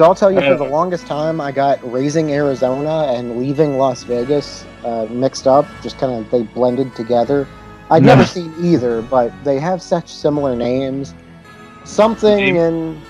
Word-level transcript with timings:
So 0.00 0.06
I'll 0.06 0.14
tell 0.14 0.32
you, 0.32 0.40
for 0.40 0.54
the 0.56 0.64
longest 0.64 1.06
time, 1.06 1.42
I 1.42 1.52
got 1.52 1.78
Raising 1.92 2.32
Arizona 2.32 3.12
and 3.12 3.38
Leaving 3.38 3.76
Las 3.76 4.02
Vegas 4.04 4.64
uh, 4.82 5.04
mixed 5.10 5.46
up. 5.46 5.66
Just 5.82 5.98
kind 5.98 6.10
of 6.24 6.30
they 6.30 6.42
blended 6.42 6.96
together. 6.96 7.46
I'd 7.90 8.02
never 8.02 8.24
seen 8.24 8.54
either, 8.62 9.02
but 9.02 9.30
they 9.44 9.60
have 9.60 9.82
such 9.82 10.08
similar 10.08 10.56
names. 10.56 11.12
Something 11.84 12.54
Name- 12.54 12.56
in, 12.56 13.02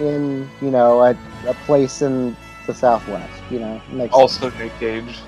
in 0.00 0.50
you 0.62 0.70
know, 0.70 1.02
a, 1.02 1.10
a 1.46 1.52
place 1.66 2.00
in 2.00 2.34
the 2.66 2.72
Southwest. 2.72 3.42
You 3.50 3.58
know, 3.58 3.82
makes 3.92 4.14
Also 4.14 4.48
Nick 4.52 4.72
Cage. 4.80 5.18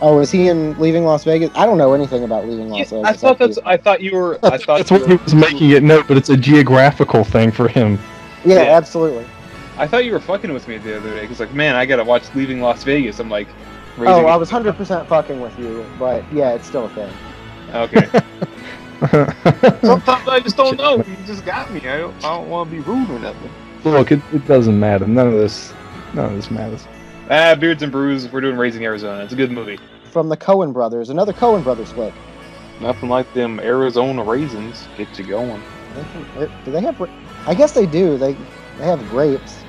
Oh, 0.00 0.18
is 0.18 0.32
he 0.32 0.48
in 0.48 0.76
Leaving 0.80 1.04
Las 1.04 1.22
Vegas? 1.22 1.52
I 1.54 1.64
don't 1.64 1.78
know 1.78 1.94
anything 1.94 2.24
about 2.24 2.48
Leaving 2.48 2.70
Las 2.70 2.90
Yeah, 2.90 3.02
Vegas. 3.02 3.08
I 3.08 3.12
thought 3.12 3.38
that's. 3.38 3.58
I 3.64 3.76
thought 3.76 4.00
you 4.00 4.16
were. 4.16 4.34
I 4.42 4.58
thought 4.58 4.78
That's 4.78 4.90
you 4.90 4.98
what 4.98 5.08
he 5.10 5.14
was 5.14 5.32
making 5.32 5.70
it 5.70 5.84
note, 5.84 6.08
but 6.08 6.16
it's 6.16 6.30
a 6.30 6.36
geographical 6.36 7.22
thing 7.22 7.52
for 7.52 7.68
him. 7.68 8.00
Yeah, 8.44 8.64
Yeah. 8.64 8.76
absolutely. 8.76 9.24
I 9.80 9.86
thought 9.86 10.04
you 10.04 10.12
were 10.12 10.20
fucking 10.20 10.52
with 10.52 10.68
me 10.68 10.76
the 10.78 10.98
other 10.98 11.14
day. 11.14 11.26
Cause 11.26 11.40
like, 11.40 11.54
man, 11.54 11.74
I 11.74 11.86
gotta 11.86 12.04
watch 12.04 12.32
Leaving 12.34 12.60
Las 12.60 12.84
Vegas. 12.84 13.18
I'm 13.18 13.30
like. 13.30 13.48
Oh, 13.98 14.26
I 14.26 14.36
was 14.36 14.48
hundred 14.48 14.76
percent 14.76 15.06
fucking 15.08 15.40
with 15.40 15.58
you, 15.58 15.84
but 15.98 16.22
yeah, 16.32 16.52
it's 16.54 16.66
still 16.66 16.86
a 16.86 16.88
thing. 16.90 17.12
Okay. 17.74 18.06
Sometimes 19.82 20.28
I 20.28 20.40
just 20.40 20.56
don't 20.56 20.76
know. 20.78 20.96
You 20.98 21.16
just 21.26 21.44
got 21.44 21.70
me. 21.72 21.80
I 21.80 21.98
don't. 21.98 22.14
I 22.24 22.34
don't 22.36 22.48
want 22.48 22.70
to 22.70 22.76
be 22.76 22.82
rude 22.82 23.10
or 23.10 23.18
nothing. 23.18 23.50
Look, 23.84 24.12
it, 24.12 24.20
it 24.32 24.46
doesn't 24.46 24.78
matter. 24.78 25.06
None 25.06 25.26
of 25.28 25.32
this, 25.34 25.72
none 26.14 26.26
of 26.26 26.36
this 26.36 26.50
matters. 26.50 26.86
Ah, 27.30 27.54
Beards 27.54 27.82
and 27.82 27.90
Brews. 27.92 28.30
We're 28.30 28.40
doing 28.42 28.56
Raising 28.56 28.84
Arizona. 28.84 29.24
It's 29.24 29.32
a 29.32 29.36
good 29.36 29.50
movie. 29.50 29.78
From 30.04 30.28
the 30.28 30.36
Coen 30.36 30.72
brothers, 30.72 31.10
another 31.10 31.32
Coen 31.32 31.62
brothers 31.64 31.92
flick. 31.92 32.12
Nothing 32.80 33.08
like 33.08 33.32
them 33.34 33.60
Arizona 33.60 34.22
raisins. 34.22 34.86
Get 34.96 35.18
you 35.18 35.26
going. 35.26 35.62
They 35.94 36.02
can- 36.04 36.50
Do 36.64 36.70
they 36.72 36.80
have? 36.82 37.10
I 37.46 37.54
guess 37.54 37.72
they 37.72 37.86
do. 37.86 38.16
They 38.18 38.34
they 38.78 38.84
have 38.84 39.06
grapes, 39.10 39.59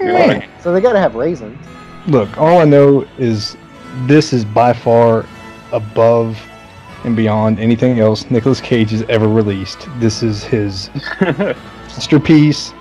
You're 0.00 0.12
Man. 0.12 0.28
like, 0.40 0.48
so 0.60 0.72
they 0.72 0.80
gotta 0.80 0.98
have 0.98 1.14
raisins. 1.14 1.58
Look, 2.06 2.36
all 2.38 2.58
I 2.58 2.64
know 2.64 3.06
is 3.18 3.56
this 4.06 4.32
is 4.32 4.44
by 4.44 4.72
far 4.72 5.26
above 5.72 6.40
and 7.04 7.14
beyond 7.16 7.58
anything 7.58 7.98
else 8.00 8.30
Nicolas 8.30 8.60
Cage 8.60 8.90
has 8.90 9.02
ever 9.08 9.28
released. 9.28 9.88
This 9.98 10.22
is 10.22 10.42
his 10.44 10.90
masterpiece. 11.20 12.72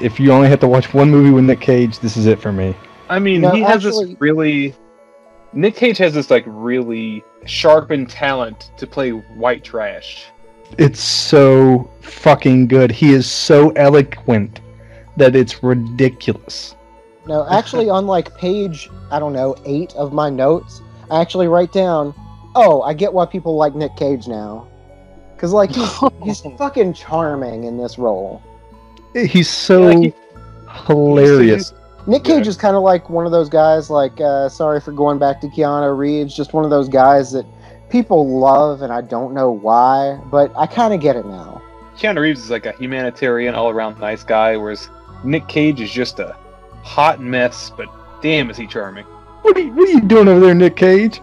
If 0.00 0.20
you 0.20 0.30
only 0.32 0.48
have 0.48 0.60
to 0.60 0.68
watch 0.68 0.92
one 0.92 1.10
movie 1.10 1.30
with 1.30 1.44
Nick 1.44 1.60
Cage, 1.60 1.98
this 2.00 2.16
is 2.16 2.26
it 2.26 2.40
for 2.40 2.52
me. 2.52 2.74
I 3.08 3.18
mean, 3.18 3.40
No, 3.40 3.50
he 3.50 3.62
has 3.62 3.82
this 3.82 3.98
really. 4.18 4.74
Nick 5.52 5.74
Cage 5.76 5.96
has 5.98 6.12
this 6.12 6.30
like 6.30 6.44
really 6.46 7.24
sharpened 7.46 8.10
talent 8.10 8.70
to 8.76 8.86
play 8.86 9.10
white 9.10 9.64
trash. 9.64 10.26
It's 10.78 11.00
so 11.00 11.90
fucking 12.00 12.66
good. 12.66 12.90
He 12.90 13.12
is 13.12 13.30
so 13.30 13.70
eloquent 13.70 14.60
that 15.16 15.34
it's 15.36 15.62
ridiculous. 15.62 16.74
No, 17.26 17.46
actually, 17.50 17.88
on 17.90 18.06
like 18.06 18.36
page 18.36 18.88
I 19.10 19.18
don't 19.18 19.32
know 19.32 19.56
eight 19.64 19.94
of 19.96 20.12
my 20.12 20.30
notes, 20.30 20.80
I 21.10 21.20
actually 21.20 21.48
write 21.48 21.72
down, 21.72 22.14
"Oh, 22.54 22.82
I 22.82 22.94
get 22.94 23.12
why 23.12 23.26
people 23.26 23.56
like 23.56 23.74
Nick 23.74 23.96
Cage 23.96 24.28
now," 24.28 24.66
because 25.34 25.52
like 25.52 25.70
he's 25.74 25.90
he's 26.22 26.40
fucking 26.58 26.92
charming 26.94 27.64
in 27.64 27.78
this 27.78 27.98
role. 27.98 28.42
He's 29.14 29.48
so 29.48 29.88
Yeah, 29.88 29.98
he- 29.98 30.14
hilarious. 30.86 31.72
Nick 32.06 32.26
Yeah. 32.28 32.36
Cage 32.36 32.46
is 32.46 32.56
kind 32.56 32.76
of 32.76 32.82
like 32.82 33.10
one 33.10 33.26
of 33.26 33.32
those 33.32 33.48
guys. 33.48 33.90
Like, 33.90 34.20
uh, 34.20 34.48
sorry 34.48 34.80
for 34.80 34.92
going 34.92 35.18
back 35.18 35.40
to 35.40 35.48
Keanu 35.48 35.96
Reeves, 35.96 36.34
just 36.36 36.52
one 36.52 36.64
of 36.64 36.70
those 36.70 36.88
guys 36.88 37.32
that 37.32 37.44
people 37.88 38.38
love, 38.38 38.82
and 38.82 38.92
I 38.92 39.00
don't 39.00 39.34
know 39.34 39.50
why, 39.50 40.20
but 40.30 40.52
I 40.56 40.66
kind 40.66 40.94
of 40.94 41.00
get 41.00 41.16
it 41.16 41.26
now. 41.26 41.60
Keanu 41.98 42.20
Reeves 42.20 42.40
is 42.44 42.50
like 42.50 42.66
a 42.66 42.72
humanitarian, 42.72 43.54
all 43.54 43.70
around 43.70 43.98
nice 43.98 44.22
guy, 44.22 44.56
whereas 44.56 44.88
Nick 45.24 45.48
Cage 45.48 45.80
is 45.80 45.90
just 45.90 46.18
a 46.18 46.36
hot 46.82 47.20
mess, 47.20 47.70
but 47.76 47.88
damn 48.22 48.50
is 48.50 48.56
he 48.56 48.66
charming. 48.66 49.04
What 49.42 49.56
are, 49.56 49.60
you, 49.60 49.72
what 49.72 49.88
are 49.88 49.92
you 49.92 50.00
doing 50.00 50.28
over 50.28 50.40
there, 50.40 50.54
Nick 50.54 50.76
Cage? 50.76 51.20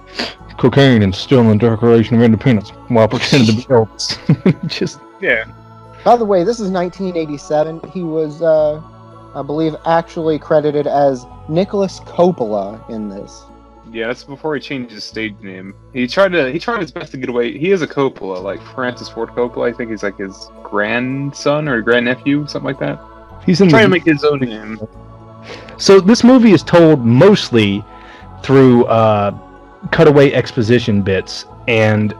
Cocaine 0.58 1.04
and 1.04 1.14
stealing 1.14 1.50
the 1.50 1.70
Declaration 1.70 2.16
of 2.16 2.22
Independence 2.22 2.70
while 2.88 3.08
pretending 3.08 3.48
to 3.48 3.54
be 3.56 3.64
Elvis. 3.64 4.68
Just 4.68 5.00
Yeah. 5.20 5.46
By 6.04 6.16
the 6.16 6.26
way, 6.26 6.44
this 6.44 6.60
is 6.60 6.70
1987. 6.70 7.82
He 7.92 8.04
was, 8.04 8.42
uh, 8.42 8.82
I 9.36 9.42
believe, 9.42 9.76
actually 9.86 10.38
credited 10.38 10.86
as 10.86 11.26
Nicholas 11.50 12.00
Coppola 12.02 12.88
in 12.90 13.10
this. 13.10 13.44
Yeah, 13.92 14.08
that's 14.08 14.24
before 14.24 14.56
he 14.56 14.62
changed 14.62 14.92
his 14.92 15.04
stage 15.04 15.36
name. 15.42 15.76
He 15.94 16.08
tried 16.08 16.32
to 16.32 16.52
he 16.52 16.58
tried 16.60 16.82
his 16.82 16.92
best 16.92 17.12
to 17.12 17.18
get 17.18 17.30
away. 17.30 17.58
He 17.58 17.72
is 17.72 17.82
a 17.82 17.88
Coppola, 17.88 18.42
like 18.42 18.62
Francis 18.62 19.10
Ford 19.10 19.30
Coppola. 19.30 19.70
I 19.70 19.74
think 19.74 19.92
he's 19.92 20.04
like 20.04 20.18
his 20.18 20.50
grandson 20.64 21.68
or 21.68 21.82
grandnephew, 21.82 22.48
something 22.48 22.66
like 22.66 22.80
that. 22.80 23.00
He's 23.46 23.62
in 23.62 23.70
Trying 23.70 23.90
the, 23.90 24.00
to 24.00 24.06
make 24.06 24.06
his 24.06 24.24
own 24.24 24.40
name. 24.40 24.80
So 25.78 26.00
this 26.00 26.24
movie 26.24 26.52
is 26.52 26.64
told 26.64 27.06
mostly 27.06 27.84
through 28.44 28.86
uh, 28.86 29.38
cutaway 29.92 30.32
exposition 30.32 31.02
bits, 31.02 31.46
and 31.68 32.14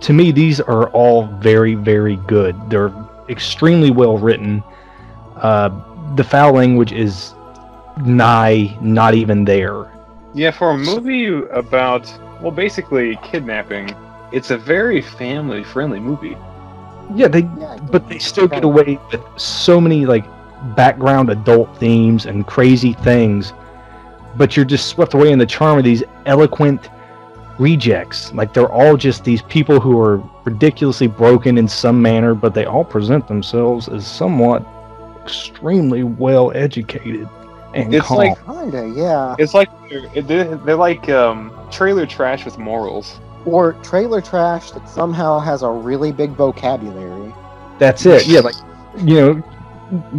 to 0.00 0.12
me, 0.12 0.32
these 0.32 0.60
are 0.60 0.88
all 0.90 1.26
very, 1.26 1.74
very 1.74 2.16
good. 2.16 2.56
They're 2.68 2.92
extremely 3.28 3.90
well 3.90 4.18
written. 4.18 4.62
Uh, 5.36 5.70
the 6.16 6.24
foul 6.24 6.52
language 6.52 6.92
is 6.92 7.34
nigh 8.04 8.76
not 8.80 9.14
even 9.14 9.44
there. 9.44 9.90
Yeah, 10.34 10.50
for 10.50 10.70
a 10.70 10.78
movie 10.78 11.26
about 11.50 12.12
well, 12.40 12.50
basically 12.50 13.16
kidnapping, 13.22 13.94
it's 14.32 14.50
a 14.50 14.58
very 14.58 15.00
family 15.00 15.62
friendly 15.62 16.00
movie. 16.00 16.36
Yeah, 17.14 17.28
they 17.28 17.40
Yeah, 17.58 17.78
but 17.90 18.08
they 18.08 18.18
still 18.18 18.48
get 18.48 18.64
away 18.64 18.98
with 19.10 19.20
so 19.36 19.80
many 19.80 20.06
like 20.06 20.24
background 20.76 21.30
adult 21.30 21.76
themes 21.78 22.26
and 22.26 22.46
crazy 22.46 22.92
things 22.92 23.52
but 24.36 24.56
you're 24.56 24.64
just 24.64 24.86
swept 24.86 25.12
away 25.14 25.32
in 25.32 25.38
the 25.38 25.46
charm 25.46 25.76
of 25.76 25.84
these 25.84 26.04
eloquent 26.26 26.88
rejects 27.58 28.32
like 28.32 28.54
they're 28.54 28.70
all 28.70 28.96
just 28.96 29.24
these 29.24 29.42
people 29.42 29.80
who 29.80 30.00
are 30.00 30.22
ridiculously 30.44 31.06
broken 31.06 31.58
in 31.58 31.66
some 31.68 32.00
manner 32.00 32.34
but 32.34 32.54
they 32.54 32.64
all 32.64 32.84
present 32.84 33.26
themselves 33.28 33.88
as 33.88 34.06
somewhat 34.06 34.64
extremely 35.22 36.02
well 36.04 36.52
educated 36.54 37.28
and 37.74 37.94
It's 37.94 38.06
calm. 38.06 38.18
like- 38.18 38.46
Kinda, 38.46 38.92
yeah. 38.94 39.34
It's 39.38 39.54
like 39.54 39.68
they're, 39.88 40.22
they're, 40.22 40.56
they're 40.58 40.76
like 40.76 41.08
um, 41.08 41.52
trailer 41.70 42.06
trash 42.06 42.44
with 42.44 42.58
morals. 42.58 43.18
Or 43.44 43.72
trailer 43.82 44.20
trash 44.20 44.70
that 44.72 44.88
somehow 44.88 45.38
has 45.38 45.62
a 45.62 45.70
really 45.70 46.12
big 46.12 46.30
vocabulary. 46.30 47.32
that's 47.78 48.06
it 48.06 48.26
yeah 48.26 48.40
like 48.40 48.54
you 48.98 49.14
know 49.16 49.42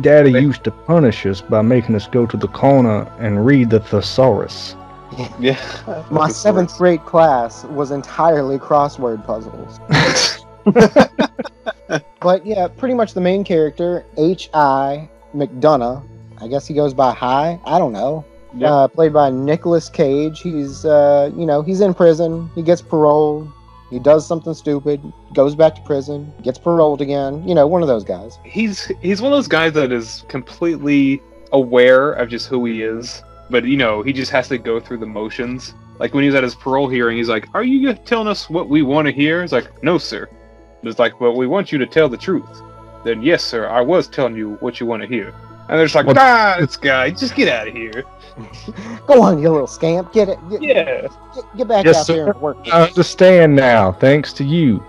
daddy 0.01 0.31
They- 0.33 0.41
used 0.41 0.63
to 0.65 0.71
punish 0.71 1.25
us 1.25 1.41
by 1.41 1.61
making 1.61 1.95
us 1.95 2.07
go 2.07 2.25
to 2.25 2.37
the 2.37 2.47
corner 2.47 3.03
and 3.19 3.45
read 3.45 3.69
the 3.69 3.79
thesaurus 3.79 4.75
Yeah. 5.39 6.03
My 6.09 6.27
seventh 6.29 6.75
grade 6.77 7.05
class 7.05 7.65
was 7.65 7.91
entirely 7.91 8.57
crossword 8.57 9.23
puzzles. 9.25 9.79
but 12.19 12.45
yeah, 12.45 12.67
pretty 12.67 12.95
much 12.95 13.13
the 13.13 13.21
main 13.21 13.43
character, 13.43 14.05
H.I. 14.17 15.07
McDonough. 15.35 16.03
I 16.41 16.47
guess 16.47 16.65
he 16.65 16.73
goes 16.73 16.93
by 16.95 17.13
High. 17.13 17.59
I 17.65 17.77
don't 17.77 17.93
know. 17.93 18.25
Yep. 18.55 18.69
Uh, 18.69 18.87
played 18.87 19.13
by 19.13 19.29
Nicolas 19.31 19.89
Cage. 19.89 20.41
He's, 20.41 20.85
uh, 20.85 21.31
you 21.35 21.45
know, 21.45 21.61
he's 21.63 21.81
in 21.81 21.93
prison. 21.93 22.49
He 22.55 22.61
gets 22.61 22.81
paroled. 22.81 23.51
He 23.89 23.99
does 23.99 24.25
something 24.25 24.53
stupid, 24.53 25.01
goes 25.33 25.53
back 25.55 25.75
to 25.75 25.81
prison, 25.81 26.31
gets 26.41 26.57
paroled 26.57 27.01
again. 27.01 27.47
You 27.47 27.53
know, 27.53 27.67
one 27.67 27.81
of 27.83 27.87
those 27.87 28.03
guys. 28.03 28.39
he's 28.43 28.85
he's 29.01 29.21
one 29.21 29.31
of 29.31 29.37
those 29.37 29.47
guys 29.47 29.73
that 29.73 29.91
is 29.91 30.25
completely 30.29 31.21
aware 31.51 32.13
of 32.13 32.29
just 32.29 32.47
who 32.47 32.65
he 32.65 32.81
is, 32.81 33.21
but 33.51 33.65
you 33.65 33.77
know 33.77 34.01
he 34.01 34.11
just 34.11 34.31
has 34.31 34.47
to 34.47 34.57
go 34.57 34.79
through 34.79 34.97
the 34.97 35.05
motions. 35.05 35.75
Like 35.99 36.13
when 36.15 36.23
he 36.23 36.27
was 36.27 36.35
at 36.35 36.43
his 36.43 36.55
parole 36.55 36.87
hearing, 36.87 37.17
he's 37.17 37.29
like, 37.29 37.47
"Are 37.53 37.63
you 37.63 37.93
telling 37.93 38.27
us 38.27 38.49
what 38.49 38.67
we 38.67 38.81
want 38.81 39.05
to 39.07 39.11
hear?" 39.11 39.43
It's 39.43 39.53
like, 39.53 39.83
"No, 39.83 39.99
sir." 39.99 40.27
It's 40.81 40.97
like, 40.97 41.21
"Well, 41.21 41.35
we 41.35 41.45
want 41.45 41.71
you 41.71 41.77
to 41.77 41.85
tell 41.85 42.09
the 42.09 42.17
truth." 42.17 42.61
Then, 43.03 43.21
yes, 43.21 43.43
sir, 43.43 43.67
I 43.67 43.81
was 43.81 44.07
telling 44.07 44.35
you 44.35 44.55
what 44.61 44.79
you 44.79 44.87
want 44.87 45.03
to 45.03 45.07
hear. 45.07 45.35
And 45.69 45.77
they're 45.77 45.85
just 45.85 45.93
like, 45.95 46.07
What- 46.07 46.17
"Ah, 46.17 46.57
this 46.59 46.77
guy, 46.77 47.11
just 47.11 47.35
get 47.35 47.47
out 47.47 47.67
of 47.67 47.75
here." 47.75 48.03
Go 49.07 49.21
on, 49.21 49.39
you 49.39 49.49
little 49.49 49.67
scamp. 49.67 50.13
Get 50.13 50.29
it. 50.29 50.39
Get, 50.49 50.61
Yeah, 50.61 51.07
get, 51.35 51.57
get 51.57 51.67
back 51.67 51.85
Yes, 51.85 51.97
out 51.97 52.07
there 52.07 52.31
and 52.31 52.41
work. 52.41 52.57
I 52.71 52.83
understand 52.87 53.55
now, 53.55 53.91
thanks 53.91 54.33
to 54.33 54.43
you. 54.43 54.83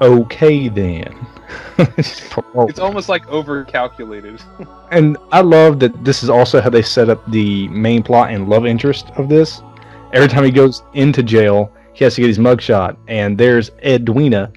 Okay 0.00 0.68
then. 0.68 1.26
it's 1.78 2.78
almost 2.78 3.08
like 3.08 3.26
over 3.28 3.64
calculated. 3.64 4.42
and 4.90 5.16
I 5.32 5.40
love 5.40 5.78
that 5.80 6.04
this 6.04 6.22
is 6.22 6.30
also 6.30 6.60
how 6.60 6.70
they 6.70 6.82
set 6.82 7.08
up 7.08 7.24
the 7.30 7.68
main 7.68 8.02
plot 8.02 8.30
and 8.30 8.48
love 8.48 8.66
interest 8.66 9.10
of 9.16 9.28
this. 9.28 9.62
Every 10.12 10.28
time 10.28 10.44
he 10.44 10.50
goes 10.50 10.82
into 10.94 11.22
jail, 11.22 11.72
he 11.92 12.04
has 12.04 12.14
to 12.16 12.20
get 12.20 12.28
his 12.28 12.38
mugshot, 12.38 12.96
and 13.08 13.38
there's 13.38 13.70
Edwina, 13.84 14.52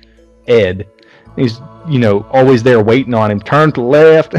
Ed. 0.47 0.87
He's 1.35 1.61
you 1.87 1.99
know 1.99 2.25
always 2.31 2.63
there 2.63 2.81
waiting 2.81 3.13
on 3.13 3.31
him. 3.31 3.39
Turn 3.39 3.71
to 3.73 3.81
the 3.81 3.87
left, 3.87 4.33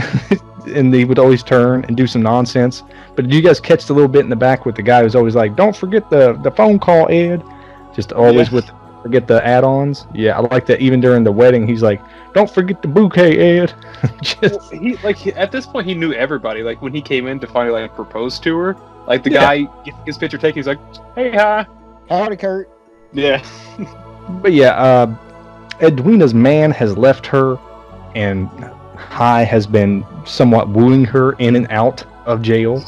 and 0.67 0.93
they 0.93 1.05
would 1.05 1.19
always 1.19 1.43
turn 1.43 1.85
and 1.87 1.97
do 1.97 2.07
some 2.07 2.23
nonsense. 2.23 2.83
But 3.17 3.25
did 3.27 3.35
you 3.35 3.43
guys 3.43 3.61
catch 3.61 3.87
the 3.87 3.93
little 3.93 4.09
bit 4.09 4.21
in 4.21 4.31
the 4.31 4.37
back 4.37 4.67
with 4.67 4.75
the 4.77 4.83
guy 4.83 5.03
who's 5.03 5.15
always 5.15 5.35
like, 5.35 5.57
"Don't 5.57 5.75
forget 5.77 6.09
the 6.11 6.35
the 6.43 6.51
phone 6.51 6.79
call, 6.79 7.09
Ed." 7.11 7.43
Just 7.95 8.13
always 8.13 8.49
Yeah. 8.49 8.55
with 8.57 8.71
forget 9.03 9.27
the 9.27 9.45
add-ons. 9.47 10.07
Yeah, 10.15 10.37
I 10.37 10.41
like 10.41 10.67
that. 10.67 10.81
Even 10.81 11.01
during 11.01 11.25
the 11.25 11.33
wedding, 11.33 11.67
he's 11.67 11.83
like, 11.83 12.01
"Don't 12.35 12.51
forget 12.51 12.83
the 12.83 12.89
bouquet, 12.89 13.37
Ed." 13.61 13.73
Just 14.23 14.43
Well, 14.61 14.69
he 14.81 14.97
like 14.99 15.17
he, 15.17 15.33
at 15.33 15.51
this 15.53 15.67
point 15.67 15.87
he 15.87 15.95
knew 15.95 16.13
everybody. 16.13 16.63
Like 16.63 16.81
when 16.83 16.93
he 16.95 17.01
came 17.01 17.27
in 17.27 17.41
to 17.41 17.47
finally 17.47 17.81
like 17.83 17.95
propose 17.95 18.39
to 18.41 18.57
her, 18.59 18.77
like 19.07 19.23
the 19.23 19.31
Yeah. 19.33 19.41
guy 19.41 19.69
gets 19.85 19.97
his 20.07 20.19
picture 20.19 20.39
taken. 20.39 20.59
He's 20.59 20.67
like, 20.67 20.79
"Hey, 21.15 21.31
hi." 21.33 21.67
Howdy, 22.09 22.37
Kurt. 22.37 22.69
Yeah. 23.13 23.43
But 24.43 24.53
yeah, 24.53 24.71
uh, 24.81 25.13
Edwina's 25.81 26.35
man 26.35 26.71
has 26.73 26.97
left 26.97 27.27
her, 27.27 27.59
and 28.15 28.49
Hi 28.97 29.43
has 29.43 29.67
been 29.67 30.05
somewhat 30.31 30.69
wooing 30.69 31.05
her 31.05 31.33
in 31.33 31.57
and 31.57 31.67
out 31.71 32.05
of 32.27 32.43
jail. 32.43 32.83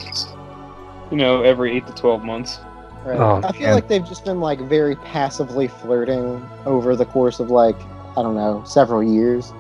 You 1.11 1.17
know, 1.17 1.43
every 1.43 1.77
eight 1.77 1.87
to 1.87 1.93
twelve 1.93 2.25
months. 2.25 2.61
Right. 3.05 3.19
Oh, 3.19 3.41
I 3.44 3.53
feel 3.53 3.62
man. 3.62 3.75
like 3.75 3.89
they've 3.89 4.06
just 4.06 4.25
been 4.25 4.41
like 4.41 4.61
very 4.61 4.94
passively 4.97 5.67
flirting 5.67 6.49
over 6.65 6.94
the 6.94 7.05
course 7.05 7.41
of 7.41 7.50
like 7.50 7.77
I 8.17 8.23
don't 8.23 8.37
know 8.37 8.62
several 8.65 9.03
years. 9.03 9.53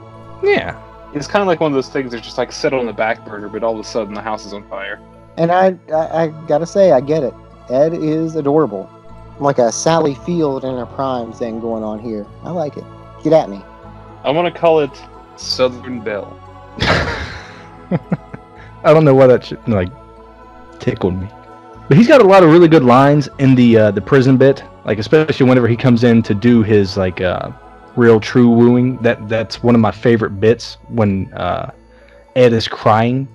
Yeah, 0.42 0.80
It's 1.14 1.26
kind 1.26 1.40
of 1.40 1.46
like 1.46 1.60
one 1.60 1.70
of 1.70 1.74
those 1.74 1.88
things 1.88 2.10
that 2.12 2.22
just 2.22 2.36
like 2.36 2.50
sit 2.52 2.72
on 2.72 2.84
the 2.86 2.92
back 2.92 3.24
burner, 3.24 3.48
but 3.48 3.62
all 3.62 3.74
of 3.74 3.78
a 3.78 3.84
sudden 3.84 4.12
the 4.12 4.20
house 4.20 4.44
is 4.44 4.52
on 4.52 4.68
fire. 4.68 5.00
And 5.36 5.52
I, 5.52 5.76
I, 5.92 6.24
I 6.24 6.26
gotta 6.46 6.66
say, 6.66 6.90
I 6.92 7.00
get 7.00 7.22
it. 7.22 7.32
Ed 7.70 7.94
is 7.94 8.34
adorable, 8.34 8.90
like 9.38 9.58
a 9.58 9.70
Sally 9.70 10.14
Field 10.14 10.64
in 10.64 10.76
her 10.76 10.86
prime 10.86 11.32
thing 11.32 11.60
going 11.60 11.84
on 11.84 12.00
here. 12.00 12.26
I 12.42 12.50
like 12.50 12.76
it. 12.76 12.84
Get 13.22 13.32
at 13.32 13.48
me. 13.48 13.62
I 14.24 14.30
want 14.30 14.52
to 14.52 14.60
call 14.60 14.80
it 14.80 14.90
Southern 15.36 16.00
Belle. 16.00 16.38
I 18.84 18.92
don't 18.92 19.04
know 19.04 19.14
why 19.14 19.26
that 19.26 19.44
should, 19.44 19.66
like 19.68 19.90
tickled 20.80 21.20
me. 21.20 21.28
But 21.88 21.98
he's 21.98 22.08
got 22.08 22.20
a 22.20 22.24
lot 22.24 22.42
of 22.42 22.50
really 22.50 22.68
good 22.68 22.84
lines 22.84 23.28
in 23.38 23.54
the 23.54 23.76
uh, 23.76 23.90
the 23.90 24.00
prison 24.00 24.36
bit, 24.36 24.62
like 24.84 24.98
especially 24.98 25.46
whenever 25.48 25.68
he 25.68 25.76
comes 25.76 26.04
in 26.04 26.22
to 26.22 26.34
do 26.34 26.62
his 26.62 26.96
like 26.96 27.20
uh, 27.20 27.50
real 27.96 28.18
true 28.18 28.48
wooing. 28.48 28.96
That 28.98 29.28
that's 29.28 29.62
one 29.62 29.74
of 29.74 29.80
my 29.80 29.90
favorite 29.90 30.40
bits 30.40 30.78
when 30.88 31.32
uh, 31.34 31.70
Ed 32.36 32.52
is 32.52 32.66
crying. 32.66 33.28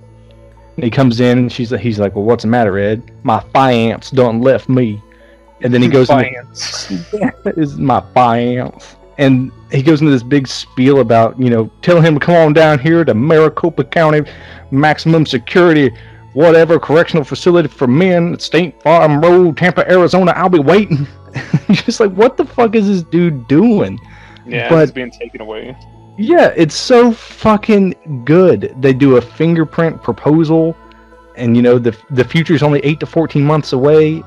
And 0.76 0.84
he 0.84 0.90
comes 0.92 1.20
in 1.20 1.38
and 1.38 1.52
she's 1.52 1.70
he's 1.70 2.00
like, 2.00 2.16
"Well, 2.16 2.26
what's 2.26 2.44
the 2.44 2.50
matter, 2.50 2.78
Ed? 2.78 3.12
My 3.24 3.40
fiance 3.54 4.16
done 4.16 4.42
left 4.42 4.70
me." 4.70 5.02
And 5.62 5.74
then 5.74 5.82
he 5.82 5.88
goes 5.98 6.10
into 6.10 6.24
Finance. 6.24 6.92
is 7.58 7.78
my 7.78 8.02
fiance. 8.14 8.97
And 9.18 9.52
he 9.72 9.82
goes 9.82 10.02
into 10.02 10.12
this 10.12 10.24
big 10.24 10.48
spiel 10.48 11.00
about, 11.00 11.40
you 11.40 11.50
know, 11.50 11.70
telling 11.82 12.04
him 12.04 12.20
to 12.20 12.26
come 12.26 12.36
on 12.36 12.54
down 12.54 12.78
here 12.80 13.04
to 13.04 13.14
Maricopa 13.14 13.84
County 13.84 14.22
Maximum 14.72 15.26
Security, 15.26 15.92
whatever, 16.34 16.80
correctional 16.80 17.24
facility 17.24 17.68
for 17.68 17.88
men 17.88 18.38
State 18.40 18.82
Farm 18.84 19.20
Road, 19.20 19.58
Tempe, 19.58 19.82
Arizona. 19.90 20.34
I'll 20.36 20.50
be 20.50 20.60
waiting. 20.60 21.08
Just 21.72 22.00
like, 22.00 22.12
what 22.12 22.38
the 22.38 22.46
fuck 22.46 22.76
is 22.76 22.88
this 22.88 23.04
dude 23.04 23.48
doing? 23.48 24.00
Yeah, 24.46 24.70
But- 24.70 24.84
it's 24.84 24.92
being 24.92 25.12
taken 25.12 25.42
away. 25.42 25.76
Yeah, 26.20 26.52
it's 26.56 26.74
so 26.74 27.12
fucking 27.12 28.24
good. 28.26 28.74
They 28.80 28.92
do 28.92 29.18
a 29.18 29.22
fingerprint 29.22 30.02
proposal, 30.02 30.76
and 31.36 31.56
you 31.56 31.62
know 31.62 31.78
the 31.78 31.96
the 32.10 32.24
future 32.24 32.56
is 32.56 32.64
only 32.64 32.80
eight 32.80 33.00
to 33.02 33.06
fourteen 33.06 33.46
months 33.46 33.72
away. 33.72 34.24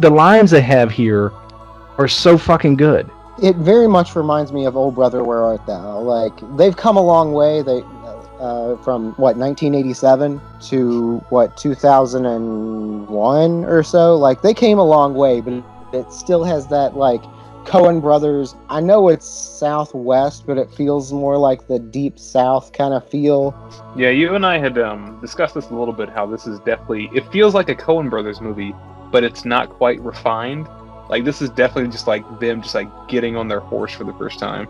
The 0.00 0.10
lines 0.10 0.50
they 0.50 0.60
have 0.62 0.90
here 0.90 1.30
are 1.96 2.08
so 2.08 2.36
fucking 2.36 2.74
good. 2.76 3.08
It 3.42 3.56
very 3.56 3.88
much 3.88 4.14
reminds 4.14 4.52
me 4.52 4.66
of 4.66 4.76
Old 4.76 4.94
Brother, 4.94 5.24
Where 5.24 5.42
Art 5.42 5.66
Thou? 5.66 5.98
Like 5.98 6.32
they've 6.56 6.76
come 6.76 6.96
a 6.96 7.02
long 7.02 7.32
way. 7.32 7.62
They 7.62 7.82
uh, 8.42 8.76
from 8.78 9.12
what 9.12 9.36
1987 9.36 10.40
to 10.60 11.18
what 11.30 11.56
2001 11.56 13.64
or 13.64 13.82
so. 13.82 14.16
Like 14.16 14.42
they 14.42 14.52
came 14.52 14.78
a 14.78 14.84
long 14.84 15.14
way, 15.14 15.40
but 15.40 15.64
it 15.92 16.12
still 16.12 16.44
has 16.44 16.66
that 16.68 16.96
like 16.96 17.22
Coen 17.64 18.00
Brothers. 18.00 18.54
I 18.68 18.80
know 18.80 19.08
it's 19.08 19.28
Southwest, 19.28 20.46
but 20.46 20.58
it 20.58 20.70
feels 20.72 21.12
more 21.12 21.38
like 21.38 21.68
the 21.68 21.78
Deep 21.78 22.18
South 22.18 22.72
kind 22.72 22.92
of 22.92 23.08
feel. 23.08 23.54
Yeah, 23.96 24.10
you 24.10 24.34
and 24.34 24.44
I 24.44 24.58
had 24.58 24.76
um, 24.78 25.20
discussed 25.20 25.54
this 25.54 25.70
a 25.70 25.74
little 25.74 25.94
bit. 25.94 26.08
How 26.08 26.26
this 26.26 26.44
is 26.46 26.58
definitely 26.60 27.10
it 27.14 27.30
feels 27.30 27.54
like 27.54 27.68
a 27.68 27.76
Coen 27.76 28.10
Brothers 28.10 28.40
movie, 28.40 28.74
but 29.12 29.22
it's 29.22 29.44
not 29.44 29.70
quite 29.70 30.00
refined. 30.00 30.66
Like 31.12 31.24
this 31.24 31.42
is 31.42 31.50
definitely 31.50 31.90
just 31.90 32.06
like 32.06 32.24
them 32.40 32.62
just 32.62 32.74
like 32.74 32.88
getting 33.06 33.36
on 33.36 33.46
their 33.46 33.60
horse 33.60 33.92
for 33.92 34.04
the 34.04 34.14
first 34.14 34.38
time. 34.38 34.66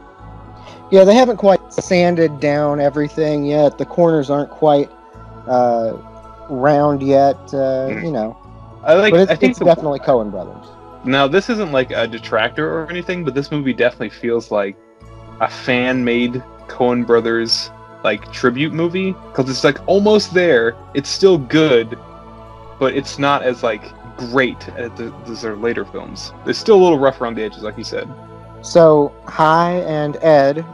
Yeah, 0.91 1.05
they 1.05 1.15
haven't 1.15 1.37
quite 1.37 1.61
sanded 1.73 2.41
down 2.41 2.81
everything 2.81 3.45
yet. 3.45 3.79
The 3.79 3.87
corners 3.87 4.29
aren't 4.29 4.51
quite 4.51 4.91
uh, 5.47 5.97
round 6.51 7.01
yet. 7.01 7.37
Uh, 7.55 7.89
Mm. 7.91 8.05
you 8.05 8.11
know, 8.11 8.37
I 8.83 8.95
like. 8.95 9.13
but 9.13 9.21
it's, 9.21 9.31
I 9.31 9.37
think 9.37 9.51
it's 9.51 9.61
the- 9.61 9.67
definitely 9.67 10.01
Coen 10.01 10.33
Brothers. 10.33 10.67
Now, 11.05 11.29
this 11.29 11.49
isn't 11.49 11.71
like 11.71 11.93
a 11.93 12.09
detractor 12.09 12.69
or 12.77 12.91
anything, 12.91 13.23
but 13.25 13.35
this 13.35 13.53
movie 13.53 13.73
definitely 13.73 14.11
feels 14.11 14.51
like 14.51 14.77
a 15.41 15.49
fan-made 15.49 16.43
Coen 16.67 17.07
Brothers 17.07 17.71
like 18.03 18.33
tribute 18.33 18.73
movie 18.73 19.13
because 19.13 19.49
it's 19.49 19.63
like 19.63 19.79
almost 19.87 20.35
there. 20.35 20.75
It's 20.95 21.09
still 21.09 21.39
good, 21.39 21.97
but 22.81 22.95
it's 22.97 23.17
not 23.21 23.45
as 23.45 23.63
like 23.63 23.85
great 24.17 24.69
at 24.71 24.97
the, 24.97 25.13
as 25.27 25.43
their 25.43 25.57
later 25.57 25.85
films. 25.85 26.33
It's 26.47 26.59
still 26.59 26.77
a 26.77 26.83
little 26.83 26.99
rough 26.99 27.21
around 27.21 27.37
the 27.37 27.43
edges, 27.43 27.63
like 27.63 27.79
you 27.79 27.85
said. 27.85 28.09
So 28.63 29.13
Hi 29.27 29.73
and 29.81 30.17
Ed 30.23 30.65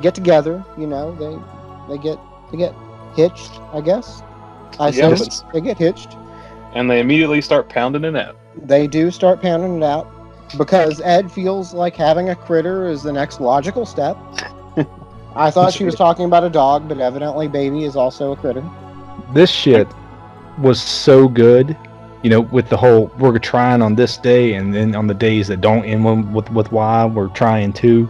get 0.00 0.14
together. 0.14 0.64
You 0.76 0.86
know, 0.86 1.14
they 1.16 1.94
they 1.94 2.02
get 2.02 2.18
they 2.50 2.58
get 2.58 2.74
hitched. 3.14 3.60
I 3.72 3.80
guess. 3.80 4.22
I 4.80 4.88
Yeah, 4.88 5.14
suppose 5.14 5.44
they 5.52 5.60
get 5.60 5.78
hitched. 5.78 6.16
And 6.74 6.90
they 6.90 7.00
immediately 7.00 7.40
start 7.40 7.68
pounding 7.68 8.04
it 8.04 8.16
out. 8.16 8.36
They 8.56 8.86
do 8.88 9.10
start 9.10 9.40
pounding 9.40 9.76
it 9.76 9.84
out 9.84 10.08
because 10.58 11.00
Ed 11.00 11.30
feels 11.30 11.72
like 11.72 11.94
having 11.94 12.30
a 12.30 12.34
critter 12.36 12.88
is 12.88 13.02
the 13.02 13.12
next 13.12 13.40
logical 13.40 13.86
step. 13.86 14.16
I 15.36 15.50
thought 15.50 15.72
she 15.72 15.84
was 15.84 15.94
talking 15.94 16.24
about 16.24 16.44
a 16.44 16.50
dog, 16.50 16.88
but 16.88 16.98
evidently 16.98 17.46
baby 17.48 17.84
is 17.84 17.96
also 17.96 18.32
a 18.32 18.36
critter. 18.36 18.64
this 19.32 19.50
shit 19.50 19.86
was 20.58 20.80
so 20.80 21.28
good. 21.28 21.76
You 22.24 22.30
know, 22.30 22.40
with 22.40 22.68
the 22.68 22.76
whole 22.76 23.12
we're 23.18 23.38
trying 23.38 23.82
on 23.82 23.94
this 23.94 24.16
day, 24.16 24.54
and 24.54 24.74
then 24.74 24.96
on 24.96 25.06
the 25.06 25.14
days 25.14 25.46
that 25.48 25.60
don't 25.60 25.84
end 25.84 26.04
with 26.04 26.26
with, 26.34 26.50
with 26.50 26.72
Y, 26.72 27.06
we're 27.06 27.28
trying 27.28 27.72
too. 27.72 28.08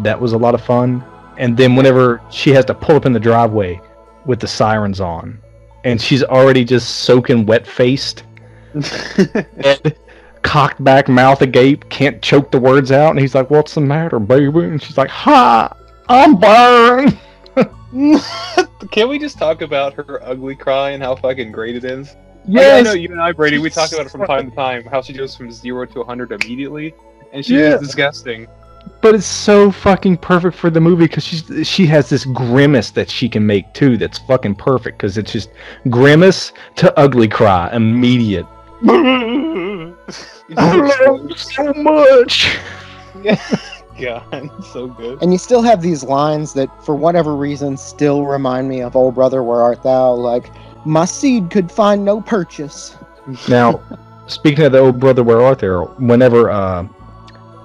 That 0.00 0.20
was 0.20 0.32
a 0.32 0.38
lot 0.38 0.54
of 0.54 0.60
fun. 0.60 1.02
And 1.38 1.56
then 1.56 1.74
whenever 1.76 2.20
she 2.30 2.50
has 2.50 2.64
to 2.66 2.74
pull 2.74 2.96
up 2.96 3.06
in 3.06 3.12
the 3.12 3.20
driveway 3.20 3.80
with 4.26 4.40
the 4.40 4.48
sirens 4.48 5.00
on, 5.00 5.40
and 5.84 6.02
she's 6.02 6.22
already 6.24 6.64
just 6.64 6.96
soaking 7.00 7.46
wet 7.46 7.66
faced, 7.66 8.24
cocked 10.42 10.82
back, 10.82 11.08
mouth 11.08 11.40
agape, 11.40 11.88
can't 11.88 12.20
choke 12.20 12.50
the 12.50 12.60
words 12.60 12.92
out, 12.92 13.10
and 13.10 13.20
he's 13.20 13.34
like, 13.34 13.50
"What's 13.50 13.74
the 13.74 13.80
matter, 13.80 14.18
baby?" 14.18 14.64
And 14.64 14.82
she's 14.82 14.98
like, 14.98 15.10
"Ha, 15.10 15.72
I'm 16.08 16.36
burned." 16.36 17.16
Can 18.90 19.08
we 19.08 19.18
just 19.18 19.38
talk 19.38 19.62
about 19.62 19.94
her 19.94 20.22
ugly 20.22 20.54
cry 20.54 20.90
and 20.90 21.02
how 21.02 21.16
fucking 21.16 21.52
great 21.52 21.74
it 21.74 21.84
is? 21.84 22.16
Oh, 22.48 22.52
like, 22.52 22.62
I 22.62 22.76
Yes. 22.78 22.84
know 22.86 22.92
you 22.92 23.10
and 23.10 23.20
I, 23.20 23.32
Brady, 23.32 23.58
we 23.58 23.68
talk 23.70 23.92
about 23.92 24.06
it 24.06 24.10
from 24.10 24.24
time 24.26 24.50
to 24.50 24.56
time, 24.56 24.84
how 24.86 25.02
she 25.02 25.12
goes 25.12 25.36
from 25.36 25.50
zero 25.52 25.84
to 25.86 25.98
100 26.00 26.32
immediately, 26.32 26.94
and 27.32 27.44
she's 27.44 27.58
Yeah. 27.58 27.76
disgusting. 27.76 28.46
but 29.02 29.14
it's 29.14 29.26
so 29.26 29.70
fucking 29.70 30.16
perfect 30.16 30.56
for 30.56 30.70
the 30.70 30.80
movie 30.80 31.04
because 31.04 31.22
she's 31.22 31.44
she 31.66 31.84
has 31.84 32.08
this 32.08 32.24
grimace 32.24 32.90
that 32.92 33.10
she 33.10 33.28
can 33.28 33.44
make 33.46 33.70
too. 33.74 33.98
That's 33.98 34.16
fucking 34.18 34.54
perfect 34.54 34.96
because 34.96 35.18
it's 35.18 35.30
just 35.32 35.50
grimace 35.90 36.52
to 36.76 36.98
ugly 36.98 37.28
cry, 37.28 37.68
immediate. 37.74 38.46
I 38.88 39.92
love 40.56 41.28
you 41.28 41.36
so 41.36 41.72
much. 41.74 42.56
Yeah. 43.22 43.38
God, 44.00 44.50
so 44.72 44.86
good. 44.86 45.20
And 45.22 45.32
you 45.32 45.38
still 45.38 45.60
have 45.62 45.82
these 45.82 46.02
lines 46.04 46.52
that, 46.54 46.68
for 46.84 46.94
whatever 46.94 47.34
reason, 47.34 47.76
still 47.76 48.24
remind 48.24 48.68
me 48.68 48.80
of 48.80 48.94
"Old 48.96 49.16
Brother, 49.16 49.42
Where 49.42 49.60
Art 49.60 49.82
Thou?" 49.82 50.12
Like, 50.12 50.50
"My 50.88 51.04
seed 51.04 51.50
could 51.50 51.70
find 51.70 52.04
no 52.04 52.20
purchase." 52.20 52.96
Now, 53.48 53.80
speaking 54.26 54.64
of 54.64 54.72
the 54.72 54.78
old 54.78 54.98
brother, 54.98 55.22
where 55.22 55.42
art 55.42 55.60
thou? 55.60 55.94
Whenever 55.98 56.50
uh, 56.50 56.86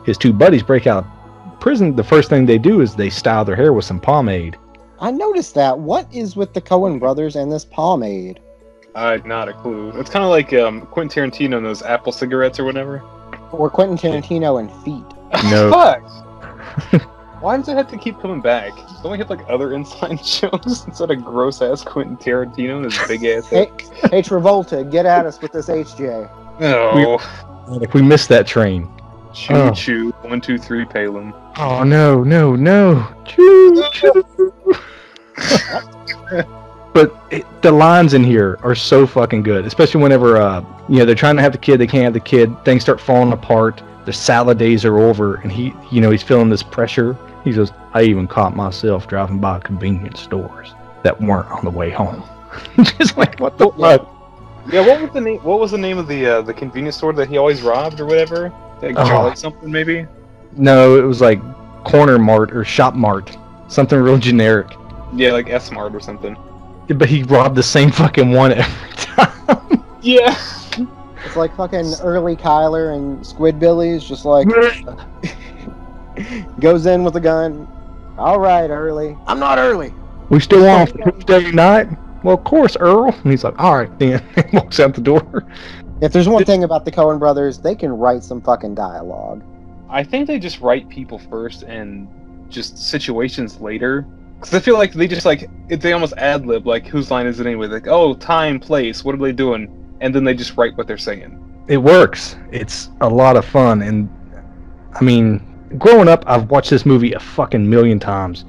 his 0.06 0.18
two 0.18 0.34
buddies 0.34 0.64
break 0.64 0.88
out 0.88 1.06
prison, 1.60 1.96
the 1.96 2.04
first 2.04 2.30
thing 2.30 2.46
they 2.46 2.58
do 2.58 2.82
is 2.82 2.96
they 2.96 3.10
style 3.10 3.46
their 3.46 3.56
hair 3.56 3.72
with 3.72 3.86
some 3.86 4.00
pomade. 4.00 4.58
I 5.00 5.12
noticed 5.12 5.56
that. 5.56 5.80
What 5.80 6.08
is 6.14 6.36
with 6.36 6.54
the 6.54 6.62
Coen 6.62 7.00
brothers 7.00 7.36
and 7.36 7.52
this 7.52 7.66
pomade? 7.66 8.40
I 8.96 9.12
had 9.12 9.26
not 9.26 9.50
a 9.50 9.54
clue. 9.54 9.92
It's 10.00 10.10
kind 10.10 10.24
of 10.24 10.30
like 10.30 10.54
um, 10.54 10.82
Quentin 10.88 11.32
Tarantino 11.32 11.58
and 11.58 11.66
those 11.66 11.82
Apple 11.82 12.12
cigarettes 12.12 12.60
or 12.60 12.64
whatever. 12.64 13.02
Or 13.52 13.70
Quentin 13.70 13.98
Tarantino 13.98 14.60
and 14.60 14.72
feet? 14.84 15.04
No. 15.50 15.72
Fuck! 16.92 17.10
Why 17.44 17.58
does 17.58 17.68
it 17.68 17.76
have 17.76 17.90
to 17.90 17.98
keep 17.98 18.22
coming 18.22 18.40
back? 18.40 18.72
Don't 19.02 19.12
we 19.12 19.18
have 19.18 19.30
like 19.30 19.42
other 19.50 19.74
inside 19.78 20.24
jokes 20.24 20.86
instead 20.86 21.12
of 21.12 21.26
gross 21.26 21.62
ass 21.62 21.84
Quentin 21.84 22.16
Tarantino 22.16 22.78
and 22.78 22.86
his 22.86 22.98
big 23.08 23.26
ass 23.26 23.48
Hey, 23.50 23.66
head? 23.66 24.12
hey 24.12 24.22
Travolta, 24.22 24.90
get 24.90 25.06
at 25.06 25.26
us 25.26 25.42
with 25.42 25.52
this 25.52 25.68
HJ. 25.68 26.30
No. 26.62 27.20
Like 27.68 27.94
we 27.94 28.02
missed 28.02 28.30
that 28.30 28.48
train. 28.48 28.90
Choo 29.34 29.54
Oh. 29.56 29.72
choo. 29.74 30.12
One, 30.22 30.40
two, 30.40 30.58
three, 30.58 30.86
Palin. 30.86 31.34
Oh 31.58 31.84
no, 31.84 32.24
no, 32.24 32.56
no! 32.56 33.06
Choo, 33.26 33.84
choo. 33.92 34.54
but 36.94 37.14
it, 37.30 37.46
the 37.62 37.72
lines 37.72 38.14
in 38.14 38.24
here 38.24 38.58
are 38.64 38.74
so 38.76 39.06
fucking 39.06 39.44
good, 39.44 39.66
especially 39.66 40.02
whenever 40.02 40.38
uh, 40.38 40.64
you 40.88 41.00
know 41.00 41.06
they're 41.06 41.14
trying 41.16 41.36
to 41.36 41.42
have 41.42 41.52
the 41.52 41.58
kid, 41.58 41.78
they 41.80 41.88
can't 41.88 42.06
have 42.06 42.14
the 42.14 42.20
kid. 42.22 42.56
Things 42.64 42.84
start 42.84 43.02
falling 43.02 43.34
apart. 43.34 43.82
the 44.06 44.14
salad 44.14 44.58
days 44.58 44.86
are 44.86 44.98
over, 45.00 45.36
and 45.38 45.52
he, 45.52 45.74
you 45.92 46.00
know, 46.00 46.10
he's 46.12 46.24
feeling 46.24 46.48
this 46.50 46.64
pressure. 46.64 47.18
He 47.44 47.52
says, 47.54 47.72
I 47.94 48.04
even 48.04 48.28
caught 48.28 48.56
myself 48.56 49.08
driving 49.08 49.40
by 49.40 49.60
convenience 49.60 50.22
stores 50.22 50.74
that 51.04 51.20
weren't 51.22 51.50
on 51.52 51.66
the 51.66 51.72
way 51.72 51.90
home. 51.90 52.24
Just 52.98 53.18
like 53.18 53.40
what 53.40 53.58
the 53.58 53.70
Yeah. 53.78 53.98
fuck? 53.98 54.10
Yeah, 54.72 54.88
what 54.88 55.02
was 55.02 55.12
the 55.12 55.20
name? 55.22 55.40
What 55.40 55.60
was 55.60 55.72
the 55.72 55.78
name 55.78 55.98
of 55.98 56.08
the 56.08 56.26
uh, 56.26 56.42
the 56.42 56.54
convenience 56.54 56.96
store 56.96 57.12
that 57.14 57.28
he 57.28 57.38
always 57.38 57.62
robbed 57.62 58.00
or 58.00 58.06
whatever? 58.06 58.50
Like 58.82 58.96
Oh. 58.98 59.06
Jolly 59.06 59.36
something 59.36 59.70
maybe. 59.72 60.06
No, 60.56 60.98
it 60.98 61.02
was 61.02 61.20
like 61.20 61.42
Corner 61.84 62.18
Mart 62.18 62.56
or 62.56 62.64
Shop 62.64 62.94
Mart, 62.94 63.36
something 63.68 64.00
real 64.00 64.18
generic. 64.18 64.68
Yeah, 65.14 65.32
like 65.34 65.50
S 65.50 65.70
Mart 65.72 65.94
or 65.94 66.00
something. 66.00 66.38
But 66.88 67.10
he 67.10 67.24
robbed 67.24 67.56
the 67.56 67.64
same 67.64 67.92
fucking 67.92 68.32
one 68.32 68.54
every 68.54 68.96
time. 68.96 69.84
Yeah. 70.02 70.36
It's 71.26 71.38
like 71.38 71.56
fucking 71.56 71.94
early 72.02 72.36
Cuyler 72.36 72.94
and 72.94 73.20
Squidbillies, 73.24 74.06
just 74.06 74.26
like 74.26 74.48
goes 76.60 76.86
in 76.86 77.04
with 77.04 77.16
a 77.16 77.22
gun. 77.22 77.68
All 78.18 78.40
right, 78.40 78.70
early. 78.70 79.18
I'm 79.28 79.40
not 79.40 79.58
early. 79.58 79.94
we 80.30 80.40
still 80.40 80.68
on 80.70 80.88
for 80.88 81.12
Tuesday 81.12 81.52
night? 81.52 81.88
Well, 82.24 82.36
of 82.36 82.44
course, 82.44 82.78
Earl. 82.80 83.10
And 83.10 83.32
he's 83.32 83.44
like, 83.44 83.60
all 83.60 83.78
right, 83.78 84.00
then. 84.00 84.24
He 84.50 84.58
walks 84.58 84.80
out 84.80 84.94
the 84.94 85.02
door. 85.02 85.46
If 86.02 86.12
there's 86.12 86.30
one 86.30 86.46
thing 86.46 86.64
about 86.64 86.86
the 86.86 86.92
Coen 86.92 87.20
brothers, 87.20 87.60
they 87.60 87.76
can 87.76 87.92
write 87.92 88.24
some 88.24 88.42
fucking 88.42 88.76
dialogue. 88.76 89.44
I 89.90 90.04
think 90.04 90.28
they 90.28 90.40
just 90.40 90.60
write 90.60 90.90
people 90.90 91.20
first 91.20 91.64
and 91.64 92.08
just 92.50 92.78
situations 92.78 93.60
later. 93.60 94.06
Because 94.40 94.54
I 94.54 94.60
feel 94.60 94.78
like 94.78 94.94
they 94.94 95.08
just 95.08 95.26
like 95.26 95.50
they 95.70 95.94
almost 95.94 96.14
ad 96.18 96.46
lib 96.46 96.68
like 96.68 96.86
whose 96.88 97.10
line 97.10 97.28
is 97.28 97.40
it 97.40 97.48
anyway? 97.48 97.68
Like 97.68 97.88
oh 97.88 98.14
time 98.16 98.60
place 98.60 99.04
what 99.04 99.16
are 99.16 99.20
they 99.20 99.32
doing? 99.32 99.70
And 100.02 100.14
then 100.14 100.24
they 100.24 100.34
just 100.34 100.58
write 100.58 100.76
what 100.76 100.88
they're 100.88 100.98
saying. 100.98 101.40
It 101.68 101.78
works. 101.78 102.36
It's 102.52 102.90
a 103.00 103.08
lot 103.08 103.38
of 103.38 103.46
fun. 103.46 103.82
And 103.82 104.10
I 104.94 105.04
mean, 105.04 105.53
growing 105.78 106.08
up, 106.08 106.24
I've 106.28 106.50
watched 106.50 106.70
this 106.70 106.86
movie 106.86 107.14
a 107.14 107.20
fucking 107.20 107.68
million 107.70 108.00
times. 108.00 108.46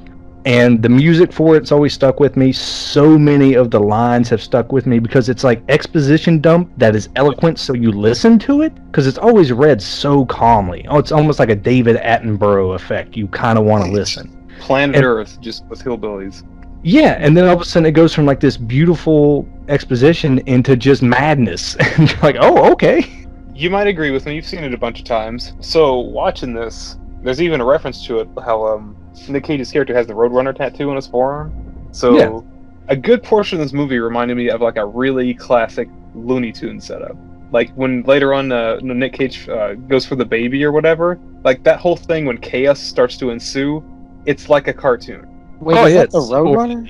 And 0.46 0.82
the 0.82 0.90
music 0.90 1.32
for 1.32 1.56
it's 1.56 1.72
always 1.72 1.94
stuck 1.94 2.20
with 2.20 2.36
me. 2.36 2.52
So 2.52 3.18
many 3.18 3.54
of 3.54 3.70
the 3.70 3.80
lines 3.80 4.28
have 4.28 4.42
stuck 4.42 4.72
with 4.72 4.84
me 4.84 4.98
because 4.98 5.30
it's 5.30 5.42
like 5.42 5.62
exposition 5.70 6.38
dump 6.40 6.70
that 6.76 6.94
is 6.94 7.08
eloquent, 7.16 7.58
so 7.58 7.72
you 7.72 7.90
listen 7.90 8.38
to 8.40 8.60
it 8.60 8.74
because 8.86 9.06
it's 9.06 9.16
always 9.16 9.52
read 9.52 9.80
so 9.80 10.26
calmly. 10.26 10.84
Oh, 10.90 10.98
it's 10.98 11.12
almost 11.12 11.38
like 11.38 11.48
a 11.48 11.56
David 11.56 11.96
Attenborough 11.96 12.74
effect. 12.74 13.16
You 13.16 13.26
kind 13.28 13.58
of 13.58 13.64
want 13.64 13.86
to 13.86 13.90
listen. 13.90 14.30
Planet 14.60 14.96
And- 14.96 15.04
Earth 15.04 15.40
just 15.40 15.64
with 15.66 15.82
hillbillies. 15.82 16.42
Yeah, 16.86 17.16
and 17.18 17.34
then 17.34 17.46
all 17.46 17.54
of 17.54 17.62
a 17.62 17.64
sudden 17.64 17.86
it 17.86 17.92
goes 17.92 18.12
from 18.14 18.26
like 18.26 18.40
this 18.40 18.58
beautiful 18.58 19.48
exposition 19.68 20.40
into 20.40 20.76
just 20.76 21.02
madness. 21.02 21.74
and 21.96 22.10
you're 22.10 22.20
like, 22.20 22.36
oh, 22.38 22.70
okay. 22.72 23.26
You 23.54 23.70
might 23.70 23.86
agree 23.86 24.10
with 24.10 24.26
me. 24.26 24.34
You've 24.34 24.44
seen 24.44 24.62
it 24.64 24.74
a 24.74 24.78
bunch 24.78 24.98
of 24.98 25.06
times. 25.06 25.54
So 25.60 25.98
watching 26.00 26.52
this, 26.52 26.98
there's 27.24 27.40
even 27.42 27.60
a 27.60 27.64
reference 27.64 28.06
to 28.06 28.20
it. 28.20 28.28
How 28.44 28.66
um, 28.66 28.96
Nick 29.28 29.44
Cage's 29.44 29.72
character 29.72 29.94
has 29.94 30.06
the 30.06 30.12
Roadrunner 30.12 30.54
tattoo 30.54 30.90
on 30.90 30.96
his 30.96 31.06
forearm. 31.06 31.52
So 31.92 32.16
Yeah. 32.18 32.40
a 32.88 32.96
good 32.96 33.22
portion 33.22 33.58
of 33.58 33.64
this 33.64 33.72
movie 33.72 33.98
reminded 33.98 34.36
me 34.36 34.50
of 34.50 34.60
like 34.60 34.76
a 34.76 34.84
really 34.86 35.34
classic 35.34 35.88
Looney 36.14 36.52
Tunes 36.52 36.86
setup. 36.86 37.16
Like 37.50 37.70
when 37.74 38.02
later 38.02 38.34
on, 38.34 38.52
uh, 38.52 38.78
Nick 38.82 39.12
Cage 39.14 39.48
uh, 39.48 39.74
goes 39.74 40.04
for 40.04 40.16
the 40.16 40.24
baby 40.24 40.64
or 40.64 40.72
whatever. 40.72 41.18
Like 41.44 41.62
that 41.64 41.78
whole 41.78 41.96
thing 41.96 42.24
when 42.26 42.38
chaos 42.38 42.80
starts 42.80 43.16
to 43.18 43.30
ensue, 43.30 43.82
it's 44.26 44.48
like 44.48 44.68
a 44.68 44.72
cartoon. 44.72 45.26
Wait, 45.60 45.76
Oh, 45.78 45.86
is 45.86 45.94
yeah, 45.94 46.00
that 46.00 46.10
the 46.10 46.18
Roadrunner? 46.18 46.86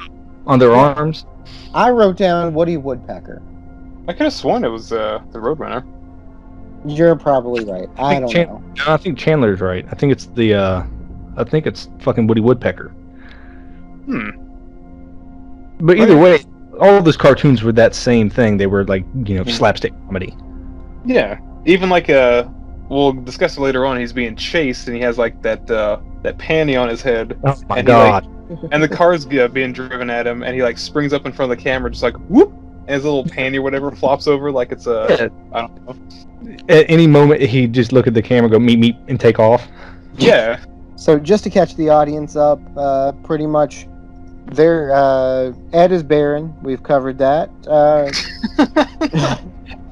On 0.46 0.58
their 0.58 0.72
arms. 0.74 1.26
I 1.74 1.90
wrote 1.90 2.16
down 2.16 2.54
Woody 2.54 2.76
Woodpecker. 2.76 3.42
I 4.08 4.12
could 4.12 4.24
have 4.24 4.32
sworn 4.32 4.64
it 4.64 4.68
was 4.68 4.92
uh, 4.92 5.20
the 5.32 5.38
Roadrunner. 5.38 5.84
You're 6.86 7.16
probably 7.16 7.64
right. 7.64 7.88
I 7.98 8.10
think 8.14 8.20
don't 8.22 8.30
Chan- 8.30 8.46
know. 8.48 8.62
No, 8.86 8.92
I 8.92 8.96
think 8.96 9.18
Chandler's 9.18 9.60
right. 9.60 9.86
I 9.90 9.94
think 9.94 10.12
it's 10.12 10.26
the, 10.26 10.54
uh, 10.54 10.82
I 11.36 11.44
think 11.44 11.66
it's 11.66 11.88
fucking 12.00 12.26
Woody 12.26 12.40
Woodpecker. 12.40 12.88
Hmm. 14.06 14.30
But 15.80 15.98
either 15.98 16.16
way, 16.16 16.40
all 16.80 16.96
of 16.96 17.04
those 17.04 17.16
cartoons 17.16 17.62
were 17.62 17.72
that 17.72 17.94
same 17.94 18.30
thing. 18.30 18.56
They 18.56 18.66
were 18.66 18.84
like, 18.84 19.04
you 19.24 19.36
know, 19.36 19.44
Mm. 19.44 19.50
slapstick 19.52 19.92
comedy. 20.06 20.36
Yeah, 21.04 21.38
even 21.66 21.88
like 21.88 22.08
uh, 22.10 22.44
we'll 22.88 23.12
discuss 23.12 23.56
it 23.56 23.60
later 23.60 23.84
on. 23.84 23.98
He's 23.98 24.12
being 24.12 24.36
chased, 24.36 24.86
and 24.88 24.96
he 24.96 25.02
has 25.02 25.18
like 25.18 25.40
that 25.42 25.68
uh, 25.70 25.98
that 26.22 26.38
panty 26.38 26.80
on 26.80 26.88
his 26.88 27.02
head, 27.02 27.38
Oh 27.44 27.54
my 27.68 27.78
And 27.78 27.88
he, 27.88 27.94
like, 27.94 28.24
god. 28.24 28.68
and 28.72 28.82
the 28.82 28.88
car's 28.88 29.26
uh, 29.26 29.48
being 29.48 29.72
driven 29.72 30.08
at 30.10 30.26
him, 30.26 30.42
and 30.42 30.54
he 30.54 30.62
like 30.62 30.78
springs 30.78 31.12
up 31.12 31.26
in 31.26 31.32
front 31.32 31.50
of 31.52 31.58
the 31.58 31.62
camera, 31.62 31.90
just 31.90 32.02
like 32.02 32.16
whoop, 32.28 32.52
and 32.86 32.94
his 32.94 33.04
little 33.04 33.24
panty 33.24 33.56
or 33.56 33.62
whatever 33.62 33.90
flops 33.90 34.26
over 34.26 34.50
like 34.52 34.72
it's 34.72 34.86
a 34.86 35.06
Yeah. 35.08 35.28
I 35.52 35.60
don't 35.62 35.86
know. 35.86 35.96
At 36.68 36.88
any 36.90 37.06
moment, 37.06 37.40
he'd 37.40 37.72
just 37.72 37.92
look 37.92 38.06
at 38.06 38.14
the 38.14 38.22
camera, 38.22 38.50
go 38.50 38.58
meet, 38.58 38.78
meet, 38.78 38.96
and 39.08 39.18
take 39.18 39.38
off. 39.38 39.66
Yeah, 40.16 40.60
So 40.96 41.18
just 41.18 41.42
to 41.44 41.50
catch 41.50 41.74
the 41.76 41.88
audience 41.88 42.36
up, 42.36 42.60
uh, 42.76 43.12
pretty 43.24 43.46
much, 43.46 43.86
there. 44.52 44.92
Uh, 44.94 45.52
Ed 45.72 45.90
is 45.90 46.02
barren. 46.02 46.54
We've 46.62 46.82
covered 46.82 47.18
that. 47.18 47.50
Uh, 47.66 48.12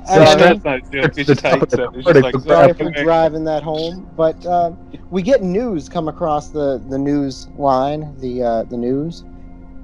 So 0.04 0.14
Sorry. 0.24 0.36
that's 0.36 0.64
not 0.64 0.80
a. 0.94 1.04
It's 1.04 1.16
just 1.16 1.40
how 1.40 1.54
you. 1.56 1.62
It's 1.62 1.74
just 1.74 2.22
like, 2.22 2.34
Sorry 2.40 2.72
for 2.74 2.90
driving 2.90 3.44
that 3.44 3.62
home, 3.62 4.08
but 4.16 4.44
um, 4.46 4.76
we 5.10 5.22
get 5.22 5.42
news 5.42 5.88
come 5.88 6.08
across 6.08 6.48
the 6.48 6.78
the 6.88 6.98
news 6.98 7.48
line, 7.56 8.14
the 8.18 8.42
uh, 8.42 8.62
the 8.64 8.76
news 8.76 9.24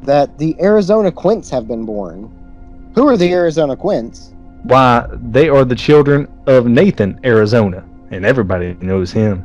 that 0.02 0.36
the 0.38 0.54
Arizona 0.60 1.10
Quints 1.12 1.48
have 1.50 1.66
been 1.68 1.84
born. 1.84 2.30
Who 2.94 3.08
are 3.08 3.16
the 3.16 3.32
Arizona 3.32 3.76
Quints? 3.76 4.32
Why, 4.64 5.06
they 5.12 5.48
are 5.48 5.64
the 5.64 5.76
children 5.76 6.28
of 6.46 6.66
Nathan, 6.66 7.20
Arizona. 7.24 7.84
And 8.10 8.24
everybody 8.24 8.74
knows 8.80 9.12
him. 9.12 9.44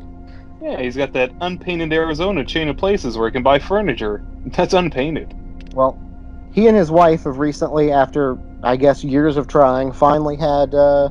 Yeah, 0.62 0.82
he's 0.82 0.96
got 0.96 1.12
that 1.14 1.32
unpainted 1.42 1.92
Arizona 1.92 2.46
chain 2.46 2.70
of 2.70 2.78
places 2.78 3.18
where 3.18 3.28
he 3.28 3.34
can 3.34 3.44
buy 3.44 3.60
furniture. 3.60 4.24
That's 4.46 4.74
unpainted. 4.74 5.34
Well, 5.74 6.00
he 6.54 6.68
and 6.68 6.78
his 6.78 6.90
wife 6.90 7.26
have 7.26 7.38
recently, 7.38 7.92
after 7.92 8.38
I 8.64 8.78
guess 8.78 9.04
years 9.04 9.36
of 9.36 9.48
trying, 9.48 9.92
finally 9.92 10.38
had 10.38 10.74
uh, 10.74 11.10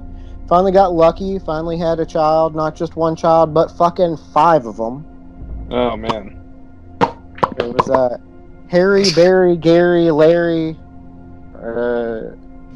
finally 0.49 0.73
got 0.73 0.95
lucky. 0.95 1.39
Finally 1.39 1.77
had 1.77 2.01
a 2.01 2.07
child, 2.07 2.55
not 2.55 2.75
just 2.75 2.97
one 2.97 3.15
child, 3.15 3.53
but 3.53 3.71
fucking 3.73 4.17
five 4.33 4.65
of 4.65 4.79
them. 4.79 5.05
Oh 5.71 5.97
man. 5.97 6.39
It 7.59 7.75
was 7.75 7.91
uh, 7.91 8.17
Harry, 8.69 9.05
Barry, 9.15 9.57
Gary, 9.57 10.11
Larry. 10.11 10.79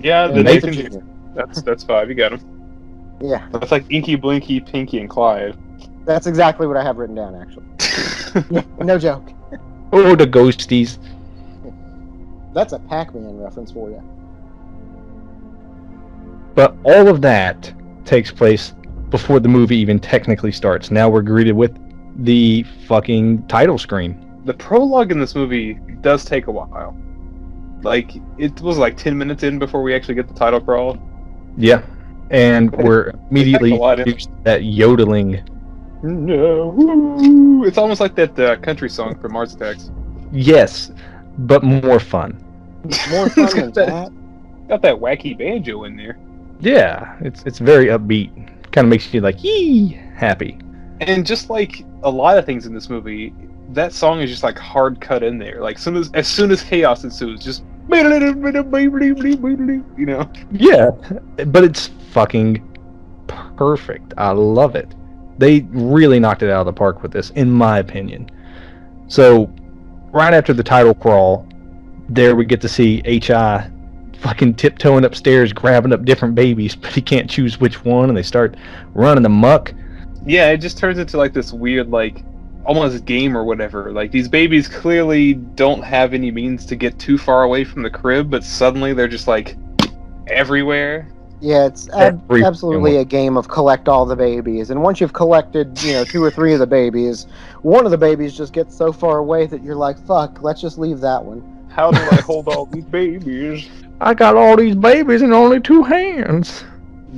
Yeah, 0.00 0.26
the 0.28 0.34
and 0.34 0.44
Nathan. 0.44 0.72
Jr. 0.72 0.98
That's 1.34 1.62
that's 1.62 1.84
five. 1.84 2.08
You 2.08 2.14
got 2.14 2.32
him. 2.32 2.40
Yeah, 3.20 3.48
That's 3.52 3.72
like 3.72 3.84
Inky, 3.90 4.14
Blinky, 4.16 4.60
Pinky, 4.60 4.98
and 5.00 5.08
Clyde. 5.08 5.56
that's 6.04 6.26
exactly 6.26 6.66
what 6.66 6.76
I 6.76 6.82
have 6.82 6.98
written 6.98 7.14
down. 7.14 7.34
Actually, 7.34 7.64
yeah, 8.50 8.62
no 8.84 8.98
joke. 8.98 9.24
Oh, 9.92 10.14
the 10.14 10.26
ghosties. 10.26 10.98
That's 12.52 12.72
a 12.74 12.78
Pac-Man 12.78 13.38
reference 13.38 13.72
for 13.72 13.90
you. 13.90 14.02
But 16.54 16.74
all 16.84 17.08
of 17.08 17.20
that 17.22 17.72
takes 18.04 18.30
place 18.30 18.72
before 19.10 19.40
the 19.40 19.48
movie 19.48 19.76
even 19.76 19.98
technically 19.98 20.52
starts. 20.52 20.90
Now 20.90 21.08
we're 21.08 21.22
greeted 21.22 21.52
with 21.52 21.76
the 22.24 22.64
fucking 22.86 23.46
title 23.46 23.78
screen. 23.78 24.22
the 24.46 24.54
prologue 24.54 25.10
in 25.12 25.18
this 25.20 25.34
movie 25.34 25.74
does 26.00 26.24
take 26.24 26.46
a 26.46 26.50
while. 26.52 26.96
Like 27.86 28.10
it 28.38 28.60
was 28.60 28.76
like 28.78 28.96
ten 28.96 29.16
minutes 29.16 29.42
in 29.42 29.58
before 29.58 29.82
we 29.82 29.94
actually 29.94 30.16
get 30.16 30.28
the 30.28 30.34
title 30.34 30.60
crawl. 30.60 30.98
Yeah. 31.56 31.82
And 32.30 32.70
we're 32.84 33.12
immediately 33.30 33.72
a 33.72 33.76
lot 33.76 34.00
in. 34.00 34.06
introduced 34.08 34.30
that 34.44 34.64
yodeling. 34.64 35.48
No, 36.02 37.64
it's 37.64 37.78
almost 37.78 38.00
like 38.00 38.14
that 38.16 38.38
uh, 38.38 38.56
country 38.56 38.88
song 38.90 39.18
from 39.18 39.32
Mars 39.32 39.54
Attacks. 39.54 39.90
Yes, 40.32 40.90
but 41.38 41.62
more 41.64 41.98
fun. 42.00 42.42
More 43.10 43.28
fun 43.30 43.46
got 43.46 43.54
than 43.54 43.72
that- 43.72 43.74
that. 43.74 44.12
Got 44.68 44.82
that 44.82 44.96
wacky 44.96 45.36
banjo 45.38 45.84
in 45.84 45.96
there, 45.96 46.18
Yeah, 46.60 47.16
it's 47.20 47.42
it's 47.44 47.58
very 47.60 47.86
upbeat. 47.86 48.30
Kind 48.72 48.86
of 48.86 48.90
makes 48.90 49.12
you 49.14 49.20
like 49.20 49.42
yee 49.42 49.98
happy. 50.14 50.58
and 51.00 51.24
just 51.26 51.50
like 51.50 51.84
a 52.02 52.10
lot 52.10 52.36
of 52.38 52.44
things 52.44 52.66
in 52.66 52.74
this 52.74 52.88
movie, 52.90 53.32
that 53.70 53.92
song 53.92 54.20
is 54.20 54.28
just 54.30 54.42
like 54.42 54.58
hard 54.58 55.00
cut 55.00 55.22
in 55.22 55.38
there. 55.38 55.60
Like 55.60 55.78
soon 55.78 55.96
as 55.96 56.10
as 56.14 56.26
soon 56.28 56.50
as 56.50 56.62
chaos 56.62 57.04
ensues, 57.04 57.42
just 57.42 57.64
you 59.96 60.06
know. 60.06 60.30
Yeah, 60.50 60.90
but 61.46 61.64
it's 61.64 61.88
fucking 62.10 62.78
perfect. 63.56 64.14
I 64.16 64.30
love 64.32 64.74
it. 64.74 64.94
They 65.38 65.60
really 65.70 66.18
knocked 66.18 66.42
it 66.42 66.50
out 66.50 66.60
of 66.60 66.66
the 66.66 66.72
park 66.72 67.02
with 67.02 67.12
this, 67.12 67.30
in 67.30 67.50
my 67.50 67.78
opinion. 67.78 68.30
So, 69.08 69.52
right 70.12 70.34
after 70.34 70.52
the 70.52 70.62
title 70.62 70.94
crawl, 70.94 71.46
there 72.08 72.34
we 72.34 72.44
get 72.44 72.60
to 72.62 72.68
see 72.68 73.02
Hi 73.04 73.70
fucking 74.20 74.54
tiptoeing 74.54 75.04
upstairs, 75.04 75.52
grabbing 75.52 75.92
up 75.92 76.04
different 76.04 76.34
babies, 76.34 76.74
but 76.74 76.92
he 76.92 77.02
can't 77.02 77.28
choose 77.28 77.60
which 77.60 77.84
one, 77.84 78.08
and 78.08 78.16
they 78.16 78.22
start 78.22 78.56
running 78.94 79.24
amok. 79.24 79.72
Yeah, 80.24 80.50
it 80.50 80.58
just 80.58 80.78
turns 80.78 80.98
into 80.98 81.16
like 81.16 81.32
this 81.32 81.52
weird 81.52 81.90
like 81.90 82.24
almost 82.66 83.04
game 83.04 83.36
or 83.36 83.44
whatever. 83.44 83.92
Like 83.92 84.10
these 84.10 84.28
babies 84.28 84.68
clearly 84.68 85.34
don't 85.34 85.82
have 85.82 86.12
any 86.12 86.30
means 86.30 86.66
to 86.66 86.76
get 86.76 86.98
too 86.98 87.16
far 87.16 87.44
away 87.44 87.64
from 87.64 87.82
the 87.82 87.90
crib, 87.90 88.30
but 88.30 88.44
suddenly 88.44 88.92
they're 88.92 89.08
just 89.08 89.28
like 89.28 89.56
everywhere. 90.26 91.08
Yeah, 91.40 91.66
it's 91.66 91.88
ab- 91.90 92.30
absolutely 92.30 92.96
a 92.96 93.04
game 93.04 93.36
of 93.36 93.48
collect 93.48 93.88
all 93.88 94.06
the 94.06 94.16
babies, 94.16 94.70
and 94.70 94.82
once 94.82 95.00
you've 95.00 95.12
collected, 95.12 95.80
you 95.82 95.92
know, 95.92 96.04
two 96.04 96.24
or 96.24 96.30
three 96.30 96.54
of 96.54 96.60
the 96.60 96.66
babies, 96.66 97.26
one 97.60 97.84
of 97.84 97.90
the 97.90 97.98
babies 97.98 98.34
just 98.34 98.54
gets 98.54 98.74
so 98.74 98.90
far 98.90 99.18
away 99.18 99.46
that 99.46 99.62
you're 99.62 99.76
like, 99.76 99.98
"Fuck, 100.06 100.42
let's 100.42 100.62
just 100.62 100.78
leave 100.78 101.00
that 101.00 101.22
one." 101.22 101.42
How 101.68 101.90
do 101.90 102.00
I 102.10 102.16
hold 102.22 102.48
all 102.48 102.64
these 102.66 102.86
babies? 102.86 103.68
I 104.00 104.14
got 104.14 104.34
all 104.34 104.56
these 104.56 104.74
babies 104.74 105.20
in 105.20 105.32
only 105.32 105.60
two 105.60 105.82
hands. 105.82 106.64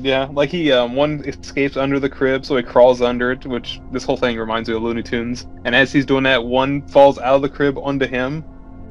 Yeah, 0.00 0.28
like 0.32 0.50
he 0.50 0.70
um 0.72 0.94
one 0.94 1.24
escapes 1.24 1.76
under 1.76 1.98
the 1.98 2.08
crib, 2.08 2.44
so 2.44 2.56
he 2.56 2.62
crawls 2.62 3.02
under 3.02 3.32
it, 3.32 3.44
which 3.46 3.80
this 3.90 4.04
whole 4.04 4.16
thing 4.16 4.38
reminds 4.38 4.68
me 4.68 4.76
of 4.76 4.82
Looney 4.82 5.02
Tunes. 5.02 5.46
And 5.64 5.74
as 5.74 5.92
he's 5.92 6.06
doing 6.06 6.24
that, 6.24 6.44
one 6.44 6.82
falls 6.88 7.18
out 7.18 7.36
of 7.36 7.42
the 7.42 7.48
crib 7.48 7.78
onto 7.78 8.06
him. 8.06 8.44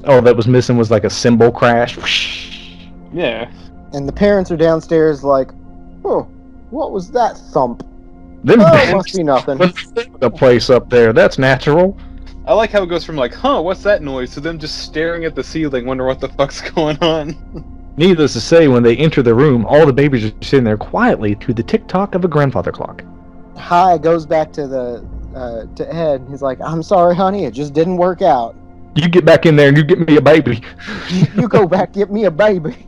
Oh, 0.04 0.20
that 0.20 0.36
was 0.36 0.46
missing 0.46 0.76
was 0.76 0.90
like 0.90 1.04
a 1.04 1.10
cymbal 1.10 1.50
crash. 1.50 1.96
Yeah. 3.12 3.50
And 3.92 4.06
the 4.06 4.12
parents 4.12 4.50
are 4.50 4.56
downstairs, 4.56 5.24
like, 5.24 5.50
"Oh, 6.04 6.22
what 6.70 6.92
was 6.92 7.10
that 7.12 7.38
thump? 7.38 7.82
Them 8.44 8.60
Oh, 8.60 8.64
bands 8.70 8.94
must 8.94 9.16
be 9.16 9.22
nothing." 9.22 9.58
the 10.20 10.30
place 10.30 10.68
up 10.70 10.90
there. 10.90 11.12
That's 11.12 11.38
natural. 11.38 11.96
I 12.46 12.54
like 12.54 12.70
how 12.70 12.82
it 12.82 12.86
goes 12.86 13.04
from 13.04 13.16
like, 13.16 13.34
huh, 13.34 13.60
what's 13.60 13.82
that 13.82 14.02
noise, 14.02 14.32
to 14.34 14.40
them 14.40 14.58
just 14.58 14.78
staring 14.78 15.24
at 15.26 15.34
the 15.34 15.44
ceiling, 15.44 15.84
wonder 15.84 16.06
what 16.06 16.18
the 16.18 16.28
fuck's 16.30 16.60
going 16.70 16.98
on. 17.02 17.36
Needless 17.98 18.32
to 18.34 18.40
say, 18.40 18.68
when 18.68 18.84
they 18.84 18.96
enter 18.96 19.22
the 19.22 19.34
room, 19.34 19.66
all 19.66 19.84
the 19.84 19.92
babies 19.92 20.24
are 20.24 20.32
sitting 20.40 20.62
there 20.62 20.76
quietly 20.76 21.34
to 21.34 21.52
the 21.52 21.64
tick 21.64 21.88
tock 21.88 22.14
of 22.14 22.24
a 22.24 22.28
grandfather 22.28 22.70
clock. 22.70 23.02
Hi 23.56 23.98
goes 23.98 24.24
back 24.24 24.52
to 24.52 24.68
the 24.68 25.04
uh, 25.34 25.66
to 25.74 25.92
Ed. 25.92 26.24
He's 26.30 26.40
like, 26.40 26.60
"I'm 26.60 26.80
sorry, 26.84 27.16
honey, 27.16 27.44
it 27.44 27.50
just 27.54 27.74
didn't 27.74 27.96
work 27.96 28.22
out. 28.22 28.54
You 28.94 29.08
get 29.08 29.24
back 29.24 29.46
in 29.46 29.56
there 29.56 29.66
and 29.66 29.76
you 29.76 29.82
get 29.82 29.98
me 30.06 30.16
a 30.16 30.20
baby. 30.20 30.62
You, 31.10 31.26
you 31.34 31.48
go 31.48 31.66
back, 31.76 31.92
get 31.92 32.08
me 32.08 32.26
a 32.26 32.30
baby." 32.30 32.86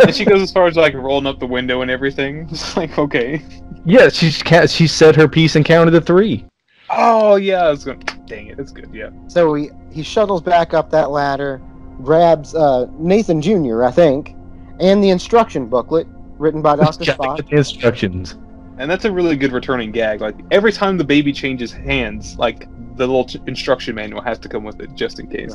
and 0.00 0.12
she 0.12 0.24
goes 0.24 0.42
as 0.42 0.52
far 0.52 0.66
as 0.66 0.74
like 0.74 0.94
rolling 0.94 1.26
up 1.26 1.38
the 1.38 1.46
window 1.46 1.82
and 1.82 1.90
everything. 1.90 2.48
Just 2.48 2.76
like, 2.76 2.98
okay. 2.98 3.40
Yeah, 3.84 4.08
she 4.08 4.32
ca- 4.32 4.66
she 4.66 4.88
said 4.88 5.14
her 5.14 5.28
piece 5.28 5.54
and 5.54 5.64
counted 5.64 5.92
to 5.92 6.00
three. 6.00 6.44
Oh 6.90 7.36
yeah, 7.36 7.66
I 7.66 7.70
was 7.70 7.84
going. 7.84 8.00
Dang 8.26 8.48
it, 8.48 8.58
it's 8.58 8.72
good. 8.72 8.92
Yeah. 8.92 9.10
So 9.28 9.54
he 9.54 9.70
he 9.92 10.02
shuttles 10.02 10.42
back 10.42 10.74
up 10.74 10.90
that 10.90 11.12
ladder, 11.12 11.62
grabs 12.02 12.54
uh, 12.54 12.86
Nathan 12.98 13.40
Jr. 13.42 13.84
I 13.84 13.90
think, 13.90 14.34
and 14.80 15.02
the 15.02 15.10
instruction 15.10 15.66
booklet 15.66 16.06
written 16.38 16.62
by 16.62 16.76
Doctor 16.76 17.04
Spock. 17.04 17.48
the 17.48 17.56
instructions. 17.56 18.36
And 18.78 18.90
that's 18.90 19.04
a 19.04 19.12
really 19.12 19.36
good 19.36 19.52
returning 19.52 19.92
gag. 19.92 20.20
Like 20.20 20.36
every 20.50 20.72
time 20.72 20.96
the 20.96 21.04
baby 21.04 21.32
changes 21.32 21.70
hands, 21.72 22.36
like 22.36 22.68
the 22.96 23.06
little 23.06 23.24
t- 23.24 23.40
instruction 23.46 23.94
manual 23.94 24.20
has 24.22 24.38
to 24.40 24.48
come 24.48 24.64
with 24.64 24.80
it 24.80 24.94
just 24.94 25.20
in 25.20 25.28
case. 25.28 25.52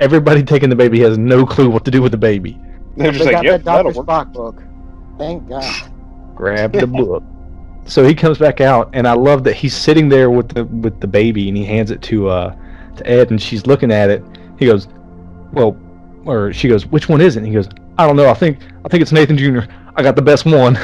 Everybody 0.00 0.42
taking 0.42 0.70
the 0.70 0.76
baby 0.76 1.00
has 1.00 1.18
no 1.18 1.46
clue 1.46 1.70
what 1.70 1.84
to 1.84 1.90
do 1.90 2.02
with 2.02 2.12
the 2.12 2.18
baby. 2.18 2.58
They're 2.96 3.12
just 3.12 3.24
they 3.24 3.32
like, 3.32 3.34
got 3.34 3.44
yep, 3.44 3.62
that 3.62 3.64
Doctor 3.64 3.92
that'll 3.92 4.02
work. 4.02 4.06
Spock 4.06 4.32
book. 4.32 4.62
Thank 5.18 5.48
God. 5.48 5.90
Grab 6.34 6.72
the 6.72 6.86
book. 6.86 7.22
So 7.84 8.04
he 8.04 8.14
comes 8.14 8.38
back 8.38 8.60
out, 8.60 8.90
and 8.94 9.06
I 9.06 9.12
love 9.12 9.44
that 9.44 9.54
he's 9.54 9.76
sitting 9.76 10.08
there 10.08 10.30
with 10.30 10.48
the 10.48 10.64
with 10.64 11.00
the 11.00 11.06
baby, 11.06 11.48
and 11.48 11.56
he 11.56 11.64
hands 11.64 11.90
it 11.90 12.00
to 12.02 12.28
uh 12.28 12.56
to 12.96 13.06
Ed, 13.06 13.30
and 13.30 13.40
she's 13.40 13.66
looking 13.66 13.92
at 13.92 14.10
it. 14.10 14.24
He 14.58 14.66
goes, 14.66 14.88
"Well," 15.52 15.76
or 16.24 16.52
she 16.52 16.68
goes, 16.68 16.86
"Which 16.86 17.08
one 17.08 17.20
is 17.20 17.36
it?" 17.36 17.40
And 17.40 17.46
he 17.46 17.52
goes, 17.52 17.68
"I 17.98 18.06
don't 18.06 18.16
know. 18.16 18.28
I 18.28 18.34
think 18.34 18.58
I 18.84 18.88
think 18.88 19.02
it's 19.02 19.12
Nathan 19.12 19.36
Jr. 19.38 19.60
I 19.96 20.02
got 20.02 20.16
the 20.16 20.22
best 20.22 20.44
one." 20.46 20.78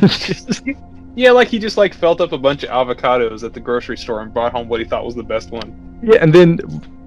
Yeah, 1.14 1.32
like 1.32 1.48
he 1.48 1.58
just 1.58 1.76
like 1.76 1.92
felt 1.92 2.20
up 2.22 2.32
a 2.32 2.38
bunch 2.38 2.64
of 2.64 2.70
avocados 2.70 3.44
at 3.44 3.52
the 3.52 3.60
grocery 3.60 3.98
store 3.98 4.22
and 4.22 4.32
brought 4.32 4.52
home 4.52 4.68
what 4.68 4.80
he 4.80 4.86
thought 4.86 5.04
was 5.04 5.14
the 5.14 5.22
best 5.22 5.50
one. 5.50 6.00
yeah, 6.02 6.18
and 6.22 6.32
then 6.32 6.58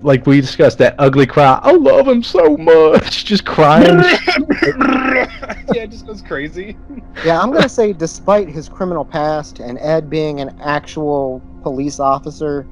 like 0.04 0.28
we 0.28 0.40
discussed 0.40 0.78
that 0.78 0.94
ugly 1.00 1.26
cry. 1.26 1.60
I 1.64 1.72
love 1.72 2.08
him 2.08 2.22
so 2.22 2.56
much. 2.56 3.26
Just 3.26 3.46
crying. 3.46 3.98
yeah, 4.04 5.28
it 5.74 5.90
just 5.90 6.06
goes 6.06 6.22
crazy. 6.22 6.78
Yeah, 7.26 7.42
I'm 7.42 7.52
gonna 7.52 7.68
say, 7.68 7.94
despite 7.94 8.48
his 8.48 8.70
criminal 8.70 9.04
past 9.04 9.60
and 9.60 9.80
Ed 9.80 10.08
being 10.08 10.40
an 10.40 10.56
actual 10.62 11.42
police 11.64 12.00
officer, 12.00 12.68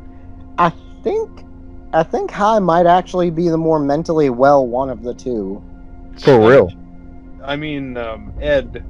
I 0.60 0.72
think 1.04 1.44
I 1.94 2.02
think 2.02 2.32
Hi 2.32 2.58
might 2.58 2.88
actually 2.88 3.30
be 3.30 3.50
the 3.50 3.58
more 3.58 3.80
mentally 3.80 4.30
well 4.32 4.66
one 4.66 4.90
of 4.90 5.04
the 5.04 5.14
two. 5.14 5.64
For 6.20 6.40
real. 6.40 6.72
I 7.44 7.56
mean, 7.56 7.98
um, 7.98 8.34
Ed, 8.42 8.84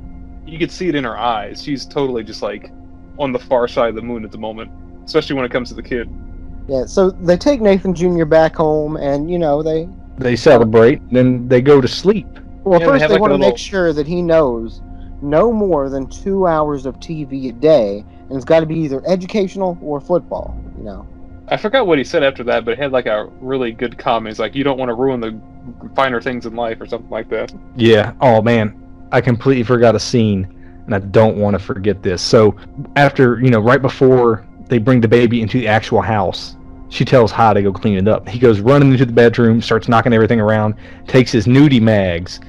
you 0.45 0.57
could 0.57 0.71
see 0.71 0.87
it 0.87 0.95
in 0.95 1.03
her 1.03 1.17
eyes. 1.17 1.61
She's 1.61 1.85
totally 1.85 2.23
just 2.23 2.41
like 2.41 2.71
on 3.19 3.31
the 3.33 3.39
far 3.39 3.67
side 3.67 3.89
of 3.89 3.95
the 3.95 4.01
moon 4.01 4.23
at 4.23 4.31
the 4.31 4.37
moment, 4.37 4.71
especially 5.05 5.35
when 5.35 5.43
it 5.43 5.51
comes 5.51 5.69
to 5.69 5.75
the 5.75 5.83
kid. 5.83 6.09
Yeah, 6.67 6.85
so 6.85 7.09
they 7.11 7.35
take 7.35 7.59
Nathan 7.59 7.93
Jr. 7.93 8.23
back 8.23 8.55
home, 8.55 8.95
and 8.95 9.29
you 9.29 9.37
know 9.37 9.61
they 9.61 9.89
They 10.17 10.37
celebrate, 10.37 11.01
then 11.11 11.47
they 11.49 11.61
go 11.61 11.81
to 11.81 11.87
sleep. 11.87 12.27
well 12.63 12.79
Yeah, 12.79 12.87
first 12.87 13.01
have 13.01 13.09
they 13.09 13.15
like 13.15 13.21
want 13.21 13.31
to 13.31 13.35
little- 13.37 13.49
make 13.51 13.57
sure 13.57 13.91
that 13.91 14.07
he 14.07 14.21
knows 14.21 14.81
no 15.21 15.51
more 15.51 15.89
than 15.89 16.07
two 16.07 16.47
hours 16.47 16.85
of 16.85 16.99
TV 17.01 17.49
a 17.49 17.51
day, 17.51 18.05
and 18.29 18.35
it's 18.37 18.45
got 18.45 18.61
to 18.61 18.65
be 18.65 18.79
either 18.79 19.01
educational 19.05 19.77
or 19.81 19.99
football. 19.99 20.55
You 20.77 20.83
know. 20.85 21.07
I 21.47 21.57
forgot 21.57 21.87
what 21.87 21.97
he 21.97 22.03
said 22.03 22.23
after 22.23 22.43
that, 22.45 22.65
but 22.65 22.71
it 22.71 22.79
had 22.79 22.91
like 22.91 23.05
a 23.05 23.25
really 23.41 23.71
good 23.71 23.97
comment. 23.97 24.31
It's 24.31 24.39
like, 24.39 24.55
you 24.55 24.63
don't 24.63 24.77
want 24.77 24.89
to 24.89 24.95
ruin 24.95 25.19
the 25.19 25.39
finer 25.95 26.21
things 26.21 26.45
in 26.45 26.55
life 26.55 26.79
or 26.79 26.85
something 26.85 27.09
like 27.09 27.29
that. 27.29 27.53
Yeah. 27.75 28.13
Oh 28.21 28.41
man, 28.41 28.81
I 29.11 29.21
completely 29.21 29.63
forgot 29.63 29.95
a 29.95 29.99
scene, 29.99 30.45
and 30.85 30.95
I 30.95 30.99
don't 30.99 31.37
want 31.37 31.53
to 31.55 31.59
forget 31.59 32.01
this. 32.01 32.21
So 32.21 32.55
after 32.95 33.39
you 33.41 33.49
know, 33.49 33.59
right 33.59 33.81
before 33.81 34.45
they 34.67 34.77
bring 34.77 35.01
the 35.01 35.07
baby 35.07 35.41
into 35.41 35.59
the 35.59 35.67
actual 35.67 36.01
house, 36.01 36.55
she 36.89 37.03
tells 37.03 37.31
Hi 37.31 37.53
to 37.53 37.61
go 37.61 37.73
clean 37.73 37.97
it 37.97 38.07
up. 38.07 38.27
He 38.27 38.39
goes 38.39 38.59
running 38.59 38.91
into 38.91 39.05
the 39.05 39.13
bedroom, 39.13 39.61
starts 39.61 39.87
knocking 39.87 40.13
everything 40.13 40.39
around, 40.39 40.75
takes 41.07 41.31
his 41.31 41.45
nudie 41.47 41.81
mags, 41.81 42.39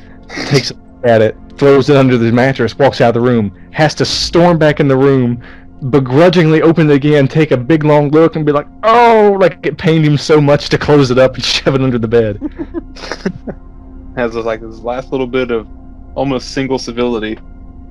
takes 0.46 0.72
at 1.02 1.20
it, 1.20 1.36
throws 1.56 1.90
it 1.90 1.96
under 1.96 2.16
the 2.16 2.32
mattress, 2.32 2.76
walks 2.78 3.00
out 3.00 3.08
of 3.08 3.14
the 3.14 3.20
room, 3.20 3.54
has 3.72 3.94
to 3.96 4.04
storm 4.04 4.58
back 4.58 4.80
in 4.80 4.88
the 4.88 4.96
room. 4.96 5.42
Begrudgingly 5.90 6.62
open 6.62 6.88
it 6.90 6.94
again, 6.94 7.28
take 7.28 7.50
a 7.50 7.56
big 7.56 7.84
long 7.84 8.08
look, 8.10 8.36
and 8.36 8.46
be 8.46 8.52
like, 8.52 8.66
"Oh!" 8.84 9.36
Like 9.40 9.66
it 9.66 9.76
pained 9.76 10.04
him 10.04 10.16
so 10.16 10.40
much 10.40 10.68
to 10.70 10.78
close 10.78 11.10
it 11.10 11.18
up 11.18 11.34
and 11.34 11.44
shove 11.44 11.74
it 11.74 11.82
under 11.82 11.98
the 11.98 12.08
bed. 12.08 12.40
Has 14.16 14.32
this, 14.34 14.44
like 14.46 14.60
this 14.60 14.78
last 14.80 15.10
little 15.10 15.26
bit 15.26 15.50
of 15.50 15.66
almost 16.14 16.52
single 16.52 16.78
civility. 16.78 17.38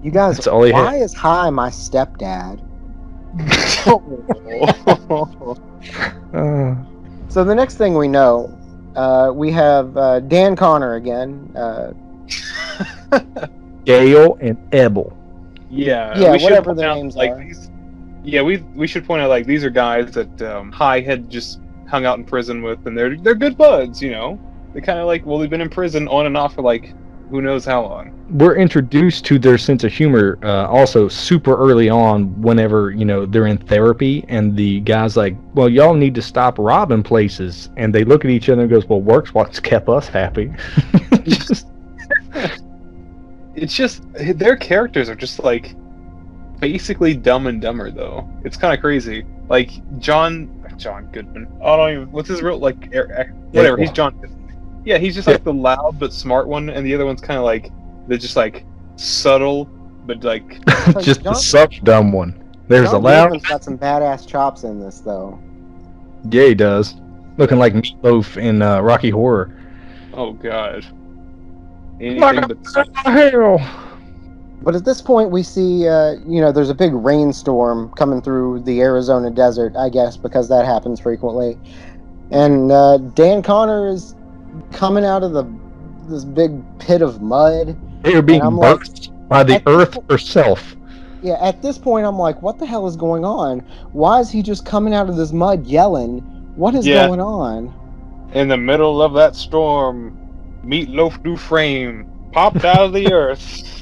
You 0.02 0.12
guys, 0.12 0.36
That's 0.38 0.48
all 0.48 0.64
he 0.64 0.72
why 0.72 0.96
had. 0.96 1.04
is 1.04 1.14
Hi 1.14 1.50
my 1.50 1.70
stepdad? 1.70 2.60
Uh, 6.34 6.76
So 7.30 7.44
the 7.44 7.56
next 7.56 7.76
thing 7.78 7.96
we 7.96 8.08
know, 8.08 8.56
uh, 8.96 9.32
we 9.34 9.52
have 9.52 9.98
uh, 9.98 10.20
Dan 10.22 10.56
Connor 10.56 10.96
again. 10.96 11.52
Uh, 11.56 11.94
Gale 13.86 14.36
and 14.40 14.58
Evelle. 14.72 15.16
Yeah, 15.72 16.18
Yeah, 16.18 16.34
we 16.34 16.44
whatever 16.44 16.66
point 16.66 16.78
their 16.78 16.90
out, 16.90 16.96
names 16.98 17.16
like, 17.16 17.32
are. 17.32 17.40
These, 17.44 17.72
yeah, 18.24 18.42
we 18.42 18.58
we 18.76 18.88
should 18.88 19.06
point 19.06 19.22
out 19.22 19.30
like 19.30 19.46
these 19.46 19.64
are 19.64 19.70
guys 19.70 20.12
that 20.14 20.42
um, 20.42 20.72
Hi 20.72 21.02
had 21.02 21.30
just 21.30 21.60
hung 21.88 22.06
out 22.06 22.18
in 22.18 22.26
prison 22.26 22.62
with, 22.62 22.86
and 22.88 22.98
they're 22.98 23.18
they're 23.18 23.36
good 23.36 23.58
buds. 23.58 24.02
You 24.02 24.12
know, 24.12 24.40
they 24.74 24.82
kind 24.82 25.00
of 25.00 25.08
like 25.08 25.26
well, 25.26 25.38
they've 25.38 25.50
been 25.50 25.62
in 25.62 25.70
prison 25.70 26.08
on 26.08 26.26
and 26.26 26.38
off 26.38 26.56
for 26.56 26.62
like 26.62 26.94
who 27.30 27.42
knows 27.42 27.66
how 27.66 27.82
long. 27.84 28.12
We're 28.30 28.56
introduced 28.56 29.26
to 29.26 29.40
their 29.40 29.58
sense 29.58 29.84
of 29.84 29.92
humor 29.92 30.38
uh, 30.44 30.68
also 30.68 31.08
super 31.08 31.56
early 31.58 31.90
on. 31.90 32.42
Whenever 32.42 32.92
you 32.92 33.06
know 33.06 33.26
they're 33.26 33.48
in 33.48 33.58
therapy, 33.58 34.24
and 34.30 34.56
the 34.56 34.80
guy's 34.82 35.18
like, 35.18 35.36
"Well, 35.54 35.70
y'all 35.70 35.94
need 35.94 36.16
to 36.16 36.22
stop 36.22 36.58
robbing 36.58 37.04
places," 37.04 37.70
and 37.78 37.94
they 37.94 38.04
look 38.04 38.24
at 38.26 38.32
each 38.32 38.50
other 38.50 38.62
and 38.62 38.70
goes, 38.70 38.88
"Well, 38.88 39.02
work's 39.02 39.34
what's 39.34 39.60
kept 39.60 39.90
us 39.90 40.08
happy." 40.08 40.52
Just- 41.24 41.68
It's 43.56 43.76
just 43.76 44.02
their 44.14 44.56
characters 44.56 45.10
are 45.10 45.16
just 45.16 45.38
like 45.44 45.76
basically 46.64 47.14
Dumb 47.16 47.48
and 47.48 47.62
Dumber 47.62 47.92
though. 47.92 48.30
It's 48.44 48.58
kind 48.58 48.74
of 48.74 48.80
crazy. 48.80 49.26
Like 49.50 49.72
John 50.00 50.66
John 50.78 51.08
Goodman. 51.12 51.48
I 51.64 51.78
don't 51.78 51.92
even 51.92 52.12
what's 52.12 52.30
his 52.30 52.42
real 52.42 52.58
like 52.58 52.94
er, 52.96 53.10
er- 53.12 53.34
whatever. 53.52 53.78
He's 53.78 53.92
John. 53.92 54.20
Yeah, 54.86 54.98
he's 54.98 55.16
just 55.16 55.28
like 55.28 55.44
the 55.44 55.54
loud 55.54 55.98
but 56.00 56.12
smart 56.12 56.48
one, 56.48 56.70
and 56.70 56.86
the 56.86 56.94
other 56.94 57.06
one's 57.06 57.22
kind 57.22 57.38
of 57.38 57.46
like 57.46 57.72
they're 58.08 58.18
just 58.18 58.36
like 58.36 58.66
subtle 58.96 59.66
but 60.06 60.24
like 60.24 60.64
just 61.00 61.24
the 61.24 61.32
John- 61.32 61.36
such 61.36 61.84
dumb 61.84 62.12
one. 62.12 62.40
There's 62.68 62.88
John 62.88 62.96
a 62.96 63.00
loud. 63.00 63.24
Goodman's 63.26 63.46
got 63.46 63.64
some 63.64 63.78
badass 63.78 64.28
chops 64.28 64.64
in 64.64 64.80
this, 64.80 65.00
though. 65.00 65.40
Yeah, 66.30 66.46
he 66.48 66.56
does. 66.56 66.96
Looking 67.38 67.58
like 67.58 67.74
Meatloaf 67.74 68.38
in 68.38 68.62
uh, 68.62 68.80
Rocky 68.82 69.10
Horror. 69.10 69.56
oh 70.14 70.34
god. 70.34 70.86
Like 72.00 72.02
Anything 72.02 72.44
a 72.44 72.48
but 72.56 72.98
hell. 73.06 73.60
But 74.64 74.76
at 74.76 74.86
this 74.86 75.02
point, 75.02 75.30
we 75.30 75.44
see, 75.44 75.88
uh, 75.88 76.14
you 76.26 76.40
know, 76.40 76.52
there's 76.52 76.70
a 76.70 76.74
big 76.76 76.94
rainstorm 76.94 77.90
coming 77.98 78.22
through 78.22 78.62
the 78.62 78.80
Arizona 78.82 79.30
desert, 79.30 79.76
I 79.76 79.90
guess, 79.90 80.16
because 80.16 80.48
that 80.50 80.66
happens 80.66 81.00
frequently. 81.02 81.58
And 82.32 82.72
uh, 82.72 82.98
Dan 82.98 83.44
Connor 83.44 83.90
is 83.90 84.16
coming 84.72 85.04
out 85.06 85.24
of 85.24 85.34
the 85.34 85.44
this 86.08 86.26
big 86.26 86.52
pit 86.80 87.02
of 87.02 87.22
mud. 87.22 87.78
They 88.04 88.14
are 88.16 88.22
being 88.22 88.42
I'm 88.42 88.58
like- 88.58 88.80
burst 88.80 89.12
by 89.30 89.44
the 89.44 89.56
At- 89.56 89.64
earth 89.68 89.98
herself. 90.10 90.76
Yeah, 91.22 91.38
at 91.42 91.62
this 91.62 91.78
point, 91.78 92.06
I'm 92.06 92.18
like, 92.20 92.42
what 92.42 92.60
the 92.60 92.66
hell 92.66 92.86
is 92.86 92.98
going 92.98 93.24
on? 93.24 93.60
Why 93.94 94.20
is 94.20 94.30
he 94.30 94.42
just 94.42 94.66
coming 94.66 94.94
out 94.94 95.08
of 95.10 95.16
this 95.16 95.32
mud 95.32 95.66
yelling? 95.66 96.20
What 96.56 96.76
is 96.76 96.86
Yeah. 96.86 97.08
going 97.08 97.20
on? 97.22 97.74
in 98.34 98.48
the 98.48 98.58
middle 98.58 99.00
of 99.02 99.14
that 99.14 99.36
storm, 99.36 100.18
Meatloaf 100.66 101.22
Dufresne 101.24 102.04
popped 102.32 102.66
out 102.66 102.80
of 102.80 102.92
the 102.94 103.14
earth. 103.14 103.73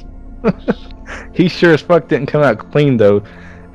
he 1.32 1.48
sure 1.48 1.74
as 1.74 1.80
fuck 1.80 2.08
didn't 2.08 2.26
come 2.26 2.42
out 2.42 2.58
clean 2.70 2.96
though. 2.96 3.22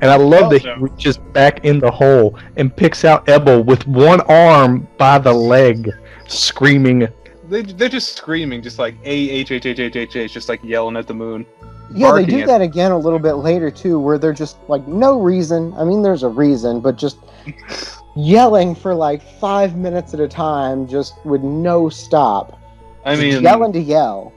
And 0.00 0.10
I 0.10 0.16
love 0.16 0.50
that 0.52 0.62
he 0.62 0.70
reaches 0.78 1.18
back 1.18 1.64
in 1.64 1.80
the 1.80 1.90
hole 1.90 2.38
and 2.56 2.74
picks 2.74 3.04
out 3.04 3.26
Evelle 3.26 3.64
with 3.64 3.86
one 3.88 4.20
arm 4.22 4.86
by 4.96 5.18
the 5.18 5.32
leg, 5.32 5.90
screaming. 6.28 7.08
They 7.48 7.62
they're 7.62 7.88
just 7.88 8.16
screaming, 8.16 8.62
just 8.62 8.78
like 8.78 8.94
A 9.04 9.30
H 9.30 9.50
H 9.50 9.66
H 9.66 9.78
H 9.80 9.96
H 9.96 10.16
H, 10.16 10.32
just 10.32 10.48
like 10.48 10.62
yelling 10.62 10.96
at 10.96 11.08
the 11.08 11.14
moon. 11.14 11.44
Yeah, 11.92 12.12
they 12.12 12.26
do 12.26 12.40
at- 12.40 12.46
that 12.46 12.60
again 12.60 12.92
a 12.92 12.98
little 12.98 13.18
bit 13.18 13.34
later 13.34 13.70
too, 13.70 13.98
where 13.98 14.18
they're 14.18 14.32
just 14.32 14.58
like 14.68 14.86
no 14.86 15.20
reason. 15.20 15.74
I 15.74 15.84
mean, 15.84 16.02
there's 16.02 16.22
a 16.22 16.28
reason, 16.28 16.80
but 16.80 16.96
just 16.96 17.18
yelling 18.16 18.74
for 18.74 18.94
like 18.94 19.22
five 19.40 19.76
minutes 19.76 20.14
at 20.14 20.20
a 20.20 20.28
time, 20.28 20.86
just 20.86 21.14
with 21.24 21.42
no 21.42 21.88
stop. 21.88 22.60
I 23.04 23.16
mean, 23.16 23.42
yelling 23.42 23.72
to 23.72 23.80
yell. 23.80 24.32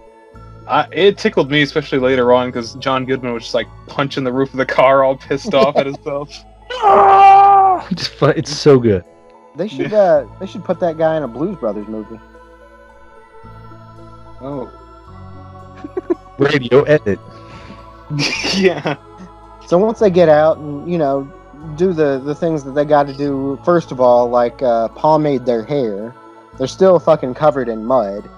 I, 0.71 0.87
it 0.93 1.17
tickled 1.17 1.51
me, 1.51 1.61
especially 1.63 1.99
later 1.99 2.31
on, 2.31 2.47
because 2.47 2.75
John 2.75 3.05
Goodman 3.05 3.33
was 3.33 3.43
just 3.43 3.53
like 3.53 3.67
punching 3.87 4.23
the 4.23 4.31
roof 4.31 4.51
of 4.51 4.57
the 4.57 4.65
car, 4.65 5.03
all 5.03 5.17
pissed 5.17 5.53
off 5.53 5.75
at 5.75 5.85
himself. 5.85 6.33
"Ah!" 6.71 7.85
Just 7.93 8.11
fu- 8.11 8.27
it's 8.27 8.55
so 8.55 8.79
good. 8.79 9.03
They 9.55 9.67
should 9.67 9.91
uh, 9.93 10.25
they 10.39 10.47
should 10.47 10.63
put 10.63 10.79
that 10.79 10.97
guy 10.97 11.17
in 11.17 11.23
a 11.23 11.27
Blues 11.27 11.57
Brothers 11.57 11.89
movie. 11.89 12.19
Oh, 14.39 14.71
Radio 16.37 16.83
edit. 16.83 17.19
yeah. 18.55 18.95
So 19.67 19.77
once 19.77 19.99
they 19.99 20.09
get 20.09 20.29
out 20.29 20.57
and 20.57 20.89
you 20.89 20.97
know 20.97 21.29
do 21.75 21.91
the 21.91 22.19
the 22.19 22.33
things 22.33 22.63
that 22.63 22.71
they 22.71 22.85
got 22.85 23.07
to 23.07 23.13
do, 23.13 23.59
first 23.65 23.91
of 23.91 23.99
all, 23.99 24.29
like 24.29 24.61
uh, 24.61 24.87
pomade 24.89 25.45
their 25.45 25.65
hair, 25.65 26.15
they're 26.57 26.67
still 26.67 26.97
fucking 26.97 27.33
covered 27.33 27.67
in 27.67 27.85
mud. 27.85 28.29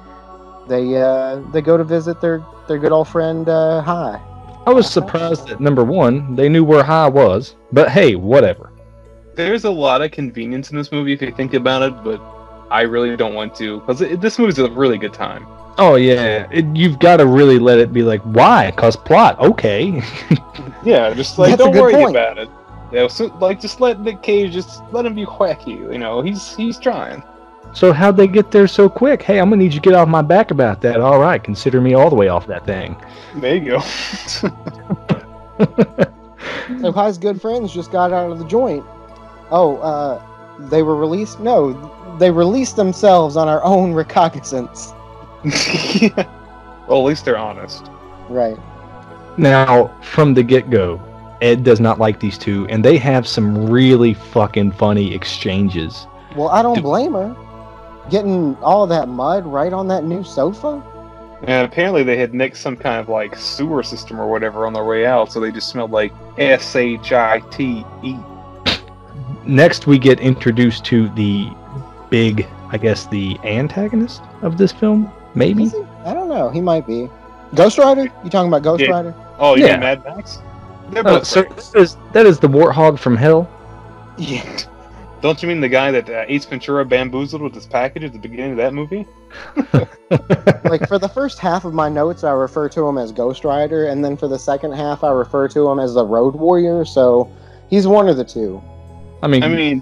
They 0.68 1.02
uh, 1.02 1.42
they 1.52 1.62
go 1.62 1.78
to 1.78 1.84
visit 1.84 2.22
their 2.22 2.44
their 2.68 2.78
good 2.78 2.92
old 2.92 3.08
friend 3.08 3.48
uh, 3.48 3.82
Hi. 3.82 4.22
I 4.66 4.72
was 4.72 4.90
surprised 4.90 5.48
that 5.48 5.60
number 5.60 5.84
one, 5.84 6.36
they 6.36 6.48
knew 6.48 6.64
where 6.64 6.84
Hi 6.84 7.08
was, 7.08 7.56
but 7.74 7.90
hey, 7.90 8.16
whatever. 8.16 8.72
There's 9.36 9.66
a 9.66 9.72
lot 9.72 10.02
of 10.02 10.12
convenience 10.12 10.72
in 10.72 10.78
this 10.78 10.92
movie 10.92 11.12
if 11.12 11.22
you 11.22 11.32
think 11.32 11.54
about 11.54 11.82
it, 11.82 12.04
but 12.04 12.22
I 12.72 12.82
really 12.82 13.16
don't 13.18 13.34
want 13.34 13.56
to 13.56 13.82
because 13.82 14.00
this 14.00 14.40
movie's 14.40 14.60
a 14.60 14.70
really 14.72 14.98
good 14.98 15.14
time. 15.14 15.46
Oh 15.78 15.96
yeah, 15.96 16.48
it, 16.52 16.66
you've 16.76 17.00
got 17.00 17.18
to 17.18 17.26
really 17.26 17.60
let 17.60 17.80
it 17.80 17.92
be 17.92 18.04
like, 18.04 18.22
why? 18.22 18.72
Cause 18.78 18.96
plot. 18.96 19.40
Okay. 19.40 20.02
Yeah, 20.86 21.14
just 21.14 21.40
like 21.40 21.52
That's 21.52 21.62
don't 21.62 21.76
worry 21.76 21.94
point. 21.94 22.10
about 22.12 22.38
it. 22.38 22.50
Yeah, 22.92 23.08
so, 23.08 23.26
like 23.40 23.60
just 23.62 23.80
let 23.80 24.00
Nick 24.02 24.22
Cage 24.22 24.52
just 24.52 24.84
let 24.92 25.06
him 25.06 25.16
be 25.16 25.26
wacky. 25.26 25.78
You 25.92 25.98
know, 25.98 26.22
he's 26.22 26.56
he's 26.56 26.78
trying. 26.78 27.24
So 27.74 27.92
how'd 27.92 28.18
they 28.18 28.28
get 28.28 28.52
there 28.52 28.68
so 28.68 28.88
quick? 28.88 29.22
Hey, 29.22 29.40
I'm 29.40 29.50
gonna 29.50 29.64
need 29.64 29.74
you 29.74 29.80
to 29.80 29.90
get 29.90 29.94
off 29.94 30.08
my 30.08 30.22
back 30.22 30.52
about 30.52 30.82
that. 30.82 31.02
All 31.02 31.20
right, 31.20 31.44
consider 31.44 31.82
me 31.82 31.94
all 31.96 32.10
the 32.10 32.16
way 32.16 32.28
off 32.28 32.46
that 32.48 32.66
thing. 32.66 32.96
There 33.36 33.56
you 33.56 33.66
go. 33.66 33.82
So 36.82 36.92
Hi's 36.92 37.18
good 37.18 37.42
friends 37.42 37.74
just 37.74 37.92
got 37.92 38.12
out 38.12 38.32
of 38.32 38.40
the 38.40 38.46
joint. 38.46 38.84
Oh, 39.52 39.78
uh, 39.78 40.22
they 40.70 40.84
were 40.84 40.96
released? 40.96 41.40
No, 41.40 42.18
they 42.18 42.32
released 42.32 42.76
themselves 42.76 43.38
on 43.38 43.48
our 43.48 43.64
own 43.64 43.94
recognizance. 43.94 44.94
yeah. 46.02 46.30
Well, 46.86 47.00
at 47.00 47.06
least 47.06 47.24
they're 47.24 47.38
honest. 47.38 47.90
Right. 48.28 48.58
Now, 49.38 49.88
from 50.02 50.34
the 50.34 50.44
get 50.44 50.70
go, 50.70 51.02
Ed 51.42 51.64
does 51.64 51.80
not 51.80 51.98
like 51.98 52.20
these 52.20 52.38
two, 52.38 52.68
and 52.70 52.84
they 52.84 52.98
have 52.98 53.26
some 53.26 53.70
really 53.70 54.14
fucking 54.14 54.74
funny 54.74 55.16
exchanges. 55.16 56.08
Well, 56.36 56.50
I 56.50 56.62
don't 56.62 56.82
blame 56.82 57.14
her. 57.14 57.34
Getting 58.10 58.56
all 58.58 58.86
that 58.88 59.08
mud 59.08 59.46
right 59.46 59.72
on 59.74 59.88
that 59.88 60.04
new 60.04 60.24
sofa? 60.24 60.82
And 61.44 61.66
apparently 61.66 62.04
they 62.04 62.18
had 62.18 62.34
nicked 62.34 62.58
some 62.58 62.78
kind 62.78 63.00
of 63.00 63.10
like 63.10 63.36
sewer 63.36 63.84
system 63.84 64.20
or 64.20 64.28
whatever 64.30 64.66
on 64.66 64.74
their 64.74 64.84
way 64.86 65.06
out, 65.06 65.32
so 65.32 65.40
they 65.40 65.52
just 65.52 65.70
smelled 65.70 65.92
like 65.92 66.14
S 66.38 66.76
H 66.76 67.12
I 67.12 67.40
T 67.52 67.86
E. 68.04 68.16
Next, 69.46 69.88
we 69.88 69.98
get 70.00 70.20
introduced 70.22 70.86
to 70.86 71.10
the 71.10 71.50
big, 72.10 72.48
I 72.72 72.78
guess, 72.78 73.08
the 73.08 73.38
antagonist 73.44 74.22
of 74.42 74.58
this 74.58 74.72
film, 74.72 75.12
maybe? 75.36 75.70
I 76.06 76.14
don't 76.14 76.30
know. 76.30 76.50
He 76.50 76.62
might 76.62 76.88
be. 76.88 77.10
Ghost 77.56 77.78
Rider? 77.78 78.04
You 78.24 78.30
talking 78.30 78.48
about 78.48 78.62
Ghost 78.64 78.82
Yeah. 78.82 78.92
Rider? 78.92 79.14
Oh, 79.40 79.56
you 79.56 79.66
Yeah. 79.66 79.78
Mad 79.78 80.04
Max? 80.06 80.40
They're 80.92 81.06
Uh, 81.06 81.24
so 81.24 81.44
friends. 81.44 81.72
that 81.72 81.80
is, 81.82 81.98
that 82.14 82.26
is 82.26 82.40
the 82.40 82.48
warthog 82.48 82.98
from 83.00 83.18
hell. 83.18 83.50
Yeah. 84.18 84.44
Don't 85.24 85.42
you 85.42 85.48
mean 85.48 85.62
the 85.62 85.70
guy 85.70 85.90
that 85.90 86.10
uh, 86.10 86.26
Ace 86.28 86.44
Ventura 86.44 86.84
bamboozled 86.84 87.42
with 87.42 87.56
his 87.56 87.66
package 87.66 88.04
at 88.04 88.12
the 88.12 88.20
beginning 88.20 88.52
of 88.52 88.58
that 88.58 88.74
movie? 88.74 89.08
like 90.70 90.86
for 90.86 91.00
the 91.00 91.10
first 91.14 91.40
half 91.40 91.64
of 91.64 91.74
my 91.74 91.88
notes, 91.88 92.26
I 92.26 92.32
refer 92.32 92.68
to 92.68 92.86
him 92.86 92.98
as 92.98 93.14
Ghost 93.14 93.46
Rider, 93.46 93.88
and 93.88 94.04
then 94.04 94.18
for 94.18 94.28
the 94.28 94.38
second 94.38 94.74
half, 94.74 95.02
I 95.02 95.12
refer 95.12 95.48
to 95.48 95.70
him 95.70 95.80
as 95.80 95.94
the 95.94 96.06
Road 96.06 96.36
Warrior. 96.36 96.84
So 96.84 97.32
he's 97.70 97.88
one 97.88 98.10
of 98.10 98.18
the 98.18 98.26
two. 98.26 98.62
I 99.22 99.28
mean, 99.28 99.44
I 99.44 99.48
mean, 99.48 99.82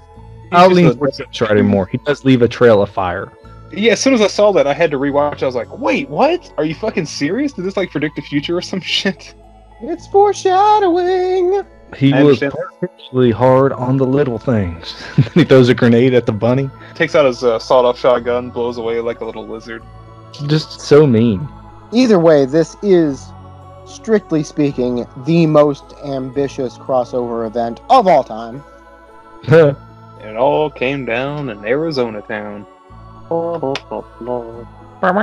I'll 0.51 0.69
lean 0.69 0.95
towards 0.95 1.17
Ghost 1.17 1.41
Rider 1.41 1.63
more. 1.63 1.87
He 1.87 1.97
does 2.05 2.23
leave 2.23 2.43
a 2.43 2.47
trail 2.47 2.83
of 2.83 2.91
fire. 2.91 3.33
Yeah, 3.71 3.93
as 3.93 3.99
soon 3.99 4.13
as 4.13 4.21
I 4.21 4.27
saw 4.27 4.51
that, 4.51 4.67
I 4.67 4.75
had 4.75 4.91
to 4.91 4.97
rewatch. 4.97 5.41
I 5.41 5.47
was 5.47 5.55
like, 5.55 5.75
"Wait, 5.75 6.07
what? 6.07 6.53
Are 6.57 6.65
you 6.65 6.75
fucking 6.75 7.07
serious? 7.07 7.53
Did 7.53 7.65
this 7.65 7.77
like 7.77 7.89
predict 7.89 8.15
the 8.15 8.21
future 8.21 8.55
or 8.55 8.61
some 8.61 8.79
shit?" 8.81 9.33
It's 9.81 10.05
foreshadowing. 10.05 11.65
He 11.95 12.13
I 12.13 12.23
was 12.23 12.41
understand. 12.41 12.53
particularly 12.79 13.31
hard 13.31 13.73
on 13.73 13.97
the 13.97 14.05
little 14.05 14.37
things. 14.37 14.95
he 15.33 15.43
throws 15.43 15.69
a 15.69 15.75
grenade 15.75 16.13
at 16.13 16.25
the 16.25 16.31
bunny. 16.31 16.69
Takes 16.95 17.15
out 17.15 17.25
his 17.25 17.43
uh, 17.43 17.59
sawed-off 17.59 17.99
shotgun, 17.99 18.49
blows 18.49 18.77
away 18.77 18.99
like 19.01 19.21
a 19.21 19.25
little 19.25 19.47
lizard. 19.47 19.83
Just 20.47 20.79
so 20.79 21.05
mean. 21.05 21.47
Either 21.91 22.19
way, 22.19 22.45
this 22.45 22.77
is, 22.81 23.27
strictly 23.85 24.43
speaking, 24.43 25.05
the 25.25 25.45
most 25.45 25.93
ambitious 26.05 26.77
crossover 26.77 27.45
event 27.45 27.81
of 27.89 28.07
all 28.07 28.23
time. 28.23 28.63
It 30.23 30.35
all 30.37 30.69
came 30.69 31.03
down 31.03 31.49
in 31.49 31.65
Arizona 31.65 32.21
town. 32.21 32.67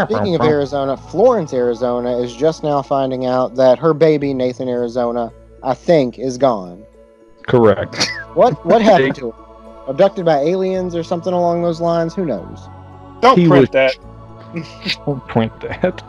Speaking 0.06 0.34
of 0.34 0.40
Arizona, 0.40 0.96
Florence, 0.96 1.54
Arizona 1.54 2.18
is 2.18 2.34
just 2.34 2.64
now 2.64 2.82
finding 2.82 3.24
out 3.24 3.54
that 3.54 3.78
her 3.78 3.94
baby, 3.94 4.34
Nathan, 4.34 4.68
Arizona, 4.68 5.32
I 5.62 5.74
think, 5.74 6.18
is 6.18 6.38
gone. 6.38 6.84
Correct. 7.46 8.06
What 8.34 8.64
what 8.64 8.82
happened 8.90 9.14
to 9.16 9.30
her? 9.30 9.44
Abducted 9.88 10.24
by 10.24 10.38
aliens 10.40 10.94
or 10.94 11.02
something 11.02 11.32
along 11.32 11.62
those 11.62 11.80
lines? 11.80 12.14
Who 12.14 12.24
knows? 12.26 12.68
Don't 13.20 13.38
He 13.38 13.48
print 13.48 13.62
was- 13.62 13.70
that. 13.70 13.96
Don't 15.06 15.26
print 15.28 15.52
that. 15.60 16.02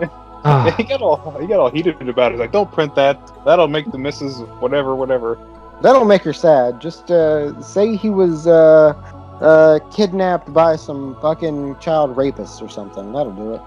Ah, 0.42 0.74
he 0.78 0.84
got 0.84 1.02
all 1.02 1.38
he 1.38 1.46
got 1.46 1.60
all 1.60 1.70
heated 1.70 2.00
about 2.08 2.32
it. 2.32 2.36
He's 2.36 2.40
like, 2.40 2.50
"Don't 2.50 2.72
print 2.72 2.94
that. 2.94 3.18
That'll 3.44 3.68
make 3.68 3.92
the 3.92 3.98
missus 3.98 4.38
whatever, 4.60 4.94
whatever." 4.94 5.36
That'll 5.82 6.06
make 6.06 6.22
her 6.22 6.32
sad. 6.32 6.80
Just 6.80 7.10
uh, 7.10 7.60
say 7.60 7.94
he 7.94 8.08
was 8.08 8.46
uh, 8.46 8.94
uh, 9.42 9.80
kidnapped 9.94 10.50
by 10.54 10.76
some 10.76 11.14
fucking 11.20 11.76
child 11.78 12.16
rapists 12.16 12.62
or 12.62 12.70
something. 12.70 13.12
That'll 13.12 13.34
do 13.34 13.52
it. 13.52 13.60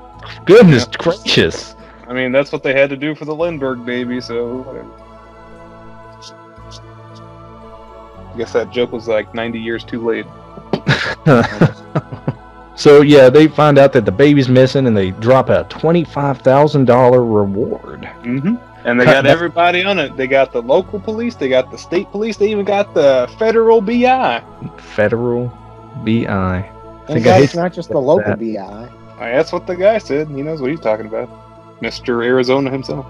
goodness 0.45 0.85
gracious. 0.87 1.75
I 2.07 2.13
mean, 2.13 2.31
that's 2.31 2.51
what 2.51 2.63
they 2.63 2.73
had 2.73 2.89
to 2.89 2.97
do 2.97 3.13
for 3.13 3.25
the 3.25 3.35
Lindbergh 3.35 3.85
baby. 3.85 4.19
So, 4.19 4.63
whatever. 4.63 4.89
I 8.33 8.37
guess 8.37 8.53
that 8.53 8.71
joke 8.71 8.91
was 8.91 9.07
like 9.07 9.33
90 9.33 9.59
years 9.59 9.83
too 9.83 10.03
late. 10.05 10.25
so 12.75 13.01
yeah, 13.01 13.29
they 13.29 13.47
find 13.47 13.77
out 13.77 13.93
that 13.93 14.05
the 14.05 14.11
baby's 14.11 14.49
missing, 14.49 14.87
and 14.87 14.97
they 14.97 15.11
drop 15.11 15.49
a 15.49 15.65
twenty-five 15.69 16.39
thousand 16.39 16.85
dollar 16.85 17.23
reward. 17.23 18.01
Mm-hmm. 18.23 18.55
And 18.85 18.99
they 18.99 19.05
got 19.05 19.25
everybody 19.25 19.83
on 19.83 19.97
it. 19.99 20.17
They 20.17 20.27
got 20.27 20.51
the 20.51 20.61
local 20.61 20.99
police, 20.99 21.35
they 21.35 21.47
got 21.47 21.71
the 21.71 21.77
state 21.77 22.09
police, 22.11 22.35
they 22.35 22.51
even 22.51 22.65
got 22.65 22.93
the 22.93 23.33
federal 23.39 23.79
BI. 23.79 24.43
Federal 24.77 25.47
BI. 26.03 26.25
And 26.25 27.07
think 27.07 27.19
I 27.19 27.23
God, 27.23 27.35
hate 27.35 27.43
it's 27.43 27.55
not 27.55 27.73
just 27.73 27.89
the 27.89 27.99
local 27.99 28.35
that. 28.35 28.39
BI. 28.39 28.89
That's 29.19 29.53
what 29.53 29.67
the 29.67 29.75
guy 29.75 29.99
said. 29.99 30.27
He 30.27 30.41
knows 30.41 30.59
what 30.59 30.69
he's 30.69 30.81
talking 30.81 31.05
about. 31.05 31.29
Mr. 31.81 32.25
Arizona 32.25 32.69
himself. 32.69 33.05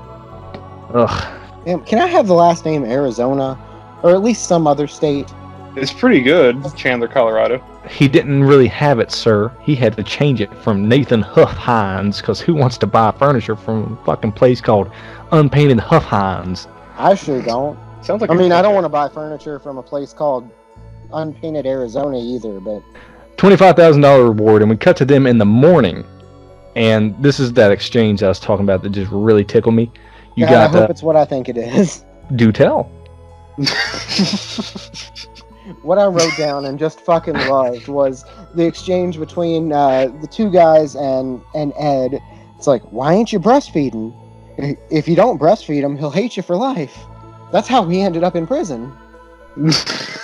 Ugh. 0.94 1.40
Damn, 1.66 1.84
can 1.86 2.00
I 2.00 2.08
have 2.08 2.28
the 2.28 2.36
last 2.36 2.66
name 2.66 2.84
Arizona, 2.86 3.58
or 4.04 4.12
at 4.12 4.22
least 4.22 4.48
some 4.48 4.68
other 4.68 4.88
state? 4.88 5.34
It's 5.76 5.92
pretty 5.92 6.22
good, 6.22 6.63
Chandler, 6.76 7.08
Colorado. 7.08 7.58
He 7.89 8.08
didn't 8.08 8.44
really 8.44 8.68
have 8.68 9.00
it, 9.00 9.12
sir. 9.12 9.52
He 9.62 9.76
had 9.76 9.98
to 9.98 10.04
change 10.04 10.39
it 10.39 10.54
from 10.58 10.88
Nathan 10.88 11.24
Huffhines, 11.24 12.18
because 12.18 12.39
who 12.39 12.54
wants 12.54 12.78
to 12.78 12.88
buy 12.88 13.12
furniture 13.12 13.56
from 13.56 13.98
a 14.00 14.06
fucking 14.06 14.34
place 14.34 14.62
called 14.62 14.92
Unpainted 15.32 15.80
Huffhines? 15.80 16.68
I 16.98 17.16
sure 17.16 17.42
don't. 17.42 17.80
Sounds 18.04 18.22
like 18.22 18.30
I 18.30 18.36
mean, 18.36 18.52
I 18.52 18.62
don't 18.62 18.76
want 18.76 18.86
to 18.86 18.89
buy 18.89 19.10
furniture 19.10 19.58
from 19.60 19.78
a 19.80 19.84
place 19.84 20.13
called 20.13 20.48
Unpainted 21.12 21.66
Arizona 21.66 22.20
either, 22.20 22.60
but 22.60 22.84
Twenty-five 23.38 23.76
thousand 23.76 24.02
dollar 24.02 24.26
reward, 24.26 24.62
and 24.62 24.70
we 24.70 24.78
cut 24.78 24.96
to 24.98 25.06
them 25.06 25.26
in 25.26 25.38
the 25.38 25.46
morning. 25.46 26.06
And 26.76 27.16
this 27.22 27.39
is 27.39 27.54
that 27.54 27.72
exchange 27.72 28.24
I 28.24 28.30
was 28.30 28.39
talking 28.39 28.63
about 28.63 28.84
that 28.84 28.92
just 28.92 29.12
really 29.12 29.44
tickled 29.44 29.76
me. 29.76 29.92
You 30.36 30.46
God, 30.46 30.54
I 30.54 30.66
got 30.66 30.72
hope 30.72 30.89
uh, 30.89 30.92
it's 30.92 31.04
what 31.04 31.16
I 31.16 31.26
think 31.26 31.50
it 31.50 31.58
is. 31.58 32.06
do 32.36 32.52
tell. 32.52 32.89
what 35.82 35.98
I 35.98 36.06
wrote 36.06 36.36
down 36.38 36.66
and 36.66 36.78
just 36.80 37.00
fucking 37.02 37.36
loved 37.36 37.88
was 37.88 38.26
the 38.56 38.66
exchange 38.66 39.20
between 39.20 39.72
uh, 39.72 40.08
the 40.22 40.28
two 40.28 40.52
guys 40.52 40.96
and 40.96 41.42
and 41.54 41.74
Ed. 41.78 42.20
It's 42.58 42.68
like, 42.68 42.82
why 42.92 43.13
ain't 43.13 43.32
you 43.32 43.39
breastfeeding? 43.39 44.13
If 44.89 45.08
you 45.08 45.16
don't 45.16 45.39
breastfeed 45.39 45.84
him, 45.84 45.98
he'll 45.98 46.12
hate 46.12 46.38
you 46.38 46.44
for 46.44 46.56
life. 46.56 46.98
That's 47.52 47.68
how 47.68 47.88
he 47.88 48.02
ended 48.02 48.24
up 48.24 48.36
in 48.36 48.48
prison. 48.48 48.94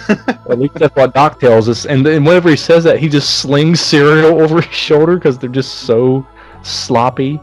At 0.10 0.58
least 0.58 0.74
that's 0.76 0.96
what 0.96 1.13
Doc 1.13 1.39
tells 1.39 1.70
us. 1.70 1.86
And 1.86 2.04
then 2.06 2.24
whenever 2.24 2.50
he 2.50 2.56
says 2.56 2.84
that, 2.86 3.00
he 3.00 3.08
just 3.08 3.39
slings 3.39 3.80
cereal 3.80 4.42
over 4.42 4.62
his 4.62 4.74
shoulder 4.74 5.15
because 5.15 5.38
they're 5.38 5.50
just 5.50 5.82
so 5.82 6.26
sloppy. 6.63 7.39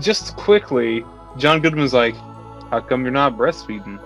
just 0.00 0.36
quickly, 0.36 1.04
John 1.38 1.60
Goodman's 1.60 1.94
like, 1.94 2.14
"How 2.70 2.80
come 2.80 3.02
you're 3.02 3.10
not 3.12 3.36
breastfeeding? 3.38 3.98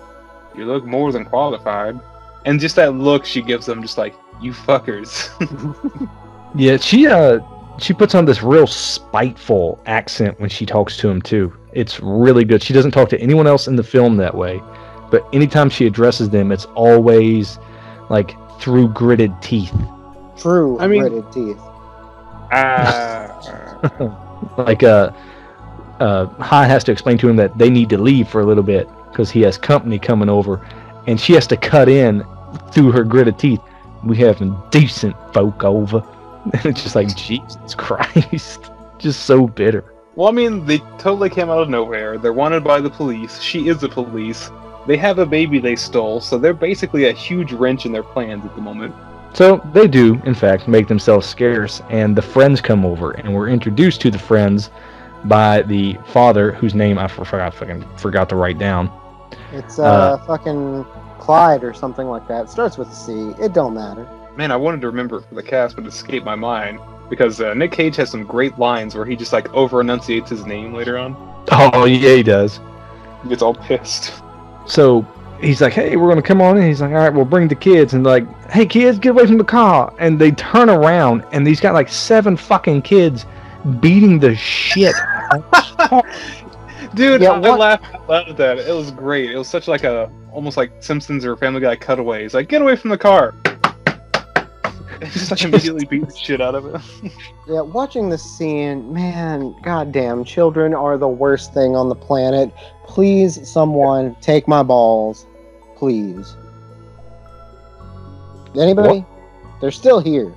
You 0.57 0.65
look 0.65 0.85
more 0.85 1.13
than 1.13 1.25
qualified." 1.25 1.99
And 2.45 2.61
just 2.61 2.77
that 2.77 2.95
look 2.95 3.25
she 3.27 3.43
gives 3.43 3.67
them, 3.67 3.83
just 3.83 3.99
like, 3.99 4.15
"You 4.41 4.53
fuckers." 4.53 5.31
Yeah, 6.55 6.79
she 6.79 7.07
uh 7.07 7.41
she 7.79 7.93
puts 7.93 8.15
on 8.15 8.25
this 8.25 8.43
real 8.43 8.67
spiteful 8.67 9.79
accent 9.85 10.41
when 10.41 10.49
she 10.49 10.65
talks 10.65 10.97
to 10.99 11.09
him 11.11 11.21
too. 11.21 11.53
It's 11.75 12.01
really 12.01 12.45
good. 12.45 12.63
She 12.63 12.73
doesn't 12.73 12.93
talk 12.93 13.11
to 13.11 13.21
anyone 13.21 13.47
else 13.47 13.69
in 13.69 13.77
the 13.77 13.83
film 13.83 14.17
that 14.19 14.35
way, 14.35 14.63
but 15.11 15.27
anytime 15.35 15.69
she 15.69 15.87
addresses 15.87 16.31
them, 16.31 16.51
it's 16.53 16.65
always 16.75 17.59
like 18.09 18.37
through 18.59 18.89
gritted 18.89 19.33
teeth. 19.43 19.75
True 20.39 20.79
I 20.81 20.87
mean- 20.87 21.03
gritted 21.03 21.31
teeth. 21.33 21.59
Ah. 22.53 24.23
Like 24.59 24.83
uh 24.83 25.11
uh 26.01 26.27
Hi 26.41 26.67
has 26.67 26.85
to 26.85 26.93
explain 26.93 27.19
to 27.19 27.29
him 27.29 27.37
that 27.37 27.57
they 27.59 27.69
need 27.71 27.89
to 27.91 27.99
leave 27.99 28.29
for 28.29 28.41
a 28.41 28.45
little 28.47 28.63
bit 28.63 28.89
because 29.17 29.31
he 29.31 29.41
has 29.41 29.57
company 29.57 29.99
coming 29.99 30.29
over, 30.29 30.61
and 31.07 31.19
she 31.19 31.33
has 31.33 31.47
to 31.47 31.57
cut 31.57 31.89
in 31.89 32.23
through 32.71 32.93
her 32.93 33.03
gritted 33.03 33.39
teeth. 33.39 33.61
We 34.05 34.19
have 34.19 34.39
decent 34.71 35.17
folk 35.33 35.65
over. 35.65 36.03
And 36.53 36.65
it's 36.67 36.85
just 36.85 36.95
like 36.95 37.13
Jesus 37.17 37.75
Christ, 37.75 38.71
just 38.99 39.23
so 39.23 39.49
bitter. 39.49 39.83
Well, 40.15 40.29
I 40.29 40.31
mean, 40.31 40.65
they 40.65 40.79
totally 40.97 41.29
came 41.29 41.51
out 41.51 41.59
of 41.59 41.69
nowhere. 41.69 42.19
They're 42.19 42.33
wanted 42.33 42.63
by 42.63 42.81
the 42.81 42.89
police. 42.89 43.41
She 43.41 43.67
is 43.67 43.81
the 43.81 43.89
police. 43.89 44.49
They 44.87 44.97
have 44.97 45.19
a 45.19 45.27
baby 45.27 45.59
they 45.59 45.75
stole, 45.75 46.21
so 46.21 46.39
they're 46.39 46.55
basically 46.55 47.07
a 47.07 47.13
huge 47.13 47.53
wrench 47.53 47.85
in 47.85 47.91
their 47.91 48.05
plans 48.05 48.45
at 48.45 48.55
the 48.55 48.61
moment. 48.61 48.95
So 49.33 49.61
they 49.73 49.89
do, 49.89 50.23
in 50.25 50.35
fact, 50.35 50.69
make 50.69 50.87
themselves 50.87 51.27
scarce, 51.27 51.83
and 51.91 52.15
the 52.15 52.23
friends 52.23 52.61
come 52.61 52.87
over, 52.87 53.11
and 53.11 53.35
we're 53.35 53.49
introduced 53.49 54.01
to 54.03 54.13
the 54.13 54.19
friends 54.21 54.71
by 55.25 55.63
the 55.63 55.97
father, 56.07 56.53
whose 56.53 56.77
name 56.77 56.97
I 56.97 57.09
forgot, 57.09 57.55
fucking 57.55 57.85
forgot 57.97 58.29
to 58.29 58.37
write 58.37 58.59
down. 58.59 58.89
It's 59.53 59.79
uh, 59.79 59.85
Uh, 59.85 60.19
fucking 60.27 60.85
Clyde 61.19 61.65
or 61.65 61.73
something 61.75 62.07
like 62.09 62.29
that. 62.29 62.45
It 62.45 62.51
starts 62.51 62.79
with 62.79 62.89
a 62.89 62.95
C. 62.95 63.33
It 63.41 63.53
don't 63.53 63.75
matter. 63.75 64.07
Man, 64.37 64.53
I 64.53 64.57
wanted 64.57 64.81
to 64.83 64.87
remember 64.87 65.19
it 65.19 65.25
for 65.29 65.35
the 65.35 65.43
cast, 65.43 65.77
but 65.77 65.85
it 65.85 65.89
escaped 65.89 66.27
my 66.27 66.35
mind 66.35 66.79
because 67.09 67.41
uh, 67.41 67.55
Nick 67.55 67.73
Cage 67.73 67.97
has 67.97 68.11
some 68.11 68.25
great 68.25 68.59
lines 68.59 68.95
where 68.95 69.07
he 69.07 69.17
just 69.17 69.33
like 69.33 69.53
over 69.55 69.81
enunciates 69.81 70.31
his 70.31 70.45
name 70.45 70.75
later 70.75 70.99
on. 70.99 71.17
Oh 71.53 71.85
yeah, 71.85 72.17
he 72.17 72.23
does. 72.23 72.61
He 73.23 73.29
gets 73.29 73.41
all 73.43 73.55
pissed. 73.55 74.13
So 74.67 75.07
he's 75.41 75.61
like, 75.61 75.73
"Hey, 75.73 75.97
we're 75.97 76.09
gonna 76.09 76.23
come 76.23 76.43
on 76.43 76.59
in." 76.59 76.67
He's 76.67 76.81
like, 76.81 76.91
"All 76.91 76.97
right, 76.97 77.13
we'll 77.13 77.25
bring 77.25 77.49
the 77.49 77.55
kids." 77.55 77.95
And 77.95 78.05
like, 78.05 78.27
"Hey, 78.51 78.67
kids, 78.67 78.99
get 78.99 79.11
away 79.11 79.27
from 79.27 79.39
the 79.39 79.45
car!" 79.45 79.95
And 79.99 80.19
they 80.19 80.33
turn 80.33 80.69
around, 80.69 81.25
and 81.33 81.47
he's 81.47 81.61
got 81.61 81.73
like 81.73 81.89
seven 81.89 82.37
fucking 82.37 82.83
kids 82.83 83.25
beating 83.81 84.19
the 84.19 84.35
shit. 84.35 84.95
Dude, 86.95 87.21
Yeah, 87.21 87.33
I, 87.33 87.41
I 87.41 87.57
laughed 87.57 87.95
out 87.95 88.09
loud 88.09 88.29
at 88.29 88.37
that. 88.37 88.59
It 88.59 88.75
was 88.75 88.91
great. 88.91 89.31
It 89.31 89.39
was 89.39 89.49
such 89.49 89.69
like 89.69 89.85
a 89.85 90.11
almost 90.33 90.57
like 90.57 90.73
Simpsons 90.81 91.25
or 91.25 91.37
Family 91.37 91.61
Guy 91.61 91.77
cutaway. 91.77 92.23
He's 92.23 92.35
like, 92.35 92.49
"Get 92.49 92.63
away 92.63 92.77
from 92.77 92.91
the 92.91 92.99
car!" 92.99 93.35
And 94.99 95.11
just 95.11 95.31
like 95.31 95.43
immediately 95.45 95.85
beat 95.85 96.09
the 96.09 96.17
shit 96.17 96.41
out 96.41 96.55
of 96.55 96.67
it. 96.67 97.13
Yeah, 97.49 97.61
watching 97.61 98.11
this 98.11 98.25
scene, 98.25 98.93
man, 98.93 99.55
goddamn, 99.63 100.25
children 100.25 100.75
are 100.75 100.99
the 100.99 101.07
worst 101.07 101.55
thing 101.55 101.77
on 101.77 101.89
the 101.89 101.95
planet. 101.95 102.53
Please, 102.89 103.49
someone, 103.49 104.17
take 104.21 104.49
my 104.49 104.65
balls. 104.65 105.27
Please. 105.77 106.35
Anybody? 108.59 109.05
They're 109.61 109.71
still 109.71 110.01
here. 110.01 110.35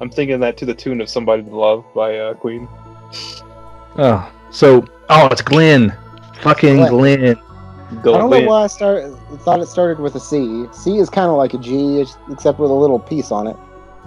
I'm 0.00 0.10
thinking 0.10 0.38
that 0.38 0.56
to 0.58 0.66
the 0.66 0.74
tune 0.74 1.00
of 1.00 1.08
"Somebody 1.08 1.42
to 1.42 1.56
Love" 1.56 1.84
by 1.92 2.16
uh, 2.16 2.34
Queen. 2.34 2.68
Oh, 3.98 4.30
so 4.50 4.84
oh, 5.08 5.26
it's 5.26 5.42
Glenn, 5.42 5.96
fucking 6.40 6.76
Glenn. 6.76 6.90
Glenn. 6.90 7.36
I 7.88 8.02
don't 8.02 8.30
know 8.30 8.40
why 8.40 8.64
I 8.64 8.66
start, 8.66 9.16
thought 9.40 9.60
it 9.60 9.66
started 9.66 10.00
with 10.00 10.16
a 10.16 10.20
C. 10.20 10.66
C 10.72 10.98
is 10.98 11.08
kind 11.08 11.30
of 11.30 11.36
like 11.36 11.54
a 11.54 11.58
G, 11.58 12.04
except 12.30 12.58
with 12.58 12.70
a 12.70 12.74
little 12.74 12.98
piece 12.98 13.30
on 13.30 13.46
it. 13.46 13.56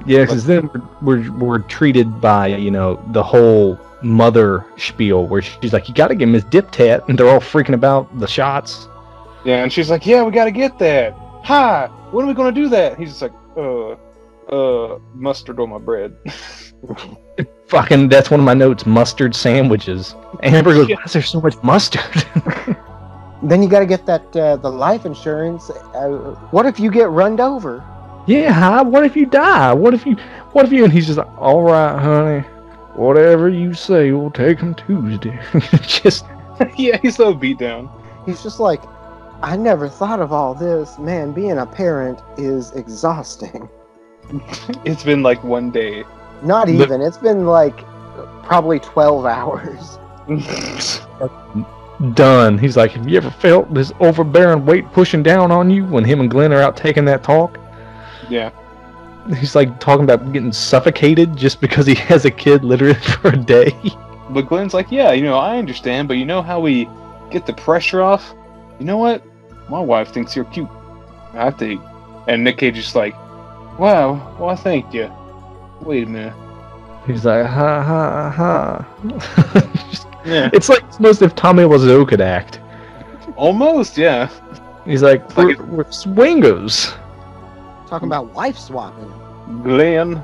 Yeah, 0.05 0.21
because 0.21 0.45
then 0.45 0.69
we're, 1.01 1.21
we're 1.21 1.31
we're 1.33 1.59
treated 1.59 2.21
by 2.21 2.47
you 2.47 2.71
know 2.71 3.01
the 3.11 3.23
whole 3.23 3.79
mother 4.01 4.65
spiel 4.77 5.27
where 5.27 5.41
she's 5.41 5.73
like, 5.73 5.87
"You 5.87 5.95
got 5.95 6.09
to 6.09 6.15
get 6.15 6.27
him 6.27 6.33
his 6.33 6.43
dip 6.45 6.71
tat," 6.71 7.03
and 7.07 7.17
they're 7.17 7.29
all 7.29 7.39
freaking 7.39 7.73
about 7.73 8.19
the 8.19 8.27
shots. 8.27 8.87
Yeah, 9.45 9.63
and 9.63 9.71
she's 9.71 9.89
like, 9.89 10.05
"Yeah, 10.05 10.23
we 10.23 10.31
gotta 10.31 10.51
get 10.51 10.77
that. 10.79 11.13
Hi, 11.43 11.87
when 12.11 12.25
are 12.25 12.27
we 12.27 12.33
gonna 12.33 12.51
do 12.51 12.69
that?" 12.69 12.97
He's 12.97 13.09
just 13.09 13.21
like, 13.21 13.33
"Uh, 13.57 13.95
uh, 14.53 14.99
mustard 15.13 15.59
on 15.59 15.69
my 15.69 15.77
bread." 15.77 16.15
Fucking, 17.69 18.09
that's 18.09 18.29
one 18.31 18.39
of 18.39 18.45
my 18.45 18.53
notes: 18.53 18.85
mustard 18.85 19.35
sandwiches. 19.35 20.15
Amber 20.43 20.73
goes, 20.73 20.89
Yeah. 20.89 20.95
"Why 20.97 21.03
is 21.05 21.13
there 21.13 21.21
so 21.21 21.39
much 21.41 21.55
mustard?" 21.63 22.25
Then 23.41 23.63
you 23.63 23.69
got 23.69 23.79
to 23.79 23.85
get 23.85 24.05
that 24.05 24.35
uh, 24.35 24.57
the 24.57 24.69
life 24.69 25.05
insurance. 25.05 25.69
Uh, 25.69 26.35
what 26.51 26.65
if 26.65 26.77
you 26.77 26.91
get 26.91 27.09
runned 27.09 27.39
over? 27.39 27.81
yeah, 28.27 28.51
hi, 28.51 28.81
what 28.81 29.05
if 29.05 29.15
you 29.15 29.25
die? 29.25 29.71
What 29.73 29.93
if 29.93 30.05
you? 30.05 30.17
What 30.51 30.65
if 30.65 30.73
you? 30.73 30.83
And 30.83 30.91
he's 30.91 31.05
just 31.07 31.17
like, 31.17 31.37
"All 31.37 31.61
right, 31.61 31.97
honey, 31.97 32.41
whatever 32.95 33.47
you 33.47 33.73
say, 33.73 34.11
we'll 34.11 34.29
take 34.31 34.59
him 34.59 34.75
Tuesday." 34.75 35.39
just 35.81 36.25
yeah, 36.77 36.97
he's 37.01 37.15
so 37.15 37.33
beat 37.33 37.59
down. 37.59 37.89
He's 38.25 38.43
just 38.43 38.59
like, 38.59 38.81
I 39.41 39.55
never 39.55 39.87
thought 39.87 40.19
of 40.19 40.33
all 40.33 40.53
this. 40.53 40.99
Man, 40.99 41.31
being 41.31 41.59
a 41.59 41.65
parent 41.65 42.19
is 42.37 42.71
exhausting. 42.73 43.69
It's 44.83 45.03
been 45.03 45.23
like 45.23 45.41
one 45.45 45.71
day. 45.71 46.03
Not 46.43 46.67
But- 46.67 46.75
even. 46.75 47.01
It's 47.01 47.17
been 47.17 47.45
like 47.45 47.83
probably 48.43 48.79
12 48.79 49.25
hours. 49.25 49.99
done. 52.13 52.57
He's 52.57 52.77
like, 52.77 52.91
"Have 52.91 53.07
you 53.09 53.17
ever 53.17 53.29
felt 53.29 53.73
this 53.73 53.91
overbearing 53.99 54.65
weight 54.65 54.91
pushing 54.93 55.23
down 55.23 55.51
on 55.51 55.69
you?" 55.69 55.85
When 55.85 56.03
him 56.05 56.19
and 56.21 56.29
Glenn 56.29 56.53
are 56.53 56.61
out 56.61 56.77
taking 56.77 57.05
that 57.05 57.23
talk. 57.23 57.57
yeah, 58.29 58.51
He's 59.37 59.55
like 59.55 59.79
talking 59.79 60.03
about 60.03 60.31
getting 60.31 60.51
suffocated 60.51 61.35
just 61.35 61.59
because 61.61 61.85
he 61.85 61.95
has 62.09 62.25
a 62.25 62.31
kid 62.31 62.63
literally 62.63 62.93
for 63.21 63.29
a 63.29 63.37
day. 63.37 63.73
but 64.29 64.47
Glenn's 64.47 64.73
like, 64.73 64.91
"Yeah, 64.91 65.11
you 65.11 65.23
know, 65.23 65.37
I 65.37 65.57
understand, 65.57 66.07
but 66.07 66.17
you 66.17 66.25
know 66.25 66.41
how 66.41 66.59
we 66.59 66.87
get 67.31 67.45
the 67.45 67.53
pressure 67.53 68.01
off? 68.01 68.33
You 68.79 68.85
know 68.85 68.97
what? 68.97 69.23
My 69.69 69.79
wife 69.79 70.09
thinks 70.09 70.35
you're 70.35 70.45
cute. 70.45 70.69
I 71.33 71.51
think." 71.51 71.81
And 72.27 72.43
Nick 72.43 72.57
Cage 72.59 72.77
is 72.77 72.83
just 72.85 72.95
like, 72.95 73.13
"Wow, 73.79 74.35
well, 74.39 74.49
I 74.49 74.55
thank 74.55 74.93
you. 74.93 75.11
Wait 75.81 76.07
a 76.07 76.09
minute." 76.09 76.33
He's 77.07 77.25
like, 77.25 77.45
ha 77.45 77.81
ha 77.83 78.29
ha. 78.29 78.85
Just- 79.89 80.05
Yeah, 80.25 80.49
it's 80.53 80.67
like 80.67 80.83
it's 80.83 80.97
almost 80.97 81.21
if 81.21 81.33
Tommy 81.33 81.63
Wiseau 81.63 82.07
could 82.07 82.19
act. 82.21 82.59
almost. 83.37 83.97
Yeah. 83.97 84.29
He's 84.85 85.01
like, 85.01 85.21
like 85.37 85.57
we're, 85.57 85.65
we're 85.65 85.91
swingers. 85.91 86.91
Talking 87.87 88.07
about 88.07 88.33
wife 88.33 88.57
swapping. 88.57 89.11
Glenn, 89.63 90.21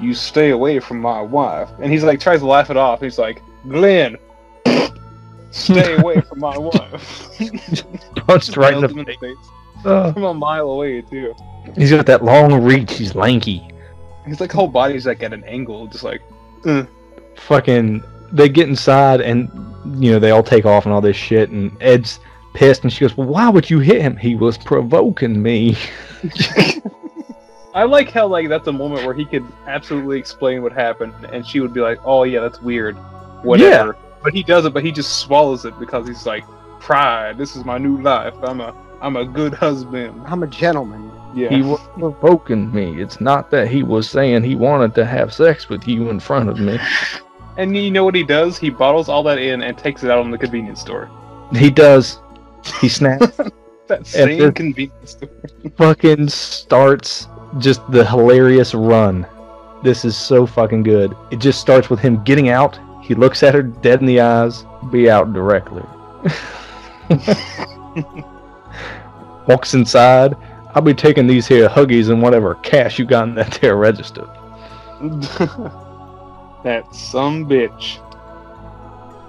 you 0.00 0.14
stay 0.14 0.50
away 0.50 0.80
from 0.80 1.00
my 1.00 1.20
wife. 1.22 1.70
And 1.80 1.92
he's 1.92 2.02
like, 2.02 2.18
tries 2.20 2.40
to 2.40 2.46
laugh 2.46 2.70
it 2.70 2.76
off. 2.76 3.00
He's 3.00 3.18
like, 3.18 3.40
Glenn, 3.68 4.16
stay 5.52 5.94
away 5.98 6.20
from 6.22 6.40
my 6.40 6.58
wife. 6.58 7.28
Punched 8.26 8.56
right 8.56 8.74
in 8.74 8.80
the 8.82 8.88
face. 9.04 9.16
face 9.20 9.36
Uh, 9.84 10.12
from 10.12 10.24
a 10.24 10.34
mile 10.34 10.68
away, 10.70 11.02
too. 11.02 11.34
he's 11.76 11.90
got 11.92 12.04
that 12.06 12.24
long 12.24 12.62
reach. 12.64 12.94
He's 12.98 13.14
lanky. 13.14 13.66
His 14.26 14.40
like 14.40 14.52
whole 14.52 14.68
body's 14.68 15.06
like 15.06 15.22
at 15.22 15.32
an 15.32 15.44
angle, 15.44 15.86
just 15.86 16.04
like, 16.04 16.22
mm. 16.62 16.88
Fucking, 17.36 18.02
they 18.32 18.48
get 18.48 18.68
inside 18.68 19.20
and 19.20 19.50
you 20.02 20.10
know 20.10 20.18
they 20.18 20.30
all 20.30 20.42
take 20.42 20.66
off 20.66 20.84
and 20.84 20.92
all 20.92 21.00
this 21.00 21.16
shit. 21.16 21.50
And 21.50 21.76
Ed's 21.80 22.18
pissed, 22.54 22.82
and 22.82 22.92
she 22.92 23.00
goes, 23.00 23.16
"Well, 23.16 23.28
why 23.28 23.48
would 23.48 23.70
you 23.70 23.78
hit 23.78 24.02
him? 24.02 24.16
He 24.16 24.34
was 24.34 24.58
provoking 24.58 25.40
me." 25.40 25.76
I 27.74 27.84
like 27.84 28.10
how 28.10 28.26
like 28.26 28.48
that's 28.48 28.66
a 28.68 28.72
moment 28.72 29.04
where 29.04 29.14
he 29.14 29.26
could 29.26 29.44
absolutely 29.66 30.18
explain 30.18 30.62
what 30.62 30.72
happened, 30.72 31.12
and 31.30 31.46
she 31.46 31.60
would 31.60 31.74
be 31.74 31.80
like, 31.80 31.98
"Oh 32.04 32.24
yeah, 32.24 32.40
that's 32.40 32.60
weird, 32.60 32.96
whatever." 33.42 33.96
But 34.24 34.32
he 34.32 34.42
doesn't. 34.42 34.72
But 34.72 34.82
he 34.82 34.90
just 34.90 35.20
swallows 35.20 35.64
it 35.64 35.78
because 35.78 36.08
he's 36.08 36.26
like, 36.26 36.44
"Pride. 36.80 37.38
This 37.38 37.54
is 37.54 37.64
my 37.64 37.78
new 37.78 38.00
life. 38.00 38.34
I'm 38.42 38.60
a 38.60 38.74
I'm 39.00 39.16
a 39.16 39.24
good 39.24 39.54
husband." 39.54 40.22
I'm 40.26 40.42
a 40.42 40.46
gentleman. 40.46 41.12
Yeah. 41.36 41.50
He 41.50 41.60
was 41.60 41.80
provoking 41.98 42.72
me. 42.72 43.00
It's 43.00 43.20
not 43.20 43.50
that 43.50 43.68
he 43.68 43.82
was 43.82 44.08
saying 44.08 44.42
he 44.42 44.56
wanted 44.56 44.94
to 44.94 45.04
have 45.04 45.34
sex 45.34 45.68
with 45.68 45.86
you 45.86 46.08
in 46.08 46.18
front 46.18 46.48
of 46.48 46.58
me. 46.58 46.78
And 47.58 47.74
you 47.74 47.90
know 47.90 48.04
what 48.04 48.14
he 48.14 48.22
does? 48.22 48.58
He 48.58 48.68
bottles 48.68 49.08
all 49.08 49.22
that 49.22 49.38
in 49.38 49.62
and 49.62 49.78
takes 49.78 50.04
it 50.04 50.10
out 50.10 50.18
on 50.18 50.30
the 50.30 50.36
convenience 50.36 50.78
store. 50.78 51.08
He 51.54 51.70
does. 51.70 52.20
He 52.80 52.88
snaps. 52.88 53.38
That 53.88 54.04
same 54.04 54.52
convenience 54.52 55.12
store. 55.12 55.28
fucking 55.76 56.28
starts 56.28 57.28
just 57.58 57.88
the 57.92 58.04
hilarious 58.04 58.74
run. 58.74 59.24
This 59.84 60.04
is 60.04 60.16
so 60.16 60.44
fucking 60.44 60.82
good. 60.82 61.16
It 61.30 61.38
just 61.38 61.60
starts 61.60 61.88
with 61.88 62.00
him 62.00 62.24
getting 62.24 62.48
out. 62.48 62.80
He 63.00 63.14
looks 63.14 63.44
at 63.44 63.54
her 63.54 63.62
dead 63.62 64.00
in 64.00 64.06
the 64.06 64.20
eyes. 64.20 64.64
Be 64.90 65.08
out 65.08 65.32
directly. 65.32 65.84
Walks 69.46 69.74
inside. 69.74 70.34
I'll 70.76 70.82
be 70.82 70.92
taking 70.94 71.26
these 71.26 71.46
here 71.46 71.70
huggies 71.70 72.10
and 72.10 72.20
whatever 72.20 72.54
cash 72.56 72.98
you 72.98 73.06
got 73.06 73.26
in 73.28 73.34
that 73.36 73.52
there 73.62 73.76
register. 73.76 74.28
that 76.64 76.84
some 76.94 77.46
bitch. 77.48 77.98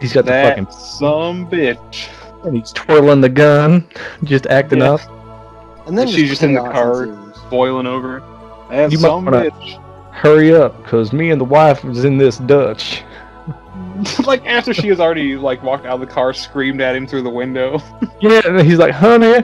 He's 0.01 0.11
got 0.13 0.25
the 0.25 0.31
fucking 0.31 0.69
some 0.69 1.49
bitch. 1.49 2.09
and 2.43 2.57
he's 2.57 2.71
twirling 2.73 3.21
the 3.21 3.29
gun, 3.29 3.87
just 4.25 4.45
acting 4.47 4.79
Yeah. 4.79 4.95
up. 4.95 5.87
And 5.87 5.97
then 5.97 6.07
She's 6.07 6.29
just 6.29 6.43
in 6.43 6.53
the 6.53 6.59
car. 6.61 7.03
ensues. 7.05 7.37
Boiling 7.49 7.87
over. 7.87 8.21
That 8.69 8.91
You 8.91 8.97
some 8.97 9.25
wanna- 9.25 9.49
bitch. 9.49 9.83
Hurry 10.13 10.53
up, 10.53 10.83
cause 10.85 11.13
me 11.13 11.29
and 11.31 11.39
the 11.39 11.45
wife 11.45 11.85
is 11.85 12.03
in 12.03 12.17
this 12.17 12.39
Dutch. 12.39 13.03
like 14.25 14.45
after 14.45 14.73
she 14.73 14.87
has 14.89 14.99
already 14.99 15.37
like 15.37 15.61
walked 15.63 15.85
out 15.85 15.93
of 15.93 15.99
the 16.01 16.07
car, 16.07 16.33
screamed 16.33 16.81
at 16.81 16.93
him 16.95 17.07
through 17.07 17.21
the 17.21 17.29
window. 17.29 17.81
Yeah, 18.19 18.41
and 18.45 18.59
he's 18.67 18.79
like, 18.79 18.93
honey. 18.93 19.43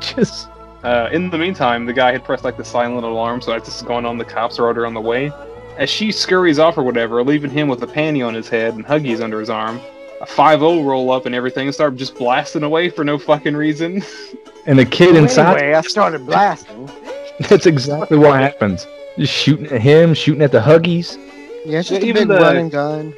just 0.00 0.48
Uh, 0.82 1.08
in 1.12 1.30
the 1.30 1.38
meantime, 1.38 1.86
the 1.86 1.92
guy 1.92 2.12
had 2.12 2.24
pressed 2.24 2.44
like 2.44 2.56
the 2.56 2.64
silent 2.64 3.04
alarm, 3.04 3.40
so 3.40 3.52
as 3.52 3.62
this 3.64 3.76
is 3.76 3.82
going 3.82 4.04
on, 4.04 4.18
the 4.18 4.24
cops 4.24 4.58
are 4.58 4.64
already 4.64 4.80
on 4.84 4.94
the 4.94 5.00
way. 5.00 5.30
As 5.78 5.88
she 5.88 6.10
scurries 6.12 6.58
off 6.58 6.76
or 6.76 6.82
whatever, 6.82 7.22
leaving 7.22 7.50
him 7.50 7.68
with 7.68 7.82
a 7.82 7.86
panty 7.86 8.26
on 8.26 8.34
his 8.34 8.48
head 8.48 8.74
and 8.74 8.84
Huggies 8.84 9.20
under 9.22 9.38
his 9.40 9.48
arm, 9.48 9.80
a 10.20 10.26
5-0 10.26 10.84
roll 10.84 11.10
up 11.10 11.24
and 11.26 11.34
everything 11.34 11.66
and 11.68 11.74
start 11.74 11.96
just 11.96 12.16
blasting 12.16 12.62
away 12.62 12.90
for 12.90 13.04
no 13.04 13.16
fucking 13.18 13.56
reason. 13.56 14.02
and 14.66 14.78
the 14.78 14.84
kid 14.84 15.16
inside. 15.16 15.56
Anyway, 15.58 15.74
I 15.74 15.80
started 15.82 16.26
blasting. 16.26 16.90
That's 17.48 17.66
exactly 17.66 18.18
what 18.18 18.38
happens. 18.40 18.86
Just 19.18 19.32
shooting 19.32 19.66
at 19.66 19.80
him, 19.80 20.14
shooting 20.14 20.42
at 20.42 20.52
the 20.52 20.60
huggies. 20.60 21.16
Yeah, 21.64 21.78
it's 21.78 21.88
just 21.88 22.02
Yeah, 22.02 22.06
a 22.06 22.08
even 22.10 22.28
big 22.28 22.36
the- 22.38 22.42
run 22.42 22.56
and 22.56 22.70
gun. 22.70 23.14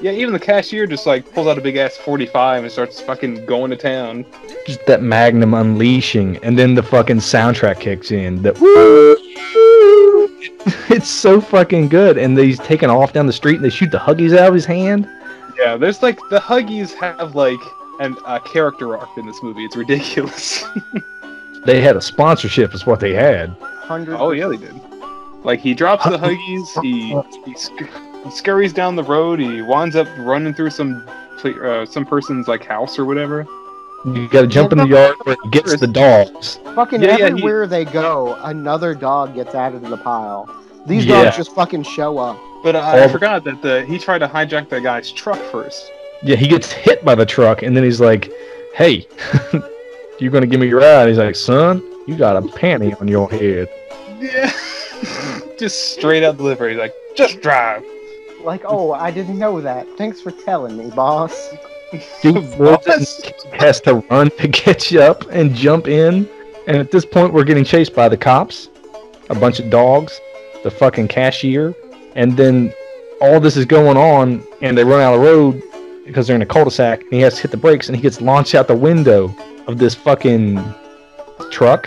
Yeah, 0.00 0.12
even 0.12 0.32
the 0.32 0.38
cashier 0.38 0.86
just 0.86 1.06
like 1.06 1.30
pulls 1.32 1.46
out 1.46 1.58
a 1.58 1.60
big 1.60 1.76
ass 1.76 1.96
45 1.96 2.64
and 2.64 2.72
starts 2.72 3.00
fucking 3.00 3.46
going 3.46 3.70
to 3.70 3.76
town. 3.76 4.24
Just 4.66 4.84
that 4.86 5.02
magnum 5.02 5.54
unleashing, 5.54 6.36
and 6.38 6.58
then 6.58 6.74
the 6.74 6.82
fucking 6.82 7.18
soundtrack 7.18 7.80
kicks 7.80 8.10
in. 8.10 8.42
The 8.42 8.52
it's 10.90 11.08
so 11.08 11.40
fucking 11.40 11.88
good, 11.88 12.18
and 12.18 12.36
he's 12.38 12.58
taking 12.58 12.90
off 12.90 13.12
down 13.12 13.26
the 13.26 13.32
street, 13.32 13.56
and 13.56 13.64
they 13.64 13.70
shoot 13.70 13.90
the 13.90 13.98
huggies 13.98 14.36
out 14.36 14.48
of 14.48 14.54
his 14.54 14.64
hand. 14.64 15.08
Yeah, 15.58 15.76
there's 15.76 16.02
like 16.02 16.18
the 16.30 16.38
Huggies 16.38 16.92
have 17.00 17.34
like 17.34 17.58
an 17.98 18.16
a 18.26 18.38
character 18.38 18.96
arc 18.96 19.08
in 19.18 19.26
this 19.26 19.42
movie. 19.42 19.64
It's 19.64 19.76
ridiculous. 19.76 20.64
They 21.64 21.82
had 21.82 21.96
a 21.96 22.00
sponsorship, 22.00 22.72
is 22.72 22.86
what 22.86 23.00
they 23.00 23.12
had. 23.12 23.50
Hundred. 23.60 24.16
oh 24.16 24.30
yeah, 24.30 24.46
they 24.46 24.56
did. 24.56 24.80
Like 25.42 25.60
he 25.60 25.74
drops 25.74 26.04
the 26.04 26.16
Huggies, 26.16 26.82
he 26.82 27.08
he, 27.44 27.54
sc- 27.58 27.72
he 27.80 27.84
scurries 28.30 28.72
down 28.72 28.96
the 28.96 29.02
road, 29.04 29.38
he 29.40 29.62
winds 29.62 29.96
up 29.96 30.08
running 30.18 30.54
through 30.54 30.70
some 30.70 31.02
pla- 31.38 31.50
uh, 31.62 31.86
some 31.86 32.04
person's 32.04 32.48
like 32.48 32.64
house 32.64 32.98
or 32.98 33.04
whatever. 33.04 33.46
You 34.04 34.28
got 34.28 34.42
to 34.42 34.46
jump 34.46 34.70
in 34.72 34.78
the 34.78 34.86
yard 34.86 35.16
where 35.24 35.34
it 35.42 35.50
gets 35.50 35.78
the 35.80 35.86
dogs. 35.88 36.60
Fucking 36.74 37.02
Yeah, 37.02 37.10
yeah, 37.10 37.16
he- 37.16 37.22
everywhere 37.24 37.66
they 37.66 37.84
go, 37.84 38.36
another 38.42 38.94
dog 38.94 39.34
gets 39.34 39.54
added 39.54 39.82
to 39.82 39.90
the 39.90 39.96
pile. 39.96 40.48
These 40.86 41.04
Yeah. 41.06 41.24
dogs 41.24 41.36
just 41.36 41.52
fucking 41.54 41.82
show 41.82 42.18
up. 42.18 42.38
But 42.62 42.76
uh, 42.76 42.80
I 42.80 43.08
forgot 43.08 43.44
that 43.44 43.60
the 43.62 43.84
he 43.86 43.98
tried 43.98 44.18
to 44.18 44.28
hijack 44.28 44.68
that 44.70 44.82
guy's 44.82 45.10
truck 45.12 45.38
first. 45.50 45.90
Yeah, 46.22 46.36
he 46.36 46.46
gets 46.48 46.70
hit 46.72 47.04
by 47.04 47.14
the 47.14 47.26
truck, 47.26 47.62
and 47.62 47.76
then 47.76 47.84
he's 47.84 48.00
like, 48.00 48.30
"Hey, 48.74 49.06
you 50.18 50.30
gonna 50.30 50.46
give 50.46 50.58
me 50.60 50.66
your 50.68 50.80
ride?" 50.80 51.08
He's 51.08 51.18
like, 51.18 51.36
"Son, 51.36 51.80
you 52.08 52.16
got 52.16 52.36
a 52.36 52.40
panty 52.40 53.00
on 53.00 53.06
your 53.06 53.30
head." 53.30 53.68
Yeah. 54.20 54.50
just 55.58 55.92
straight 55.94 56.24
up 56.24 56.36
delivery. 56.36 56.70
He's 56.72 56.80
like, 56.80 56.94
just 57.16 57.40
drive. 57.40 57.84
Like, 58.48 58.64
oh, 58.66 58.92
I 58.92 59.10
didn't 59.10 59.38
know 59.38 59.60
that. 59.60 59.86
Thanks 59.98 60.22
for 60.22 60.30
telling 60.30 60.78
me, 60.78 60.88
boss. 60.88 61.50
Dude 62.22 62.50
Boss. 62.58 63.20
has 63.52 63.78
to 63.82 63.96
run 64.10 64.30
to 64.38 64.48
catch 64.48 64.94
up 64.94 65.28
and 65.30 65.54
jump 65.54 65.86
in, 65.86 66.26
and 66.66 66.78
at 66.78 66.90
this 66.90 67.04
point, 67.04 67.34
we're 67.34 67.44
getting 67.44 67.62
chased 67.62 67.94
by 67.94 68.08
the 68.08 68.16
cops, 68.16 68.70
a 69.28 69.34
bunch 69.34 69.60
of 69.60 69.68
dogs, 69.68 70.18
the 70.64 70.70
fucking 70.70 71.08
cashier, 71.08 71.74
and 72.16 72.38
then 72.38 72.72
all 73.20 73.38
this 73.38 73.54
is 73.54 73.66
going 73.66 73.98
on, 73.98 74.42
and 74.62 74.78
they 74.78 74.82
run 74.82 75.02
out 75.02 75.12
of 75.12 75.20
the 75.20 75.26
road 75.26 75.62
because 76.06 76.26
they're 76.26 76.36
in 76.36 76.40
a 76.40 76.46
cul-de-sac, 76.46 77.02
and 77.02 77.12
he 77.12 77.20
has 77.20 77.34
to 77.34 77.42
hit 77.42 77.50
the 77.50 77.58
brakes, 77.58 77.88
and 77.88 77.96
he 77.96 78.00
gets 78.00 78.22
launched 78.22 78.54
out 78.54 78.66
the 78.66 78.74
window 78.74 79.36
of 79.66 79.76
this 79.76 79.94
fucking 79.94 80.58
truck. 81.50 81.86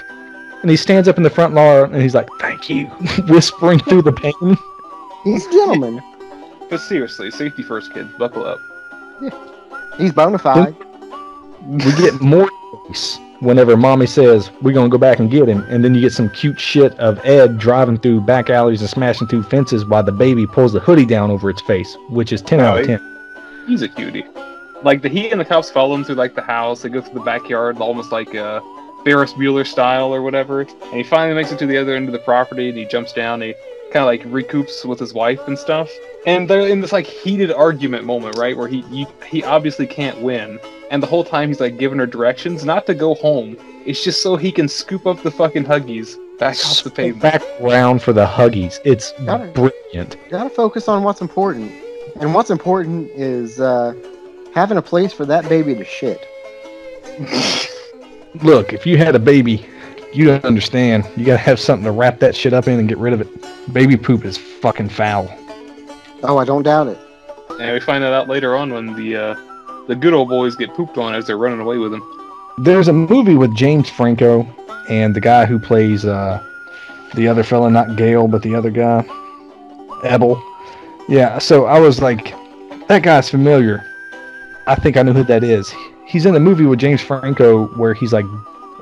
And 0.62 0.70
he 0.70 0.78
stands 0.78 1.08
up 1.08 1.18
in 1.18 1.24
the 1.24 1.30
front 1.32 1.56
lawn 1.56 1.92
and 1.92 2.04
he's 2.04 2.14
like, 2.14 2.30
"Thank 2.40 2.70
you," 2.70 2.86
whispering 3.28 3.80
through 3.80 4.04
the 4.04 4.12
pain. 4.12 4.56
He's 5.24 5.48
a 5.48 5.52
gentleman. 5.52 6.00
But 6.72 6.80
seriously, 6.80 7.30
safety 7.30 7.62
first, 7.62 7.94
kids. 7.94 8.10
Buckle 8.18 8.46
up. 8.46 8.60
Yeah. 9.22 9.30
He's 9.98 10.14
bona 10.14 10.40
fide. 10.40 10.76
we 11.68 11.78
get 11.98 12.20
more 12.22 12.50
whenever 13.42 13.76
mommy 13.76 14.06
says 14.08 14.50
we're 14.62 14.74
gonna 14.74 14.88
go 14.90 14.98
back 14.98 15.20
and 15.20 15.30
get 15.30 15.48
him 15.50 15.66
and 15.70 15.84
then 15.84 15.94
you 15.94 16.02
get 16.02 16.14
some 16.14 16.30
cute 16.30 16.60
shit 16.60 16.98
of 17.00 17.20
ed 17.26 17.58
driving 17.58 17.98
through 17.98 18.22
back 18.22 18.50
alleys 18.50 18.82
and 18.82 18.90
smashing 18.90 19.28
through 19.28 19.44
fences 19.44 19.84
while 19.86 20.02
the 20.04 20.12
baby 20.12 20.48
pulls 20.48 20.74
the 20.74 20.80
hoodie 20.80 21.06
down 21.06 21.30
over 21.30 21.50
its 21.50 21.62
face 21.62 21.98
which 22.10 22.32
is 22.32 22.42
10 22.42 22.60
out 22.62 22.80
of 22.80 22.88
Right. 22.88 23.00
10 23.00 23.18
He's 23.68 23.82
a 23.82 23.88
cutie. 23.90 24.26
Like 24.84 25.02
the 25.02 25.10
he 25.10 25.30
and 25.30 25.40
the 25.40 25.46
cops 25.46 25.70
follow 25.70 25.94
him 25.94 26.04
through 26.04 26.16
like 26.16 26.36
the 26.36 26.42
house. 26.42 26.82
They 26.82 26.90
go 26.90 27.02
through 27.02 27.14
the 27.16 27.20
backyard, 27.26 27.78
almost 27.78 28.12
like 28.12 28.34
uh, 28.34 28.60
Ferris 29.04 29.34
Bueller 29.34 29.66
style 29.68 30.14
or 30.14 30.22
whatever. 30.24 30.62
And 30.62 30.94
he 30.94 31.04
finally 31.04 31.36
makes 31.36 31.52
it 31.52 31.60
to 31.60 31.68
the 31.68 31.78
other 31.78 31.96
end 31.96 32.08
of 32.08 32.14
the 32.14 32.20
property, 32.20 32.70
and 32.70 32.78
he 32.78 32.86
jumps 32.86 33.14
down. 33.14 33.44
And 33.44 33.54
he 33.54 33.56
kind 33.92 34.04
of 34.04 34.08
like 34.08 34.24
recoups 34.24 34.86
with 34.86 35.00
his 35.00 35.14
wife 35.14 35.40
and 35.48 35.58
stuff. 35.58 35.90
And 36.26 36.50
they're 36.50 36.68
in 36.68 36.82
this 36.82 36.92
like 36.92 37.06
heated 37.06 37.52
argument 37.52 38.06
moment, 38.06 38.38
right, 38.38 38.56
where 38.56 38.68
he 38.68 38.82
you, 38.90 39.08
he 39.28 39.44
obviously 39.44 39.88
can't 39.88 40.22
win. 40.22 40.60
And 40.90 41.02
the 41.02 41.08
whole 41.08 41.24
time 41.24 41.50
he's 41.50 41.60
like 41.60 41.78
giving 41.78 42.00
her 42.00 42.06
directions 42.06 42.64
not 42.66 42.86
to 42.88 42.94
go 42.94 43.16
home. 43.16 43.58
It's 43.86 44.04
just 44.04 44.22
so 44.22 44.36
he 44.36 44.52
can 44.52 44.68
scoop 44.68 45.06
up 45.08 45.22
the 45.24 45.32
fucking 45.32 45.64
huggies 45.66 46.16
back 46.38 46.58
off 46.66 46.84
the 46.84 46.90
pavement. 46.90 47.22
back 47.22 47.42
round 47.60 48.02
for 48.02 48.14
the 48.14 48.26
huggies 48.26 48.80
it's 48.84 49.12
Got 49.24 49.42
it. 49.42 49.54
brilliant 49.54 50.18
Gotta 50.30 50.50
focus 50.50 50.88
on 50.88 51.04
what's 51.04 51.22
important. 51.22 51.72
And 52.20 52.34
what's 52.34 52.50
important 52.50 53.10
is 53.12 53.60
uh, 53.60 53.94
having 54.54 54.78
a 54.78 54.82
place 54.82 55.14
for 55.14 55.26
that 55.26 55.48
baby 55.48 55.76
to 55.76 55.86
shit. 55.86 56.28
look 58.44 58.74
if 58.74 58.86
you 58.86 58.98
had 58.98 59.16
a 59.16 59.20
baby 59.20 59.66
you 60.14 60.26
don't 60.26 60.44
understand 60.46 61.06
you 61.16 61.26
gotta 61.26 61.38
have 61.38 61.60
something 61.60 61.86
to 61.86 61.92
wrap 61.92 62.20
that 62.20 62.36
shit 62.36 62.54
up 62.54 62.68
in 62.68 62.80
and 62.80 62.88
get 62.90 62.98
rid 62.98 63.14
of 63.14 63.22
it 63.22 63.28
baby 63.74 63.96
poop 63.98 64.26
is 64.26 64.38
fucking 64.38 64.90
foul 64.90 65.30
Oh, 66.24 66.38
I 66.38 66.46
don't 66.46 66.62
doubt 66.62 66.86
it. 66.88 67.00
And 67.60 67.74
we 67.74 67.80
find 67.80 68.04
that 68.04 68.14
out 68.14 68.28
later 68.30 68.56
on 68.56 68.72
when 68.72 68.94
the 68.94 69.16
uh, 69.16 69.36
the 69.88 69.96
good 69.96 70.14
old 70.14 70.30
boys 70.30 70.56
get 70.56 70.72
pooped 70.76 71.00
on 71.00 71.16
as 71.16 71.26
they're 71.26 71.38
running 71.40 71.60
away 71.60 71.80
with 71.80 71.92
him. 71.92 72.04
there's 72.60 72.88
a 72.88 72.94
movie 72.94 73.36
with 73.36 73.56
James 73.56 73.90
Franco 73.90 74.44
and 74.88 75.16
the 75.16 75.20
guy 75.20 75.46
who 75.48 75.58
plays 75.58 76.06
uh, 76.06 76.40
the 77.16 77.28
other 77.28 77.42
fella, 77.44 77.72
not 77.72 77.96
Gale, 77.96 78.28
but 78.28 78.44
the 78.44 78.54
other 78.54 78.70
guy, 78.70 79.04
Evelle. 80.04 80.40
Yeah, 81.10 81.40
so 81.40 81.66
I 81.66 81.80
was 81.80 82.02
like, 82.02 82.36
that 82.88 83.02
guy's 83.02 83.28
familiar. 83.28 83.84
I 84.68 84.76
think 84.76 84.96
I 84.96 85.02
know 85.02 85.14
who 85.14 85.24
that 85.24 85.44
is. 85.44 85.74
He's 86.06 86.28
in 86.28 86.36
a 86.36 86.40
movie 86.40 86.66
with 86.66 86.78
James 86.80 87.02
Franco 87.02 87.66
where 87.78 87.96
he's 87.96 88.14
like 88.14 88.26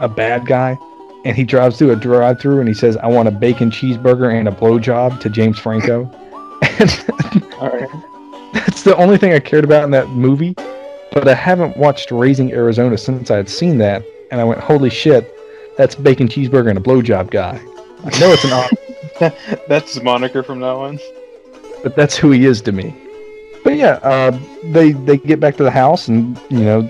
a 0.01 0.09
bad 0.09 0.45
guy, 0.45 0.77
and 1.25 1.35
he 1.35 1.43
drives 1.43 1.77
through 1.77 1.91
a 1.91 1.95
drive-through 1.95 2.59
and 2.59 2.67
he 2.67 2.73
says, 2.73 2.97
"I 2.97 3.07
want 3.07 3.27
a 3.27 3.31
bacon 3.31 3.69
cheeseburger 3.71 4.33
and 4.37 4.47
a 4.47 4.51
blowjob" 4.51 5.19
to 5.21 5.29
James 5.29 5.59
Franco. 5.59 6.03
All 7.59 7.69
right. 7.69 7.89
that's 8.53 8.83
the 8.83 8.95
only 8.97 9.17
thing 9.17 9.33
I 9.33 9.39
cared 9.39 9.63
about 9.63 9.83
in 9.83 9.91
that 9.91 10.09
movie. 10.09 10.55
But 11.11 11.27
I 11.27 11.33
haven't 11.33 11.75
watched 11.77 12.11
Raising 12.11 12.51
Arizona 12.53 12.97
since 12.97 13.31
I 13.31 13.37
had 13.37 13.49
seen 13.49 13.77
that, 13.79 14.03
and 14.31 14.39
I 14.39 14.43
went, 14.43 14.59
"Holy 14.61 14.89
shit, 14.89 15.33
that's 15.77 15.95
bacon 15.95 16.27
cheeseburger 16.27 16.69
and 16.69 16.77
a 16.77 16.81
blowjob 16.81 17.31
guy." 17.31 17.59
I 18.05 18.19
know 18.19 18.31
it's 18.31 18.45
an 18.45 19.33
That's 19.67 19.93
his 19.95 20.03
moniker 20.03 20.43
from 20.43 20.61
that 20.61 20.77
one. 20.77 20.99
but 21.83 21.95
that's 21.95 22.15
who 22.15 22.31
he 22.31 22.45
is 22.45 22.61
to 22.61 22.71
me. 22.71 22.95
But 23.63 23.75
yeah, 23.75 23.99
uh, 24.03 24.37
they 24.71 24.91
they 24.93 25.17
get 25.17 25.39
back 25.41 25.57
to 25.57 25.63
the 25.63 25.71
house, 25.71 26.07
and 26.07 26.39
you 26.49 26.59
know, 26.61 26.89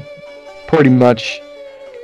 pretty 0.68 0.90
much, 0.92 1.42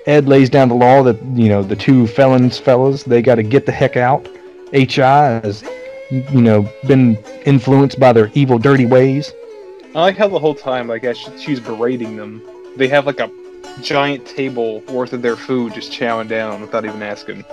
Ed 0.05 0.27
lays 0.27 0.49
down 0.49 0.69
the 0.69 0.75
law 0.75 1.01
that 1.03 1.21
you 1.33 1.49
know 1.49 1.63
the 1.63 1.75
two 1.75 2.05
felons 2.07 2.59
fellas 2.59 3.03
they 3.03 3.21
got 3.21 3.35
to 3.35 3.43
get 3.43 3.65
the 3.65 3.71
heck 3.71 3.97
out. 3.97 4.27
Hi 4.73 5.41
has 5.43 5.63
you 6.09 6.41
know 6.41 6.69
been 6.87 7.17
influenced 7.45 7.99
by 7.99 8.13
their 8.13 8.29
evil, 8.33 8.59
dirty 8.59 8.85
ways. 8.85 9.33
I 9.95 10.01
like 10.01 10.17
how 10.17 10.27
the 10.27 10.39
whole 10.39 10.53
time, 10.55 10.87
like 10.87 11.03
as 11.03 11.17
she's 11.39 11.59
berating 11.59 12.17
them, 12.17 12.41
they 12.75 12.87
have 12.89 13.05
like 13.05 13.19
a 13.19 13.31
giant 13.81 14.25
table 14.25 14.81
worth 14.81 15.13
of 15.13 15.21
their 15.21 15.35
food 15.35 15.73
just 15.73 15.91
chowing 15.91 16.27
down 16.27 16.61
without 16.61 16.85
even 16.85 17.01
asking. 17.01 17.43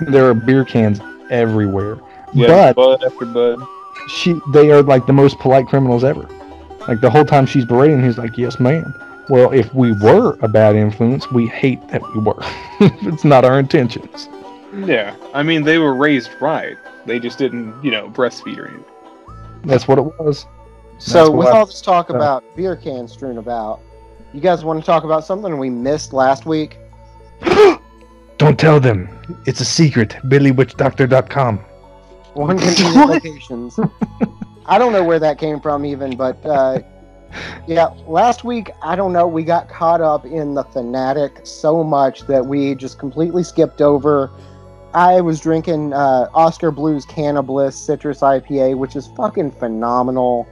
There 0.00 0.28
are 0.28 0.34
beer 0.34 0.64
cans 0.64 1.00
everywhere. 1.30 1.98
Yeah, 2.34 2.72
but 2.72 2.76
bud 2.76 3.04
after 3.04 3.24
bud. 3.26 3.66
she 4.08 4.38
they 4.52 4.70
are 4.70 4.82
like 4.82 5.06
the 5.06 5.12
most 5.12 5.38
polite 5.38 5.66
criminals 5.66 6.04
ever. 6.04 6.28
Like 6.88 7.00
the 7.00 7.10
whole 7.10 7.24
time 7.24 7.46
she's 7.46 7.64
berating, 7.64 8.04
he's 8.04 8.18
like, 8.18 8.36
"Yes, 8.36 8.60
ma'am." 8.60 8.92
Well, 9.28 9.52
if 9.52 9.74
we 9.74 9.92
were 9.92 10.38
a 10.40 10.48
bad 10.48 10.76
influence, 10.76 11.30
we 11.32 11.46
hate 11.48 11.86
that 11.88 12.02
we 12.14 12.20
were. 12.20 12.36
it's 12.80 13.24
not 13.24 13.44
our 13.44 13.58
intentions. 13.58 14.28
Yeah, 14.74 15.16
I 15.34 15.42
mean 15.42 15.64
they 15.64 15.78
were 15.78 15.94
raised 15.94 16.30
right. 16.40 16.76
They 17.06 17.18
just 17.18 17.38
didn't, 17.38 17.82
you 17.82 17.90
know, 17.90 18.08
breastfeed 18.08 18.58
or 18.58 18.66
anything. 18.68 18.84
That's 19.64 19.88
what 19.88 19.98
it 19.98 20.02
was. 20.02 20.46
So 20.98 21.30
with 21.30 21.48
I- 21.48 21.58
all 21.58 21.66
this 21.66 21.80
talk 21.80 22.10
uh, 22.10 22.14
about 22.14 22.44
beer 22.56 22.76
cans 22.76 23.12
strewn 23.12 23.38
about, 23.38 23.80
you 24.32 24.40
guys 24.40 24.64
want 24.64 24.80
to 24.80 24.86
talk 24.86 25.04
about 25.04 25.24
something 25.24 25.58
we 25.58 25.70
missed 25.70 26.12
last 26.12 26.46
week? 26.46 26.78
Don't 28.38 28.58
tell 28.58 28.80
them. 28.80 29.08
It's 29.46 29.60
a 29.60 29.64
secret. 29.64 30.10
BillyWitchDoctor.com. 30.24 31.58
One 32.34 32.58
convenient 32.58 33.08
locations. 33.08 33.78
I 34.66 34.78
don't 34.78 34.92
know 34.92 35.04
where 35.04 35.18
that 35.18 35.38
came 35.38 35.60
from 35.60 35.86
even, 35.86 36.16
but 36.16 36.44
uh, 36.44 36.80
yeah, 37.66 37.86
last 38.06 38.44
week 38.44 38.70
I 38.82 38.96
don't 38.96 39.12
know. 39.12 39.26
We 39.26 39.42
got 39.44 39.68
caught 39.68 40.00
up 40.00 40.24
in 40.24 40.54
the 40.54 40.64
fanatic 40.64 41.40
so 41.44 41.82
much 41.82 42.22
that 42.22 42.44
we 42.44 42.74
just 42.74 42.98
completely 42.98 43.42
skipped 43.42 43.80
over. 43.80 44.30
I 44.94 45.20
was 45.20 45.40
drinking 45.40 45.92
uh, 45.92 46.30
Oskar 46.32 46.70
Blues 46.70 47.04
Can-O-Bliss 47.04 47.76
Citrus 47.76 48.20
IPA, 48.20 48.78
which 48.78 48.96
is 48.96 49.08
fucking 49.08 49.50
phenomenal. 49.52 50.48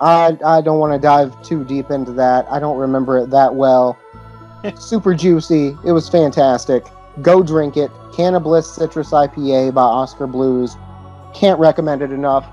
I 0.00 0.36
I 0.44 0.60
don't 0.60 0.78
want 0.78 0.92
to 0.92 0.98
dive 0.98 1.42
too 1.42 1.64
deep 1.64 1.90
into 1.90 2.12
that. 2.12 2.46
I 2.50 2.58
don't 2.58 2.78
remember 2.78 3.18
it 3.18 3.30
that 3.30 3.54
well. 3.54 3.98
Super 4.76 5.14
juicy. 5.14 5.76
It 5.84 5.92
was 5.92 6.08
fantastic. 6.08 6.84
Go 7.22 7.42
drink 7.42 7.76
it. 7.76 7.90
Can-O-Bliss 8.14 8.70
Citrus 8.70 9.10
IPA 9.10 9.74
by 9.74 9.82
Oskar 9.82 10.26
Blues. 10.26 10.76
Can't 11.34 11.58
recommend 11.58 12.02
it 12.02 12.12
enough. 12.12 12.46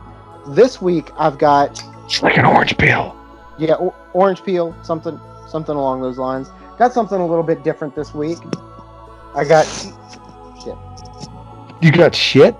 This 0.49 0.81
week 0.81 1.09
I've 1.17 1.37
got 1.37 1.83
It's 2.05 2.21
like 2.21 2.37
an 2.37 2.45
orange 2.45 2.77
peel. 2.77 3.15
Yeah 3.57 3.75
o- 3.75 3.95
orange 4.13 4.43
peel 4.43 4.75
something 4.83 5.19
something 5.49 5.75
along 5.75 6.01
those 6.01 6.17
lines. 6.17 6.49
Got 6.77 6.93
something 6.93 7.19
a 7.19 7.25
little 7.25 7.43
bit 7.43 7.63
different 7.63 7.95
this 7.95 8.13
week. 8.13 8.37
I 9.35 9.43
got 9.43 9.65
shit. 10.63 10.75
You 11.81 11.91
got 11.91 12.15
shit? 12.15 12.55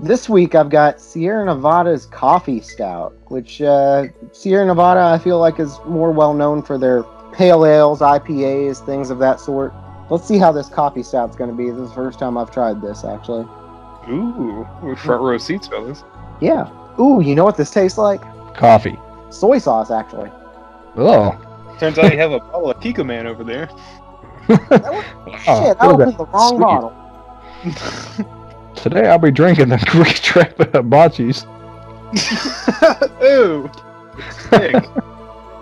this 0.00 0.28
week 0.28 0.54
I've 0.54 0.70
got 0.70 1.00
Sierra 1.00 1.44
Nevada's 1.44 2.06
coffee 2.06 2.60
stout, 2.60 3.14
which 3.26 3.60
uh, 3.60 4.06
Sierra 4.32 4.64
Nevada 4.66 5.00
I 5.00 5.18
feel 5.18 5.38
like 5.38 5.58
is 5.58 5.78
more 5.86 6.12
well 6.12 6.34
known 6.34 6.62
for 6.62 6.78
their 6.78 7.02
pale 7.32 7.66
ales, 7.66 8.00
IPAs, 8.00 8.84
things 8.84 9.10
of 9.10 9.18
that 9.18 9.40
sort. 9.40 9.72
Let's 10.10 10.26
see 10.26 10.38
how 10.38 10.52
this 10.52 10.68
coffee 10.68 11.02
stout's 11.02 11.36
going 11.36 11.50
to 11.50 11.56
be. 11.56 11.70
This 11.70 11.80
is 11.80 11.88
the 11.88 11.94
first 11.94 12.18
time 12.18 12.38
I've 12.38 12.50
tried 12.50 12.80
this 12.80 13.04
actually. 13.04 13.46
Ooh, 14.08 14.66
front 14.96 15.22
row 15.22 15.36
seats, 15.38 15.68
fellas. 15.68 16.02
Yeah. 16.40 16.70
Ooh, 16.98 17.20
you 17.20 17.34
know 17.34 17.44
what 17.44 17.56
this 17.56 17.70
tastes 17.70 17.98
like? 17.98 18.20
Coffee. 18.54 18.98
Soy 19.30 19.58
sauce 19.58 19.90
actually. 19.90 20.30
Oh. 20.96 21.38
Turns 21.78 21.98
out 21.98 22.12
you 22.12 22.18
have 22.18 22.32
a 22.32 22.40
bottle 22.40 22.70
of 22.70 22.80
Pico 22.80 23.04
Man 23.04 23.26
over 23.26 23.44
there. 23.44 23.68
Oh, 25.46 25.62
Shit, 25.62 25.76
I 25.78 25.90
look 25.92 26.08
at 26.08 26.16
the 26.16 26.24
wrong 26.26 26.56
Sweet. 26.56 26.60
bottle. 28.24 28.74
Today 28.74 29.06
I'll 29.08 29.18
be 29.18 29.30
drinking 29.30 29.68
the 29.68 29.78
Greek 29.88 30.14
trap 30.22 30.56
botchies. 30.56 31.44
Ooh, 33.22 33.70
sick. 34.48 34.84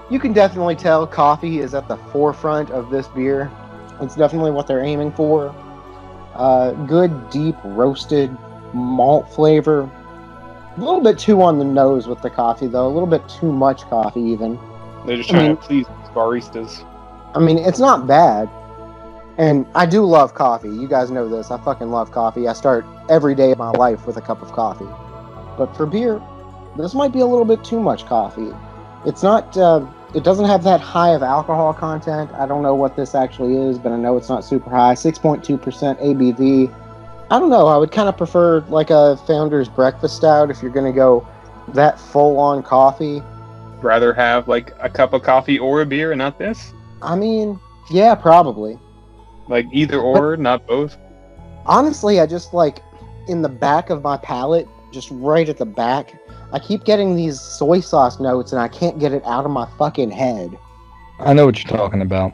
You 0.09 0.21
can 0.21 0.33
definitely 0.33 0.77
tell 0.77 1.05
coffee 1.07 1.59
is 1.59 1.75
at 1.75 1.89
the 1.89 1.97
forefront 2.13 2.71
of 2.71 2.91
this 2.91 3.09
beer. 3.09 3.51
It's 4.01 4.15
definitely 4.15 4.53
what 4.53 4.67
they're 4.69 4.85
aiming 4.85 5.13
for. 5.13 5.55
Uh, 6.35 6.73
good, 6.87 7.31
deep, 7.31 7.57
roasted 7.65 8.37
malt 8.73 9.29
flavor. 9.33 9.91
A 10.77 10.81
little 10.81 11.01
bit 11.01 11.19
too 11.19 11.41
on 11.43 11.59
the 11.59 11.65
nose 11.65 12.07
with 12.07 12.21
the 12.23 12.31
coffee, 12.31 12.67
though. 12.67 12.87
A 12.87 12.93
little 12.93 13.07
bit 13.07 13.27
too 13.29 13.51
much 13.51 13.83
coffee, 13.89 14.21
even. 14.21 14.59
They're 15.07 15.17
just 15.17 15.31
I 15.31 15.35
trying 15.35 15.47
mean- 15.49 15.57
to 15.57 15.63
please 15.63 15.87
baristas. 16.15 16.85
I 17.35 17.39
mean, 17.39 17.59
it's 17.59 17.79
not 17.79 18.07
bad. 18.07 18.49
And 19.39 19.67
I 19.75 19.85
do 19.85 20.03
love 20.05 20.33
coffee. 20.35 20.71
You 20.71 20.89
guys 20.89 21.11
know 21.11 21.29
this. 21.29 21.51
I 21.51 21.59
fucking 21.59 21.91
love 21.91 22.11
coffee. 22.11 22.49
I 22.49 22.55
start 22.55 22.87
every 23.11 23.35
day 23.35 23.53
of 23.53 23.59
my 23.59 23.71
life 23.73 24.07
with 24.07 24.17
a 24.17 24.23
cup 24.23 24.41
of 24.41 24.53
coffee. 24.53 24.87
But 25.59 25.77
for 25.77 25.85
beer, 25.85 26.23
this 26.79 26.95
might 26.95 27.13
be 27.13 27.21
a 27.21 27.27
little 27.27 27.45
bit 27.45 27.63
too 27.63 27.79
much 27.81 28.07
coffee. 28.07 28.49
It's 29.05 29.23
not, 29.23 29.55
uh, 29.57 29.87
it 30.15 30.25
doesn't 30.25 30.47
have 30.47 30.63
that 30.65 30.81
high 30.81 31.11
of 31.11 31.23
alcohol 31.23 31.75
content. 31.75 32.31
I 32.33 32.47
don't 32.47 32.63
know 32.63 32.75
what 32.75 32.97
this 32.97 33.15
actually 33.15 33.57
is, 33.57 33.79
but 33.79 33.93
I 33.93 33.97
know 33.97 34.17
it's 34.17 34.31
not 34.31 34.43
super 34.45 34.71
high. 34.71 34.95
6.2% 34.95 36.01
ABV. 36.01 36.75
I 37.31 37.41
don't 37.41 37.51
know. 37.51 37.67
I 37.67 37.77
would 37.77 37.91
kind 37.91 38.09
of 38.09 38.17
prefer 38.17 38.61
like 38.69 38.91
a 38.91 39.17
Founder's 39.27 39.69
Breakfast 39.69 40.17
Stout 40.17 40.51
if 40.51 40.63
you're 40.63 40.71
going 40.71 40.87
to 40.87 40.97
go 40.97 41.27
that 41.75 41.99
full 41.99 42.39
on 42.39 42.63
coffee. 42.63 43.21
Rather 43.83 44.15
have 44.15 44.47
like 44.47 44.73
a 44.79 44.89
cup 44.89 45.13
of 45.13 45.23
coffee 45.23 45.59
or 45.59 45.83
a 45.83 45.87
beer 45.87 46.13
and 46.13 46.19
not 46.19 46.39
this? 46.39 46.73
I 47.03 47.17
mean, 47.17 47.59
yeah, 47.91 48.15
probably. 48.15 48.79
Like 49.49 49.67
either 49.73 49.99
or, 49.99 50.37
not 50.37 50.67
both. 50.67 50.97
honestly, 51.67 52.21
I 52.21 52.27
just 52.27 52.55
like 52.55 52.83
in 53.29 53.43
the 53.43 53.49
back 53.49 53.91
of 53.91 54.03
my 54.03 54.17
palate, 54.19 54.69
just 54.93 55.11
right 55.11 55.49
at 55.49 55.57
the 55.57 55.67
back, 55.67 56.15
I 56.53 56.61
keep 56.61 56.85
getting 56.85 57.17
these 57.17 57.41
soy 57.41 57.81
sauce 57.81 58.21
notes 58.21 58.53
and 58.53 58.61
I 58.61 58.69
can't 58.69 58.99
get 59.01 59.13
it 59.13 59.25
out 59.27 59.45
of 59.45 59.51
my 59.51 59.69
fucking 59.79 60.11
head. 60.11 60.57
I 61.19 61.33
know 61.33 61.47
what 61.47 61.63
you're 61.63 61.77
talking 61.77 62.03
about. 62.03 62.33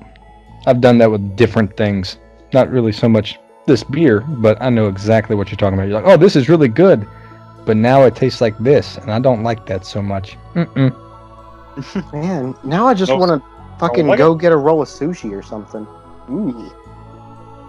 I've 0.67 0.81
done 0.81 0.99
that 0.99 1.11
with 1.11 1.35
different 1.35 1.77
things. 1.77 2.19
Not 2.53 2.71
really 2.71 2.93
so 2.93 3.09
much 3.09 3.39
this 3.67 3.83
beer, 3.85 4.21
but 4.21 4.61
I 4.61 4.71
know 4.71 4.89
exactly 4.89 5.37
what 5.37 5.51
you're 5.51 5.57
talking 5.57 5.79
about. 5.79 5.89
You're 5.89 6.01
like, 6.01 6.11
oh, 6.13 6.17
this 6.17 6.37
is 6.37 6.49
really 6.49 6.69
good, 6.69 7.07
but 7.65 7.77
now 7.77 8.03
it 8.05 8.17
tastes 8.17 8.41
like 8.41 8.59
this, 8.59 8.97
and 8.99 9.11
I 9.11 9.19
don't 9.19 9.43
like 9.43 9.67
that 9.67 9.85
so 9.87 10.03
much. 10.03 10.37
Mm-mm. 10.55 10.93
Man, 12.13 12.55
now 12.65 12.87
I 12.87 12.95
just 12.95 13.11
Oh, 13.13 13.17
want 13.17 13.31
to 13.43 13.79
fucking 13.79 14.07
like 14.07 14.19
go 14.19 14.35
get 14.35 14.53
a 14.53 14.57
roll 14.57 14.83
of 14.83 14.89
sushi 14.89 15.33
or 15.33 15.43
something. 15.43 15.87
Ooh. 16.31 16.71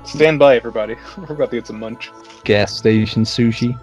Stand 0.05 0.39
by, 0.39 0.55
everybody. 0.57 0.95
We're 1.17 1.35
about 1.35 1.51
to 1.51 1.57
get 1.57 1.67
some 1.67 1.79
munch. 1.79 2.11
Gas 2.43 2.75
station 2.75 3.23
sushi. 3.23 3.79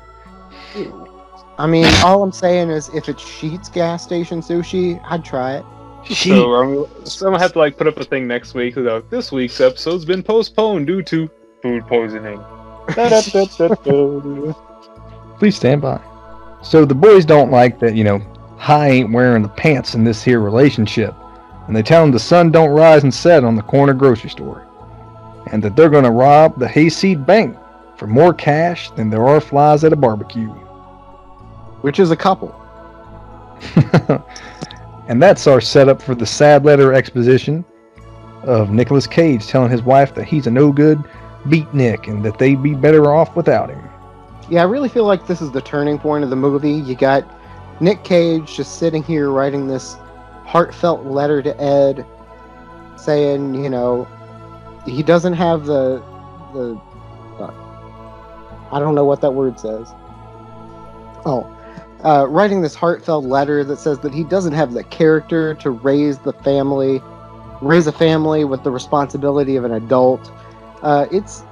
I 1.59 1.67
mean, 1.67 1.87
all 2.05 2.23
I'm 2.23 2.33
saying 2.33 2.71
is 2.71 2.89
if 2.95 3.09
it's 3.09 3.23
Sheetz 3.23 3.73
gas 3.73 4.03
station 4.03 4.41
sushi, 4.41 5.01
I'd 5.09 5.25
try 5.25 5.57
it. 5.57 5.65
So, 6.15 6.55
um, 6.55 6.87
so 7.05 7.27
I'm 7.27 7.33
gonna 7.33 7.43
have 7.43 7.53
to 7.53 7.59
like 7.59 7.77
put 7.77 7.87
up 7.87 7.99
a 7.99 8.05
thing 8.05 8.27
next 8.27 8.55
week. 8.55 8.77
Like, 8.77 9.09
this 9.11 9.31
week's 9.33 9.61
episode's 9.61 10.05
been 10.07 10.23
postponed 10.23 10.87
due 10.87 11.03
to 11.03 11.29
food 11.63 11.87
poisoning. 11.87 12.43
Please 15.39 15.57
stand 15.57 15.81
by. 15.81 16.01
So 16.63 16.85
the 16.85 16.95
boys 16.95 17.25
don't 17.25 17.51
like 17.51 17.79
that, 17.81 17.95
you 17.95 18.05
know, 18.05 18.21
Hi 18.59 18.89
ain't 18.89 19.13
wearing 19.13 19.43
the 19.43 19.49
pants 19.49 19.95
in 19.95 20.05
this 20.05 20.23
here 20.23 20.41
relationship, 20.41 21.15
and 21.67 21.75
they 21.75 21.83
tell 21.83 22.05
him 22.05 22.11
the 22.11 22.19
sun 22.19 22.51
don't 22.51 22.69
rise 22.69 23.05
and 23.05 23.15
set 23.15 23.43
on 23.43 23.57
the 23.57 23.63
corner 23.63 23.95
grocery 23.95 24.29
store, 24.29 24.67
and 25.51 25.63
that 25.63 25.77
they're 25.77 25.89
gonna 25.89 26.11
rob 26.11 26.59
the 26.59 26.69
hayseed 26.69 27.25
bank 27.25 27.57
for 27.97 28.07
more 28.07 28.35
cash 28.35 28.91
than 28.91 29.09
there 29.09 29.27
are 29.27 29.41
flies 29.41 29.83
at 29.83 29.95
a 29.95 29.97
barbecue. 29.97 30.51
Which 31.81 31.99
is 31.99 32.11
a 32.11 32.17
couple. 32.17 32.55
and 35.09 35.23
that's 35.23 35.47
our 35.47 35.63
setup 35.63 36.03
for 36.03 36.15
the 36.15 36.27
sad 36.27 36.65
letter 36.65 36.93
exposition 36.93 37.65
of 38.43 38.71
Nicolas 38.71 39.07
Cage 39.07 39.47
telling 39.47 39.71
his 39.71 39.83
wife 39.83 40.15
that 40.15 40.25
he's 40.25 40.47
a 40.47 40.51
no 40.51 40.71
good 40.71 41.03
beatnik 41.47 42.09
and 42.09 42.25
that 42.25 42.39
they'd 42.39 42.63
be 42.63 42.75
better 42.75 43.13
off 43.13 43.37
without 43.37 43.71
him. 43.71 43.83
Yeah, 44.49 44.63
I 44.63 44.65
really 44.65 44.89
feel 44.89 45.05
like 45.05 45.27
this 45.27 45.41
is 45.41 45.53
the 45.53 45.61
turning 45.61 45.99
point 45.99 46.25
of 46.25 46.31
the 46.31 46.37
movie. 46.37 46.73
You 46.73 46.95
got 46.95 47.25
Nick 47.81 48.05
Cage 48.05 48.57
just 48.57 48.79
sitting 48.79 49.03
here 49.03 49.31
writing 49.31 49.67
this 49.67 49.97
heartfelt 50.45 51.07
letter 51.07 51.41
to 51.43 51.61
Ed 51.61 52.05
saying, 52.97 53.55
you 53.55 53.71
know, 53.71 54.07
he 54.87 55.03
doesn't 55.03 55.35
have 55.35 55.67
the 55.67 56.03
the 56.53 56.81
uh, 57.39 57.53
I 58.73 58.79
don't 58.79 58.95
know 58.95 59.05
what 59.05 59.21
that 59.21 59.33
word 59.33 59.59
says. 59.59 59.89
Oh, 61.25 61.47
uh, 62.05 62.27
writing 62.29 62.63
this 62.63 62.75
heartfelt 62.75 63.25
letter 63.25 63.63
that 63.65 63.79
says 63.79 63.99
that 64.01 64.13
he 64.13 64.25
doesn't 64.25 64.53
have 64.53 64.73
the 64.73 64.85
character 64.85 65.55
to 65.55 65.71
raise 65.71 66.19
the 66.19 66.33
family, 66.33 67.01
raise 67.61 67.87
a 67.87 67.93
family 67.93 68.45
with 68.45 68.65
the 68.65 68.71
responsibility 68.71 69.57
of 69.57 69.65
an 69.65 69.73
adult. 69.73 70.33
Uh, 70.83 71.07
it's 71.11 71.43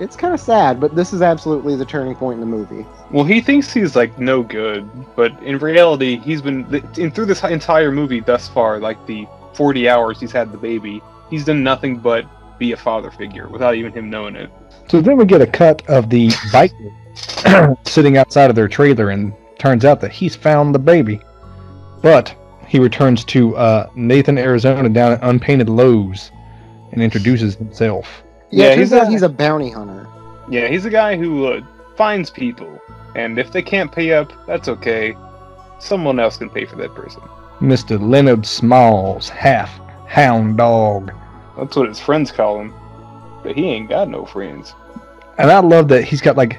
it's 0.00 0.16
kind 0.16 0.32
of 0.34 0.40
sad, 0.40 0.80
but 0.80 0.96
this 0.96 1.12
is 1.12 1.22
absolutely 1.22 1.76
the 1.76 1.84
turning 1.84 2.14
point 2.14 2.34
in 2.34 2.40
the 2.40 2.56
movie. 2.56 2.86
Well, 3.10 3.24
he 3.24 3.40
thinks 3.40 3.72
he's 3.72 3.94
like 3.94 4.18
no 4.18 4.42
good, 4.42 4.88
but 5.14 5.40
in 5.42 5.58
reality, 5.58 6.18
he's 6.18 6.42
been 6.42 6.82
in 6.96 7.10
through 7.10 7.26
this 7.26 7.44
entire 7.44 7.92
movie 7.92 8.20
thus 8.20 8.48
far, 8.48 8.78
like 8.78 9.04
the 9.06 9.26
40 9.54 9.88
hours 9.88 10.20
he's 10.20 10.32
had 10.32 10.52
the 10.52 10.58
baby, 10.58 11.02
he's 11.28 11.44
done 11.44 11.62
nothing 11.62 11.98
but 11.98 12.26
be 12.58 12.72
a 12.72 12.76
father 12.76 13.10
figure 13.10 13.48
without 13.48 13.74
even 13.74 13.92
him 13.92 14.10
knowing 14.10 14.36
it. 14.36 14.50
So 14.88 15.00
then 15.00 15.16
we 15.16 15.24
get 15.24 15.40
a 15.40 15.46
cut 15.46 15.88
of 15.88 16.10
the 16.10 16.28
biker 16.52 17.76
sitting 17.86 18.16
outside 18.16 18.50
of 18.50 18.56
their 18.56 18.68
trailer, 18.68 19.10
and 19.10 19.34
turns 19.58 19.84
out 19.84 20.00
that 20.00 20.12
he's 20.12 20.34
found 20.34 20.74
the 20.74 20.78
baby. 20.78 21.20
But 22.02 22.34
he 22.66 22.78
returns 22.78 23.24
to 23.26 23.56
uh, 23.56 23.90
Nathan, 23.94 24.38
Arizona, 24.38 24.88
down 24.88 25.12
at 25.12 25.20
Unpainted 25.22 25.68
Lowe's, 25.68 26.30
and 26.92 27.02
introduces 27.02 27.54
himself. 27.54 28.22
Yeah, 28.50 28.70
Yeah, 28.70 28.74
he's 28.76 28.92
a- 28.92 29.08
he's 29.08 29.22
a 29.22 29.28
bounty 29.28 29.70
hunter. 29.70 30.06
Yeah, 30.48 30.68
he's 30.68 30.84
a 30.84 30.90
guy 30.90 31.16
who 31.16 31.46
uh, 31.46 31.60
finds 31.96 32.30
people, 32.30 32.80
and 33.14 33.38
if 33.38 33.52
they 33.52 33.62
can't 33.62 33.92
pay 33.92 34.12
up, 34.12 34.32
that's 34.46 34.68
okay. 34.68 35.16
Someone 35.78 36.18
else 36.18 36.36
can 36.36 36.50
pay 36.50 36.64
for 36.66 36.76
that 36.76 36.94
person. 36.94 37.22
Mr. 37.60 38.00
Leonard 38.00 38.46
Smalls, 38.46 39.28
half 39.28 39.70
hound 40.06 40.56
dog. 40.56 41.12
That's 41.56 41.76
what 41.76 41.88
his 41.88 42.00
friends 42.00 42.32
call 42.32 42.58
him. 42.60 42.74
But 43.42 43.54
he 43.54 43.66
ain't 43.70 43.88
got 43.88 44.08
no 44.08 44.24
friends. 44.26 44.74
And 45.38 45.50
I 45.50 45.60
love 45.60 45.88
that 45.88 46.04
he's 46.04 46.20
got 46.20 46.36
like 46.36 46.58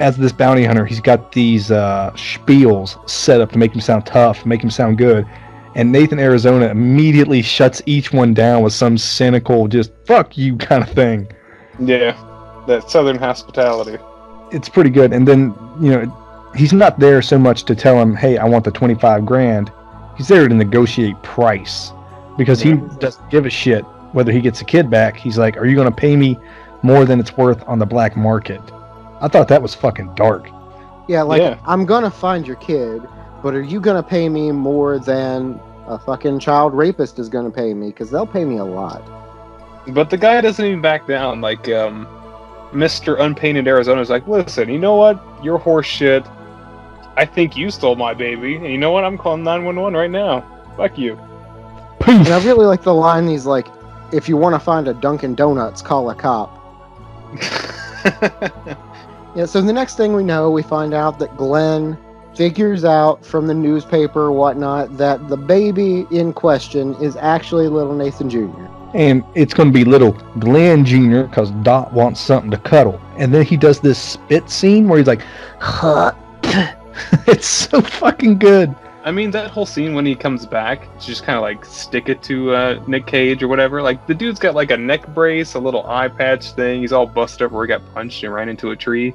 as 0.00 0.16
this 0.16 0.32
bounty 0.32 0.64
hunter, 0.64 0.84
he's 0.86 1.00
got 1.00 1.32
these 1.32 1.70
uh, 1.70 2.12
spiels 2.14 3.08
set 3.08 3.40
up 3.40 3.50
to 3.52 3.58
make 3.58 3.74
him 3.74 3.80
sound 3.80 4.06
tough, 4.06 4.46
make 4.46 4.62
him 4.62 4.70
sound 4.70 4.96
good. 4.98 5.26
And 5.74 5.92
Nathan 5.92 6.18
Arizona 6.18 6.66
immediately 6.68 7.42
shuts 7.42 7.82
each 7.86 8.12
one 8.12 8.34
down 8.34 8.62
with 8.62 8.72
some 8.72 8.98
cynical, 8.98 9.68
just 9.68 9.92
fuck 10.04 10.36
you 10.36 10.56
kind 10.58 10.82
of 10.82 10.90
thing. 10.90 11.30
Yeah, 11.78 12.16
that 12.66 12.90
southern 12.90 13.18
hospitality. 13.18 13.98
It's 14.50 14.68
pretty 14.68 14.90
good. 14.90 15.12
And 15.12 15.28
then, 15.28 15.54
you 15.80 15.90
know, 15.90 16.50
he's 16.56 16.72
not 16.72 16.98
there 16.98 17.20
so 17.22 17.38
much 17.38 17.64
to 17.64 17.74
tell 17.74 18.00
him, 18.00 18.16
hey, 18.16 18.38
I 18.38 18.44
want 18.44 18.64
the 18.64 18.70
25 18.70 19.24
grand. 19.26 19.70
He's 20.16 20.26
there 20.28 20.48
to 20.48 20.54
negotiate 20.54 21.22
price 21.22 21.92
because 22.36 22.60
he 22.60 22.70
Yeah. 22.70 22.88
doesn't 22.98 23.30
give 23.30 23.46
a 23.46 23.50
shit 23.50 23.84
whether 24.12 24.32
he 24.32 24.40
gets 24.40 24.62
a 24.62 24.64
kid 24.64 24.88
back. 24.90 25.16
He's 25.16 25.36
like, 25.38 25.56
are 25.58 25.66
you 25.66 25.76
going 25.76 25.88
to 25.88 25.94
pay 25.94 26.16
me 26.16 26.38
more 26.82 27.04
than 27.04 27.20
it's 27.20 27.36
worth 27.36 27.62
on 27.68 27.78
the 27.78 27.86
black 27.86 28.16
market? 28.16 28.60
I 29.20 29.28
thought 29.28 29.48
that 29.48 29.60
was 29.60 29.74
fucking 29.74 30.14
dark. 30.14 30.48
Yeah, 31.08 31.22
like 31.22 31.40
Yeah. 31.42 31.58
I'm 31.66 31.84
gonna 31.86 32.10
find 32.10 32.46
your 32.46 32.56
kid, 32.56 33.02
but 33.42 33.54
are 33.54 33.62
you 33.62 33.80
gonna 33.80 34.02
pay 34.02 34.28
me 34.28 34.52
more 34.52 34.98
than 34.98 35.60
a 35.86 35.98
fucking 35.98 36.38
child 36.38 36.74
rapist 36.74 37.18
is 37.18 37.28
gonna 37.28 37.50
pay 37.50 37.74
me? 37.74 37.88
Because 37.88 38.10
they'll 38.10 38.26
pay 38.26 38.44
me 38.44 38.58
a 38.58 38.64
lot. 38.64 39.02
But 39.88 40.10
the 40.10 40.16
guy 40.16 40.40
doesn't 40.40 40.64
even 40.64 40.82
back 40.82 41.06
down. 41.06 41.40
Like, 41.40 41.68
um, 41.68 42.06
Mr. 42.72 43.20
Unpainted 43.20 43.66
Arizona 43.66 44.00
is 44.00 44.10
like, 44.10 44.26
listen, 44.28 44.68
you 44.68 44.78
know 44.78 44.96
what? 44.96 45.22
You're 45.42 45.58
horse 45.58 45.86
shit. 45.86 46.26
I 47.16 47.24
think 47.24 47.56
you 47.56 47.70
stole 47.70 47.96
my 47.96 48.12
baby. 48.12 48.56
And 48.56 48.66
you 48.66 48.78
know 48.78 48.90
what? 48.90 49.04
I'm 49.04 49.16
calling 49.16 49.42
911 49.42 49.96
right 49.98 50.10
now. 50.10 50.44
Fuck 50.76 50.98
you. 50.98 51.18
And 52.06 52.28
I 52.28 52.44
really 52.44 52.66
like 52.66 52.82
the 52.82 52.94
line. 52.94 53.26
He's 53.26 53.44
like, 53.44 53.66
"If 54.12 54.28
you 54.28 54.36
want 54.36 54.54
to 54.54 54.60
find 54.60 54.86
a 54.88 54.94
Dunkin' 54.94 55.34
Donuts, 55.34 55.82
call 55.82 56.10
a 56.10 56.14
cop." 56.14 56.54
Yeah. 59.34 59.44
So 59.44 59.60
the 59.60 59.72
next 59.72 59.96
thing 59.96 60.14
we 60.14 60.24
know, 60.24 60.50
we 60.50 60.62
find 60.62 60.94
out 60.94 61.18
that 61.20 61.36
Glenn 61.36 61.98
figures 62.38 62.84
out 62.84 63.26
from 63.26 63.48
the 63.48 63.52
newspaper 63.52 64.26
or 64.26 64.32
whatnot 64.32 64.96
that 64.96 65.26
the 65.28 65.36
baby 65.36 66.06
in 66.12 66.32
question 66.32 66.94
is 67.02 67.16
actually 67.16 67.66
little 67.66 67.96
Nathan 67.96 68.30
Jr. 68.30 68.64
and 68.94 69.24
it's 69.34 69.52
going 69.52 69.72
to 69.72 69.74
be 69.74 69.84
little 69.84 70.12
Glenn 70.38 70.84
Jr. 70.84 71.22
because 71.22 71.50
Dot 71.64 71.92
wants 71.92 72.20
something 72.20 72.52
to 72.52 72.56
cuddle. 72.58 73.00
And 73.16 73.34
then 73.34 73.44
he 73.44 73.56
does 73.56 73.80
this 73.80 73.98
spit 73.98 74.48
scene 74.48 74.86
where 74.86 74.98
he's 74.98 75.08
like, 75.08 75.22
huh. 75.58 76.14
it's 77.26 77.48
so 77.48 77.80
fucking 77.80 78.38
good. 78.38 78.72
I 79.02 79.10
mean, 79.10 79.32
that 79.32 79.50
whole 79.50 79.66
scene 79.66 79.94
when 79.94 80.06
he 80.06 80.14
comes 80.14 80.46
back, 80.46 80.96
to 81.00 81.06
just 81.06 81.24
kind 81.24 81.36
of 81.36 81.42
like 81.42 81.64
stick 81.64 82.08
it 82.08 82.22
to 82.24 82.54
uh, 82.54 82.84
Nick 82.86 83.08
Cage 83.08 83.42
or 83.42 83.48
whatever. 83.48 83.82
Like, 83.82 84.06
the 84.06 84.14
dude's 84.14 84.38
got 84.38 84.54
like 84.54 84.70
a 84.70 84.76
neck 84.76 85.08
brace, 85.08 85.54
a 85.54 85.58
little 85.58 85.84
eye 85.88 86.08
patch 86.08 86.52
thing. 86.52 86.82
He's 86.82 86.92
all 86.92 87.06
busted 87.06 87.46
up 87.46 87.52
where 87.52 87.64
he 87.64 87.68
got 87.68 87.82
punched 87.94 88.22
and 88.22 88.32
ran 88.32 88.48
into 88.48 88.70
a 88.70 88.76
tree. 88.76 89.12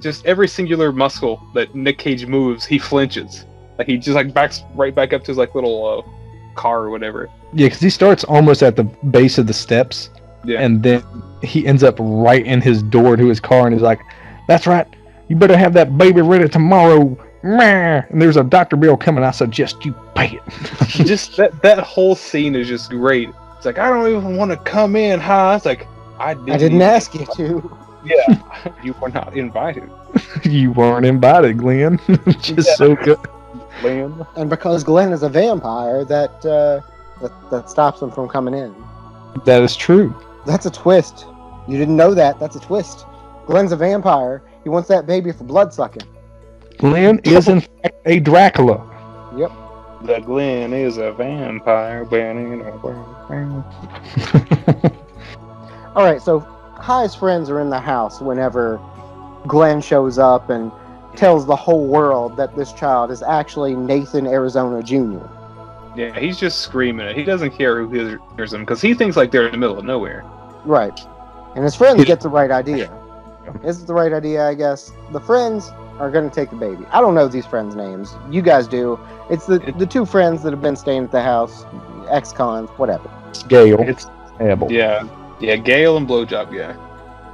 Just 0.00 0.26
every 0.26 0.48
singular 0.48 0.92
muscle 0.92 1.42
that 1.54 1.74
Nick 1.74 1.98
Cage 1.98 2.26
moves, 2.26 2.64
he 2.64 2.78
flinches. 2.78 3.44
Like, 3.78 3.86
he 3.86 3.96
just 3.98 4.14
like 4.14 4.32
backs 4.32 4.62
right 4.74 4.94
back 4.94 5.12
up 5.12 5.22
to 5.24 5.28
his 5.28 5.38
like 5.38 5.54
little 5.54 5.86
uh, 6.06 6.54
car 6.54 6.80
or 6.84 6.90
whatever. 6.90 7.28
Yeah, 7.52 7.66
because 7.66 7.80
he 7.80 7.90
starts 7.90 8.24
almost 8.24 8.62
at 8.62 8.76
the 8.76 8.84
base 8.84 9.38
of 9.38 9.46
the 9.46 9.52
steps, 9.54 10.10
Yeah. 10.44 10.60
and 10.60 10.82
then 10.82 11.02
he 11.42 11.66
ends 11.66 11.82
up 11.82 11.96
right 11.98 12.44
in 12.44 12.60
his 12.60 12.82
door 12.82 13.16
to 13.16 13.26
his 13.26 13.38
car, 13.40 13.66
and 13.66 13.72
he's 13.74 13.82
like, 13.82 14.00
"That's 14.48 14.66
right, 14.66 14.86
you 15.28 15.36
better 15.36 15.56
have 15.56 15.72
that 15.74 15.96
baby 15.96 16.20
ready 16.22 16.48
tomorrow." 16.48 17.16
And 17.42 18.20
there's 18.20 18.36
a 18.36 18.42
doctor 18.42 18.76
bill 18.76 18.96
coming. 18.96 19.22
I 19.22 19.30
suggest 19.30 19.84
you 19.84 19.94
pay 20.16 20.36
it. 20.36 20.88
just 21.06 21.36
that 21.36 21.62
that 21.62 21.78
whole 21.78 22.16
scene 22.16 22.56
is 22.56 22.66
just 22.66 22.90
great. 22.90 23.28
It's 23.56 23.66
like 23.66 23.78
I 23.78 23.88
don't 23.88 24.08
even 24.08 24.36
want 24.36 24.50
to 24.50 24.56
come 24.58 24.96
in, 24.96 25.20
huh? 25.20 25.54
It's 25.56 25.66
like 25.66 25.86
I 26.18 26.34
didn't, 26.34 26.50
I 26.50 26.56
didn't 26.56 26.82
ask 26.82 27.14
you 27.14 27.26
to. 27.36 27.78
Yeah, 28.06 28.72
you 28.82 28.94
were 29.00 29.08
not 29.10 29.36
invited, 29.36 29.90
you 30.44 30.72
weren't 30.72 31.06
invited, 31.06 31.58
Glenn. 31.58 31.98
Just 32.40 32.68
Yeah. 32.68 32.74
so 32.76 32.94
good. 32.96 33.18
Liam. 33.82 34.26
And 34.36 34.48
because 34.48 34.84
Glenn 34.84 35.12
is 35.12 35.22
a 35.22 35.28
vampire, 35.28 36.04
that 36.04 36.30
uh, 36.46 36.80
that 37.20 37.32
that 37.50 37.68
stops 37.70 38.00
him 38.02 38.10
from 38.10 38.28
coming 38.28 38.54
in. 38.54 38.74
That 39.44 39.62
is 39.62 39.76
true. 39.76 40.14
That's 40.46 40.66
a 40.66 40.70
twist. 40.70 41.26
You 41.68 41.76
didn't 41.76 41.96
know 41.96 42.14
that. 42.14 42.38
That's 42.38 42.56
a 42.56 42.60
twist. 42.60 43.04
Glenn's 43.46 43.72
a 43.72 43.76
vampire. 43.76 44.42
He 44.62 44.68
wants 44.70 44.88
that 44.88 45.06
baby 45.06 45.32
for 45.32 45.44
blood 45.44 45.72
sucking. 45.74 46.02
Glenn 46.78 47.18
is 47.24 47.48
in 47.48 47.60
fact 47.60 47.96
a 48.06 48.18
Dracula. 48.20 48.82
Yep. 49.36 49.52
The 50.02 50.20
Glenn 50.20 50.72
is 50.72 50.98
a 50.98 51.12
vampire. 51.12 52.04
All 55.94 56.04
right, 56.04 56.20
so 56.20 56.40
Hi's 56.86 57.16
friends 57.16 57.50
are 57.50 57.58
in 57.60 57.68
the 57.68 57.80
house 57.80 58.20
whenever 58.20 58.80
Glenn 59.48 59.80
shows 59.80 60.18
up 60.18 60.50
and 60.50 60.70
tells 61.16 61.44
the 61.44 61.56
whole 61.56 61.86
world 61.86 62.36
that 62.36 62.54
this 62.54 62.72
child 62.72 63.10
is 63.10 63.22
actually 63.22 63.74
Nathan 63.74 64.26
Arizona 64.26 64.82
Jr. 64.82 65.26
Yeah, 65.96 66.16
he's 66.16 66.38
just 66.38 66.60
screaming 66.60 67.06
it. 67.06 67.16
He 67.16 67.24
doesn't 67.24 67.50
care 67.52 67.78
who 67.82 67.88
hears- 67.90 68.20
hears 68.36 68.52
him 68.52 68.60
because 68.60 68.80
he 68.80 68.94
thinks 68.94 69.16
like 69.16 69.32
they're 69.32 69.46
in 69.46 69.52
the 69.52 69.58
middle 69.58 69.78
of 69.78 69.84
nowhere. 69.84 70.24
Right. 70.64 70.98
And 71.56 71.64
his 71.64 71.74
friends 71.74 72.04
get 72.04 72.20
the 72.20 72.28
right 72.28 72.50
idea. 72.52 72.88
Is 73.64 73.82
it 73.82 73.86
the 73.86 73.94
right 73.94 74.12
idea, 74.12 74.46
I 74.46 74.54
guess? 74.54 74.92
The 75.10 75.20
friends 75.20 75.72
are 75.98 76.10
going 76.10 76.28
to 76.28 76.34
take 76.34 76.50
the 76.50 76.56
baby. 76.56 76.84
I 76.92 77.00
don't 77.00 77.14
know 77.14 77.26
these 77.26 77.46
friends' 77.46 77.74
names. 77.74 78.14
You 78.30 78.42
guys 78.42 78.68
do. 78.68 79.00
It's 79.30 79.46
the, 79.46 79.58
the 79.78 79.86
two 79.86 80.04
friends 80.04 80.42
that 80.42 80.52
have 80.52 80.60
been 80.62 80.76
staying 80.76 81.04
at 81.04 81.10
the 81.12 81.22
house, 81.22 81.64
ex 82.10 82.30
cons, 82.32 82.68
whatever. 82.76 83.08
Gale. 83.48 83.80
It's 83.80 84.06
Evelle. 84.38 84.70
yeah, 84.70 85.04
yeah. 85.40 85.56
Gale 85.56 85.96
and 85.96 86.08
blowjob 86.08 86.56
guy. 86.56 86.76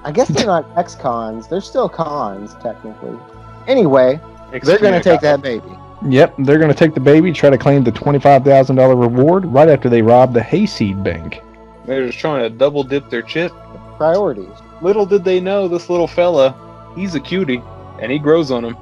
I 0.04 0.12
guess 0.12 0.28
they're 0.28 0.46
not 0.46 0.66
ex 0.76 0.94
cons. 0.94 1.48
They're 1.48 1.60
still 1.60 1.88
cons, 1.88 2.54
technically. 2.62 3.18
Anyway, 3.66 4.20
they're 4.50 4.78
going 4.78 4.94
to 4.94 5.00
take 5.00 5.20
that 5.20 5.42
baby. 5.42 5.70
Yep, 6.08 6.34
they're 6.38 6.58
going 6.58 6.70
to 6.70 6.76
take 6.76 6.94
the 6.94 7.00
baby, 7.00 7.32
try 7.32 7.50
to 7.50 7.58
claim 7.58 7.84
the 7.84 7.92
$25,000 7.92 9.00
reward 9.00 9.46
right 9.46 9.68
after 9.68 9.88
they 9.88 10.02
rob 10.02 10.34
the 10.34 10.42
hayseed 10.42 11.04
bank. 11.04 11.40
They're 11.84 12.06
just 12.06 12.18
trying 12.18 12.42
to 12.42 12.50
double 12.50 12.82
dip 12.82 13.08
their 13.08 13.22
chip. 13.22 13.52
Priorities. 13.96 14.50
Little 14.80 15.06
did 15.06 15.22
they 15.22 15.38
know 15.38 15.68
this 15.68 15.88
little 15.88 16.08
fella, 16.08 16.56
he's 16.96 17.14
a 17.14 17.20
cutie, 17.20 17.62
and 18.00 18.10
he 18.10 18.18
grows 18.18 18.50
on 18.50 18.64
them. 18.64 18.76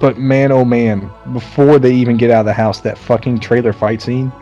But 0.00 0.18
man, 0.18 0.50
oh 0.50 0.64
man, 0.64 1.10
before 1.32 1.78
they 1.78 1.94
even 1.94 2.16
get 2.16 2.30
out 2.30 2.40
of 2.40 2.46
the 2.46 2.52
house, 2.52 2.80
that 2.80 2.98
fucking 2.98 3.38
trailer 3.38 3.72
fight 3.72 4.02
scene. 4.02 4.32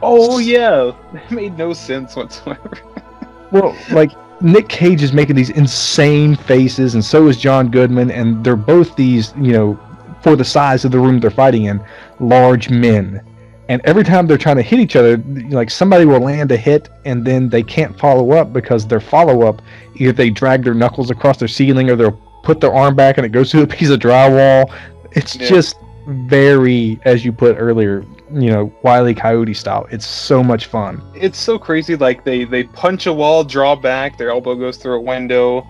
Oh 0.00 0.38
yeah, 0.38 0.92
that 1.12 1.30
made 1.32 1.58
no 1.58 1.72
sense 1.72 2.14
whatsoever. 2.14 2.78
Well, 3.52 3.76
like, 3.90 4.10
Nick 4.40 4.68
Cage 4.68 5.02
is 5.02 5.12
making 5.12 5.36
these 5.36 5.50
insane 5.50 6.34
faces, 6.34 6.94
and 6.94 7.04
so 7.04 7.28
is 7.28 7.36
John 7.36 7.70
Goodman, 7.70 8.10
and 8.10 8.42
they're 8.44 8.56
both 8.56 8.96
these, 8.96 9.32
you 9.36 9.52
know, 9.52 9.78
for 10.22 10.36
the 10.36 10.44
size 10.44 10.84
of 10.84 10.90
the 10.90 10.98
room 10.98 11.20
they're 11.20 11.30
fighting 11.30 11.64
in, 11.64 11.80
large 12.18 12.70
men. 12.70 13.20
And 13.68 13.80
every 13.84 14.04
time 14.04 14.26
they're 14.26 14.38
trying 14.38 14.56
to 14.56 14.62
hit 14.62 14.80
each 14.80 14.96
other, 14.96 15.16
like 15.50 15.70
somebody 15.70 16.04
will 16.04 16.20
land 16.20 16.50
a 16.52 16.56
hit 16.56 16.88
and 17.04 17.24
then 17.24 17.48
they 17.48 17.62
can't 17.62 17.98
follow 17.98 18.32
up 18.32 18.52
because 18.52 18.86
their 18.86 19.00
follow 19.00 19.46
up 19.46 19.62
either 19.96 20.12
they 20.12 20.30
drag 20.30 20.64
their 20.64 20.74
knuckles 20.74 21.10
across 21.10 21.38
their 21.38 21.48
ceiling 21.48 21.88
or 21.88 21.96
they'll 21.96 22.20
put 22.42 22.60
their 22.60 22.74
arm 22.74 22.94
back 22.94 23.16
and 23.18 23.24
it 23.24 23.30
goes 23.30 23.50
through 23.50 23.62
a 23.62 23.66
piece 23.66 23.88
of 23.88 24.00
drywall. 24.00 24.70
It's 25.12 25.36
Yeah. 25.36 25.48
just 25.48 25.76
very, 26.06 27.00
as 27.04 27.24
you 27.24 27.32
put 27.32 27.56
earlier, 27.58 28.04
you 28.32 28.50
know, 28.50 28.72
Wiley 28.82 29.14
Coyote 29.14 29.54
style. 29.54 29.86
It's 29.90 30.06
so 30.06 30.42
much 30.42 30.66
fun. 30.66 31.02
It's 31.14 31.38
so 31.38 31.58
crazy. 31.58 31.96
Like 31.96 32.24
they 32.24 32.44
they 32.44 32.64
punch 32.64 33.06
a 33.06 33.12
wall, 33.12 33.44
draw 33.44 33.76
back, 33.76 34.18
their 34.18 34.30
elbow 34.30 34.54
goes 34.54 34.76
through 34.76 34.96
a 34.96 35.00
window. 35.00 35.66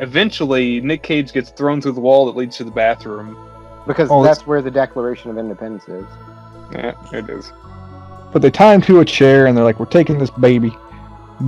Eventually, 0.00 0.80
Nick 0.80 1.02
Cage 1.02 1.32
gets 1.32 1.50
thrown 1.50 1.80
through 1.80 1.92
the 1.92 2.00
wall 2.00 2.26
that 2.26 2.36
leads 2.36 2.56
to 2.56 2.64
the 2.64 2.70
bathroom. 2.70 3.36
Because 3.86 4.08
Oh, 4.10 4.24
that's 4.24 4.46
where 4.46 4.62
the 4.62 4.70
Declaration 4.70 5.30
of 5.30 5.38
Independence 5.38 5.86
is. 5.88 6.06
Yeah, 6.72 6.94
it 7.12 7.28
is. 7.28 7.52
But 8.32 8.42
they 8.42 8.50
tie 8.50 8.74
him 8.74 8.80
to 8.82 9.00
a 9.00 9.04
chair 9.04 9.46
and 9.46 9.56
they're 9.56 9.64
like, 9.64 9.78
"We're 9.78 9.86
taking 9.86 10.18
this 10.18 10.30
baby. 10.30 10.76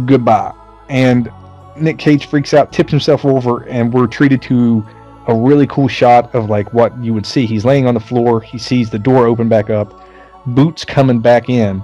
Goodbye." 0.05 0.53
And 0.89 1.31
Nick 1.77 1.99
Cage 1.99 2.27
freaks 2.27 2.55
out, 2.55 2.73
tips 2.73 2.91
himself 2.91 3.25
over, 3.25 3.65
and 3.65 3.93
we're 3.93 4.07
treated 4.07 4.41
to 4.43 4.85
a 5.29 5.35
really 5.35 5.67
cool 5.67 5.89
shot 5.89 6.35
of 6.35 6.49
like 6.49 6.73
what 6.73 6.97
you 7.03 7.13
would 7.13 7.27
see. 7.27 7.47
He's 7.47 7.65
laying 7.65 7.87
on 7.87 7.95
the 7.95 8.01
floor. 8.01 8.41
He 8.41 8.59
sees 8.59 8.91
the 8.91 8.99
door 8.99 9.27
open 9.27 9.49
back 9.49 9.71
up. 9.71 10.03
Boots 10.47 10.85
coming 10.85 11.21
back 11.21 11.49
in, 11.49 11.83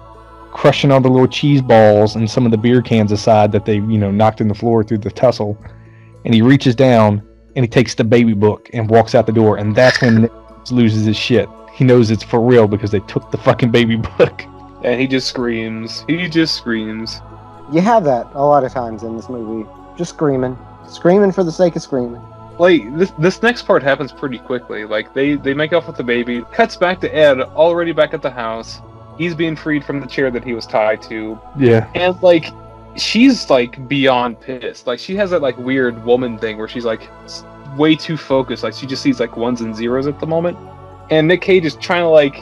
crushing 0.53 0.93
all 0.93 1.01
the 1.01 1.09
little 1.09 1.29
cheese 1.29 1.61
balls 1.61 2.15
and 2.15 2.31
some 2.31 2.45
of 2.45 2.53
the 2.53 2.59
beer 2.59 2.81
cans 2.81 3.11
aside 3.11 3.51
that 3.53 3.65
they 3.65 3.75
you 3.75 3.99
know 3.99 4.11
knocked 4.11 4.41
in 4.41 4.49
the 4.49 4.55
floor 4.55 4.85
through 4.85 4.99
the 4.99 5.11
tussle. 5.11 5.59
And 6.25 6.33
he 6.35 6.43
reaches 6.43 6.75
down 6.75 7.23
and 7.57 7.65
he 7.65 7.69
takes 7.69 7.95
the 7.95 8.05
baby 8.05 8.33
book 8.33 8.71
and 8.73 8.89
walks 8.89 9.15
out 9.15 9.27
the 9.27 9.33
door. 9.33 9.57
And 9.57 9.75
that's 9.75 10.01
when 10.01 10.23
Nick 10.23 10.33
loses 10.71 11.05
his 11.05 11.17
shit. 11.17 11.49
He 11.73 11.85
knows 11.85 12.11
it's 12.11 12.23
for 12.23 12.41
real 12.41 12.69
because 12.69 12.91
they 12.91 13.01
took 13.01 13.31
the 13.31 13.39
fucking 13.39 13.71
baby 13.71 13.97
book. 13.97 14.45
And 14.85 15.01
he 15.01 15.07
just 15.07 15.29
screams. 15.29 16.05
He 16.09 16.29
just 16.29 16.57
screams. 16.57 17.21
You 17.73 17.81
have 17.81 18.03
that 18.03 18.27
a 18.35 18.45
lot 18.45 18.65
of 18.65 18.73
times 18.73 19.05
in 19.05 19.17
this 19.17 19.29
movie. 19.29 19.65
Just 19.97 20.15
screaming. 20.15 20.59
Screaming 20.89 21.31
for 21.31 21.45
the 21.45 21.53
sake 21.53 21.77
of 21.77 21.83
screaming. 21.83 22.21
Like 22.59 22.97
this 22.97 23.11
this 23.19 23.43
next 23.43 23.63
part 23.63 23.83
happens 23.83 24.13
pretty 24.13 24.39
quickly. 24.39 24.85
Like 24.85 25.15
they 25.15 25.35
they 25.35 25.55
make 25.55 25.73
off 25.73 25.87
with 25.87 25.97
the 25.97 26.05
baby. 26.05 26.43
Cuts 26.53 26.77
back 26.77 27.01
to 27.01 27.15
Ed, 27.15 27.41
already 27.41 27.93
back 27.93 28.15
at 28.15 28.23
the 28.23 28.31
house. 28.31 28.81
He's 29.19 29.35
being 29.35 29.57
freed 29.57 29.85
from 29.85 30.01
the 30.01 30.07
chair 30.07 30.31
that 30.31 30.45
he 30.45 30.53
was 30.53 30.67
tied 30.67 31.03
to. 31.03 31.39
Yeah. 31.59 31.91
And 31.95 32.21
like 32.23 32.47
she's 32.97 33.49
like 33.51 33.89
beyond 33.89 34.41
pissed. 34.41 34.87
Like 34.87 34.99
she 34.99 35.17
has 35.17 35.31
that 35.31 35.43
like 35.43 35.57
weird 35.59 36.05
woman 36.05 36.39
thing 36.39 36.59
where 36.59 36.69
she's 36.69 36.85
like 36.85 37.09
way 37.77 37.95
too 37.95 38.17
focused. 38.17 38.63
Like 38.63 38.75
she 38.75 38.87
just 38.87 39.03
sees 39.03 39.21
like 39.21 39.37
ones 39.37 39.61
and 39.61 39.75
zeros 39.75 40.07
at 40.07 40.21
the 40.21 40.27
moment. 40.27 40.59
And 41.11 41.29
Nick 41.29 41.41
Cage 41.43 41.65
is 41.65 41.77
trying 41.77 42.03
to 42.03 42.09
like 42.09 42.37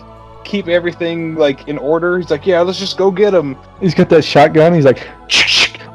keep 0.44 0.68
everything 0.68 1.34
like 1.36 1.68
in 1.68 1.78
order. 1.78 2.18
He's 2.18 2.30
like, 2.30 2.46
yeah, 2.46 2.60
let's 2.60 2.78
just 2.78 2.96
go 2.96 3.10
get 3.10 3.34
him. 3.34 3.56
He's 3.80 3.94
got 3.94 4.08
that 4.10 4.24
shotgun. 4.24 4.74
He's 4.74 4.84
like, 4.84 5.06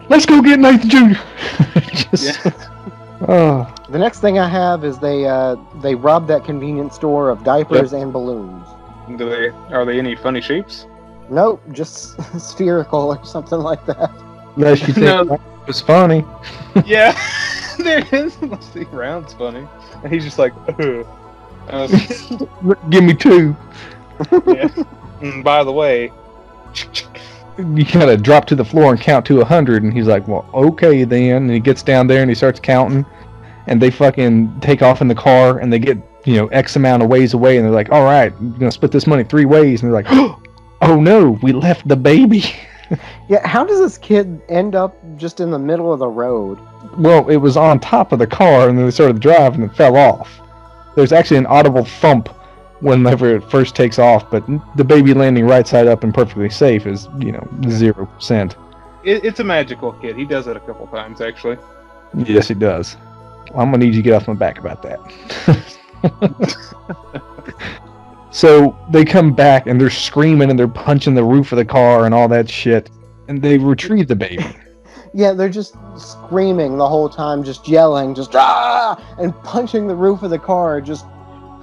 let's 0.10 0.26
go 0.26 0.42
get 0.42 0.60
Nathan 0.60 0.90
Jr. 0.90 1.20
Just, 2.12 2.48
oh, 3.28 3.74
The 3.90 4.00
next 4.00 4.20
thing 4.20 4.40
I 4.40 4.48
have 4.48 4.84
is 4.84 5.00
they 5.00 5.26
uh, 5.26 5.56
they 5.82 5.96
robbed 5.96 6.28
that 6.30 6.44
convenience 6.46 6.96
store 6.96 7.30
of 7.30 7.44
diapers 7.44 7.94
and 7.94 8.12
balloons. 8.14 8.66
Do 9.18 9.30
they 9.30 9.50
are 9.74 9.86
they 9.86 10.00
any 10.00 10.16
funny 10.16 10.42
shapes? 10.42 10.86
Nope, 11.30 11.62
just 11.72 12.16
spherical 12.40 13.10
or 13.16 13.24
something 13.26 13.60
like 13.60 13.86
that. 13.86 14.12
unless 14.56 14.82
you 14.88 14.94
think 14.94 15.06
No. 15.06 15.24
that 15.26 15.42
was 15.68 15.82
funny. 15.82 16.24
Yeah, 16.86 17.18
there 17.78 18.04
is. 18.12 18.38
See, 18.74 18.84
round's 18.92 19.34
funny, 19.34 19.66
and 20.04 20.12
he's 20.14 20.24
just 20.26 20.38
like, 20.40 20.54
Ugh. 20.80 21.06
I 21.70 21.88
Give 22.90 23.04
me 23.04 23.14
two. 23.14 23.56
yeah. 24.46 24.68
And 25.22 25.44
by 25.44 25.64
the 25.64 25.72
way, 25.72 26.12
You 27.58 27.86
gotta 27.86 28.18
drop 28.18 28.46
to 28.46 28.56
the 28.56 28.66
floor 28.66 28.92
and 28.92 29.00
count 29.00 29.26
to 29.28 29.42
a 29.42 29.46
hundred. 29.46 29.84
And 29.84 29.94
he's 29.94 30.08
like, 30.08 30.28
well, 30.28 30.50
okay 30.54 31.04
then. 31.04 31.44
And 31.44 31.52
he 31.52 31.60
gets 31.60 31.84
down 31.84 32.08
there 32.08 32.22
and 32.22 32.30
he 32.30 32.36
starts 32.36 32.60
counting. 32.60 33.06
And 33.68 33.82
they 33.82 33.90
fucking 33.90 34.60
take 34.60 34.82
off 34.82 35.02
in 35.02 35.08
the 35.08 35.16
car 35.16 35.60
and 35.60 35.72
they 35.72 35.80
get, 35.80 35.98
you 36.26 36.36
know, 36.36 36.48
X 36.48 36.76
amount 36.76 37.04
of 37.04 37.10
ways 37.10 37.34
away. 37.34 37.58
And 37.58 37.66
they're 37.66 37.74
like, 37.74 37.92
all 37.92 38.04
right, 38.04 38.32
we're 38.42 38.60
gonna 38.60 38.72
split 38.72 38.92
this 38.92 39.08
money 39.08 39.24
three 39.24 39.46
ways. 39.46 39.82
And 39.82 39.92
they're 39.92 40.04
like, 40.04 40.08
oh 40.82 41.00
no, 41.00 41.32
we 41.42 41.52
left 41.54 41.88
the 41.88 41.96
baby. 41.96 42.44
Yeah, 43.28 43.46
how 43.48 43.64
does 43.66 43.80
this 43.80 43.98
kid 43.98 44.42
end 44.48 44.76
up 44.76 44.96
just 45.18 45.40
in 45.40 45.50
the 45.50 45.58
middle 45.58 45.92
of 45.92 45.98
the 45.98 46.08
road? 46.08 46.60
Well, 46.98 47.28
it 47.30 47.38
was 47.38 47.58
on 47.58 47.80
top 47.80 48.12
of 48.12 48.20
the 48.20 48.28
car, 48.28 48.70
and 48.70 48.78
then 48.78 48.86
they 48.86 48.92
started 48.92 49.14
to 49.14 49.20
drive, 49.20 49.56
and 49.56 49.64
it 49.64 49.76
fell 49.76 49.98
off. 49.98 50.40
There's 50.96 51.12
actually 51.12 51.38
an 51.38 51.48
audible 51.48 51.84
thump 51.84 52.30
whenever 52.82 53.36
it 53.36 53.50
first 53.50 53.76
takes 53.76 54.00
off, 54.00 54.30
but 54.30 54.46
the 54.76 54.84
baby 54.84 55.14
landing 55.14 55.46
right 55.46 55.68
side 55.68 55.88
up 55.88 56.04
and 56.04 56.14
perfectly 56.14 56.50
safe 56.50 56.86
is, 56.86 57.08
you 57.20 57.32
know, 57.32 57.48
zero 57.70 58.06
percent. 58.06 58.56
it, 59.04 59.24
it's 59.24 59.40
a 59.40 59.44
magical 59.44 59.94
kid. 59.94 60.16
He 60.16 60.26
does 60.26 60.48
it 60.48 60.58
a 60.58 60.60
couple 60.60 60.88
times 60.88 61.22
actually. 61.22 61.58
Yes, 62.16 62.50
it 62.50 62.60
does. 62.60 62.98
I'm 63.52 63.72
gonna 63.72 63.78
need 63.78 63.96
you 63.96 64.02
to 64.02 64.02
get 64.02 64.14
off 64.14 64.28
my 64.28 64.34
back 64.34 64.60
about 64.60 64.82
that. 64.84 65.00
so 68.32 68.78
they 68.92 69.06
come 69.06 69.34
back 69.34 69.68
and 69.68 69.80
they're 69.80 69.90
screaming 69.90 70.50
and 70.50 70.60
they're 70.60 70.68
punching 70.68 71.16
the 71.16 71.24
roof 71.24 71.52
of 71.52 71.58
the 71.58 71.66
car 71.66 72.06
and 72.06 72.14
all 72.14 72.28
that 72.28 72.50
shit, 72.50 72.90
and 73.28 73.42
they 73.42 73.58
retrieve 73.58 74.08
the 74.08 74.16
baby. 74.16 74.46
Yeah, 75.18 75.32
they're 75.32 75.48
just 75.48 75.78
screaming 75.96 76.76
the 76.78 76.90
whole 76.90 77.08
time, 77.08 77.42
just 77.42 77.70
yelling, 77.70 78.14
just 78.14 78.36
ah, 78.36 79.02
and 79.18 79.34
punching 79.44 79.88
the 79.88 79.96
roof 79.96 80.24
of 80.24 80.30
the 80.30 80.38
car, 80.38 80.82
just 80.82 81.06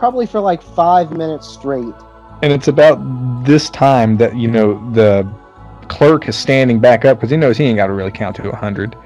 probably 0.02 0.26
for 0.26 0.40
like 0.40 0.60
five 0.60 1.12
minutes 1.12 1.46
straight. 1.46 1.94
And 2.42 2.52
it's 2.52 2.66
about 2.66 2.96
this 3.44 3.70
time 3.70 4.16
that 4.16 4.34
you 4.34 4.48
know 4.48 4.74
the 4.90 5.24
clerk 5.86 6.26
is 6.26 6.34
standing 6.34 6.80
back 6.80 7.04
up 7.04 7.18
because 7.18 7.30
he 7.30 7.36
knows 7.36 7.56
he 7.56 7.62
ain't 7.62 7.76
got 7.76 7.86
to 7.86 7.92
really 7.92 8.10
count 8.10 8.34
to 8.34 8.50
a 8.50 8.56
hundred, 8.56 8.96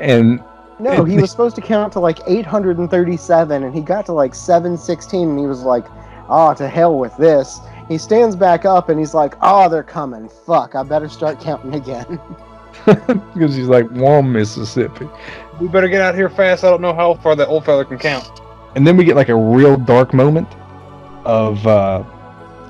and 0.00 0.44
No, 0.78 1.02
he 1.02 1.16
was 1.16 1.30
supposed 1.30 1.56
to 1.56 1.62
count 1.62 1.94
to 1.94 2.00
like 2.00 2.18
837, 2.26 3.64
and 3.64 3.74
he 3.74 3.80
got 3.80 4.04
to 4.04 4.12
like 4.12 4.34
716, 4.34 5.30
and 5.30 5.38
he 5.38 5.46
was 5.46 5.62
like, 5.62 5.86
"Ah, 6.28 6.52
to 6.52 6.68
hell 6.68 6.98
with 6.98 7.16
this." 7.16 7.58
He 7.88 7.96
stands 7.96 8.36
back 8.36 8.66
up, 8.66 8.90
and 8.90 8.98
he's 8.98 9.14
like, 9.14 9.36
"Oh, 9.40 9.70
they're 9.70 9.82
coming. 9.82 10.28
Fuck, 10.28 10.74
I 10.74 10.82
better 10.82 11.08
start 11.08 11.40
counting 11.40 11.74
again." 11.74 12.20
because 12.84 13.56
he's 13.56 13.68
like 13.68 13.90
warm 13.92 14.30
Mississippi. 14.30 15.08
We 15.58 15.68
better 15.68 15.88
get 15.88 16.02
out 16.02 16.14
here 16.14 16.28
fast. 16.28 16.64
I 16.64 16.70
don't 16.70 16.82
know 16.82 16.92
how 16.92 17.14
far 17.14 17.34
that 17.34 17.48
old 17.48 17.64
fella 17.64 17.86
can 17.86 17.98
count. 17.98 18.42
And 18.76 18.86
then 18.86 18.96
we 18.96 19.04
get 19.04 19.16
like 19.16 19.28
a 19.28 19.36
real 19.36 19.76
dark 19.76 20.12
moment 20.12 20.48
of 21.24 21.64
uh, 21.66 22.02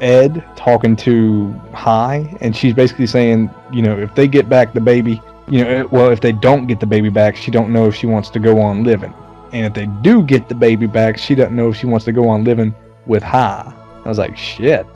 Ed 0.00 0.44
talking 0.56 0.96
to 0.96 1.52
Hi, 1.72 2.36
and 2.40 2.54
she's 2.54 2.74
basically 2.74 3.06
saying, 3.06 3.50
you 3.72 3.82
know, 3.82 3.98
if 3.98 4.14
they 4.14 4.28
get 4.28 4.48
back 4.48 4.72
the 4.72 4.80
baby, 4.80 5.20
you 5.48 5.62
know, 5.64 5.70
eh, 5.70 5.82
well, 5.90 6.10
if 6.10 6.20
they 6.20 6.32
don't 6.32 6.66
get 6.66 6.80
the 6.80 6.86
baby 6.86 7.08
back, 7.08 7.36
she 7.36 7.50
don't 7.50 7.72
know 7.72 7.86
if 7.86 7.94
she 7.94 8.06
wants 8.06 8.28
to 8.30 8.38
go 8.38 8.60
on 8.60 8.84
living, 8.84 9.14
and 9.52 9.66
if 9.66 9.72
they 9.74 9.86
do 10.02 10.22
get 10.22 10.48
the 10.48 10.54
baby 10.54 10.86
back, 10.86 11.16
she 11.18 11.34
doesn't 11.34 11.54
know 11.56 11.70
if 11.70 11.76
she 11.76 11.86
wants 11.86 12.04
to 12.04 12.12
go 12.12 12.28
on 12.28 12.44
living 12.44 12.74
with 13.06 13.22
Hi. 13.22 13.72
I 14.04 14.08
was 14.08 14.18
like, 14.18 14.36
shit, 14.36 14.86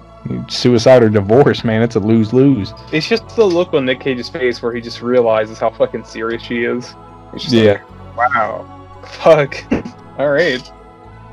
suicide 0.49 1.03
or 1.03 1.09
divorce, 1.09 1.65
man, 1.65 1.83
it's 1.83 1.97
a 1.97 2.01
lose 2.01 2.33
lose. 2.35 2.75
It's 2.93 3.09
just 3.09 3.29
the 3.35 3.45
look 3.45 3.73
on 3.73 3.87
Nick 3.87 4.01
Cage's 4.01 4.29
face 4.29 4.61
where 4.63 4.73
he 4.75 4.81
just 4.83 5.01
realizes 5.01 5.59
how 5.59 5.71
fucking 5.71 6.05
serious 6.05 6.43
she 6.43 6.65
is. 6.65 6.95
It's 7.33 7.45
just 7.45 7.55
Yeah. 7.55 7.81
like, 8.17 8.35
wow, 8.35 9.01
fuck. 9.07 9.57
All 10.19 10.31
right, 10.31 10.71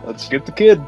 let's 0.06 0.28
get 0.30 0.46
the 0.46 0.52
kid. 0.52 0.82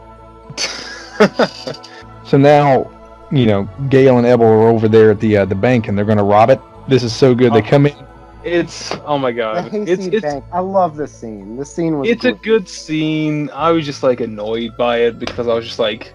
So 2.28 2.38
now, 2.38 2.92
you 3.32 3.46
know, 3.46 3.70
Gale 3.88 4.18
and 4.18 4.28
Evelle 4.28 4.42
are 4.42 4.68
over 4.68 4.90
there 4.90 5.12
at 5.12 5.20
the 5.22 5.38
uh, 5.38 5.46
the 5.46 5.56
bank, 5.56 5.88
and 5.88 5.98
they're 5.98 6.04
gonna 6.06 6.24
rob 6.26 6.50
it. 6.50 6.60
This 6.90 7.02
is 7.02 7.16
so 7.16 7.34
good. 7.34 7.54
They 7.54 7.62
come 7.62 7.86
in. 7.86 7.96
it's 8.44 8.92
oh 9.06 9.18
my 9.18 9.32
god, 9.32 9.74
it's 9.74 9.90
hayseed 10.02 10.14
it's 10.16 10.26
bank. 10.26 10.44
I 10.52 10.60
love 10.60 10.98
this 10.98 11.14
scene. 11.14 11.56
This 11.56 11.74
scene 11.74 12.00
was. 12.00 12.10
it's 12.10 12.26
a 12.26 12.34
good 12.34 12.68
scene. 12.68 13.50
I 13.52 13.72
was 13.72 13.86
just 13.86 14.04
like 14.04 14.20
annoyed 14.20 14.76
by 14.78 14.98
it 14.98 15.20
because 15.20 15.48
I 15.48 15.54
was 15.54 15.66
just 15.66 15.80
like, 15.80 16.14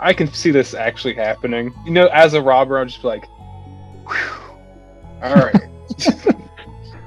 I 0.00 0.14
can 0.14 0.26
see 0.32 0.50
this 0.50 0.72
actually 0.72 1.14
happening. 1.14 1.70
You 1.84 1.92
know, 1.92 2.06
as 2.06 2.32
a 2.32 2.40
robber, 2.40 2.78
I'm 2.78 2.88
just 2.88 3.04
like, 3.04 3.26
Whew. 4.06 4.54
all 5.22 5.34
right. 5.34 5.56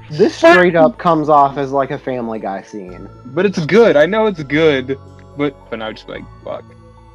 This 0.08 0.36
straight 0.36 0.76
up 0.76 0.98
comes 0.98 1.28
off 1.28 1.58
as 1.58 1.72
like 1.72 1.90
a 1.90 1.98
Family 1.98 2.38
Guy 2.38 2.62
scene. 2.62 3.08
but 3.24 3.44
it's 3.44 3.66
good. 3.66 3.96
I 3.96 4.06
know 4.06 4.26
it's 4.26 4.40
good, 4.44 4.96
but 5.36 5.54
but 5.70 5.78
now 5.78 5.92
just 5.92 6.08
like 6.08 6.24
fuck. 6.44 6.64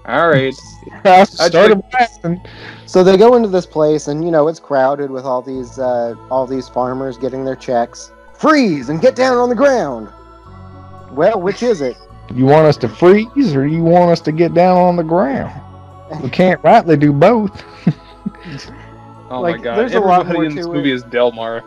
All 0.06 0.30
right. 0.30 0.54
Started 1.26 1.82
blasting. 1.92 2.42
So 2.88 3.04
they 3.04 3.18
go 3.18 3.36
into 3.36 3.50
this 3.50 3.66
place, 3.68 4.08
and 4.08 4.24
you 4.26 4.32
know 4.32 4.48
it's 4.48 4.60
crowded 4.60 5.12
with 5.12 5.26
all 5.26 5.42
these 5.42 5.78
uh, 5.78 6.16
all 6.32 6.48
these 6.48 6.68
farmers 6.68 7.18
getting 7.18 7.46
their 7.46 7.56
checks. 7.56 8.12
Freeze 8.34 8.90
and 8.90 9.00
get 9.00 9.16
down 9.16 9.38
on 9.38 9.50
the 9.50 9.56
ground. 9.56 10.10
Well, 11.12 11.40
which 11.40 11.62
is 11.62 11.82
it? 11.82 11.98
You 12.34 12.46
want 12.46 12.66
us 12.66 12.78
to 12.78 12.90
freeze, 12.90 13.56
or 13.56 13.68
you 13.68 13.84
want 13.84 14.10
us 14.12 14.22
to 14.22 14.32
get 14.32 14.54
down 14.54 14.78
on 14.78 14.96
the 14.96 15.04
ground? 15.04 15.54
We 16.24 16.30
can't 16.30 16.62
rightly 16.64 16.98
do 16.98 17.14
both. 17.14 17.64
Oh 19.30 19.40
Like, 19.40 19.58
my 19.58 19.64
god. 19.64 19.78
there's 19.78 19.94
a 19.94 20.00
lot 20.00 20.22
Everybody 20.22 20.34
more 20.34 20.46
in 20.46 20.56
this 20.56 20.66
to 20.66 20.74
movie 20.74 20.92
it. 20.92 20.96
is 20.96 21.04
Delmar. 21.04 21.64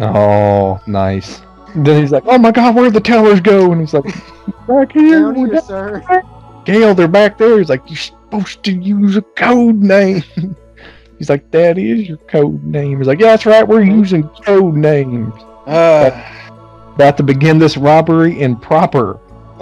Oh, 0.00 0.80
nice. 0.86 1.40
Then 1.74 2.00
he's 2.00 2.10
like, 2.10 2.24
"Oh 2.26 2.38
my 2.38 2.50
God, 2.50 2.74
where'd 2.74 2.94
the 2.94 3.00
tellers 3.00 3.40
go?" 3.40 3.70
And 3.72 3.80
he's 3.80 3.94
like, 3.94 4.04
"Back 4.66 4.92
here." 4.92 5.20
Down 5.20 5.34
here, 5.34 5.46
down." 5.48 5.62
sir. 5.62 6.22
Gale, 6.64 6.94
they're 6.94 7.08
back 7.08 7.38
there. 7.38 7.58
He's 7.58 7.68
like, 7.68 7.82
"You're 7.88 7.96
supposed 7.96 8.62
to 8.64 8.72
use 8.72 9.16
a 9.16 9.22
code 9.22 9.76
name." 9.76 10.22
He's 11.18 11.30
like, 11.30 11.50
"That 11.52 11.78
is 11.78 12.08
your 12.08 12.18
code 12.18 12.62
name." 12.64 12.98
He's 12.98 13.06
like, 13.06 13.20
"Yeah, 13.20 13.28
that's 13.28 13.46
right. 13.46 13.66
We're 13.66 13.82
using 13.82 14.24
code 14.44 14.74
names." 14.74 15.32
Uh, 15.66 16.10
About 16.94 17.16
to 17.18 17.22
begin 17.22 17.58
this 17.58 17.76
robbery 17.76 18.40
in 18.40 18.56
proper. 18.56 19.18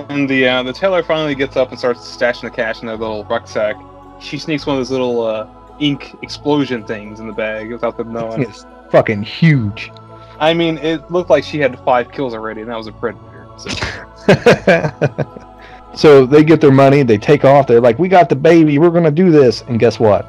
and 0.09 0.29
the 0.29 0.47
uh, 0.49 0.63
the 0.63 0.73
teller 0.73 1.03
finally 1.03 1.35
gets 1.35 1.57
up 1.57 1.71
and 1.71 1.79
starts 1.79 2.01
stashing 2.01 2.43
the 2.43 2.51
cash 2.51 2.81
in 2.81 2.87
their 2.87 2.97
little 2.97 3.25
rucksack. 3.25 3.77
She 4.21 4.39
sneaks 4.39 4.67
one 4.67 4.77
of 4.77 4.81
those 4.81 4.91
little 4.91 5.23
uh, 5.25 5.47
ink 5.81 6.15
explosion 6.23 6.85
things 6.85 7.21
in 7.21 7.27
the 7.27 7.33
bag 7.33 7.71
without 7.73 7.97
them 7.97 8.13
knowing. 8.13 8.43
It's 8.43 8.65
fucking 8.91 9.23
huge. 9.25 9.91
I 10.39 10.55
mean, 10.55 10.79
it 10.79 11.11
looked 11.11 11.31
like 11.31 11.45
she 11.45 11.59
had 11.59 11.79
five 11.81 12.11
kills 12.13 12.35
already, 12.35 12.61
and 12.63 12.71
that 12.71 12.77
was 12.77 12.87
a 12.87 12.93
predator. 12.93 13.34
So. 13.59 13.71
so 15.95 16.27
they 16.27 16.45
get 16.45 16.61
their 16.61 16.73
money, 16.73 17.03
they 17.03 17.19
take 17.19 17.45
off, 17.45 17.67
they're 17.67 17.81
like, 17.81 17.99
We 17.99 18.09
got 18.09 18.29
the 18.29 18.37
baby, 18.37 18.79
we're 18.79 18.91
gonna 18.91 19.11
do 19.11 19.31
this. 19.31 19.63
And 19.63 19.79
guess 19.79 19.99
what? 19.99 20.27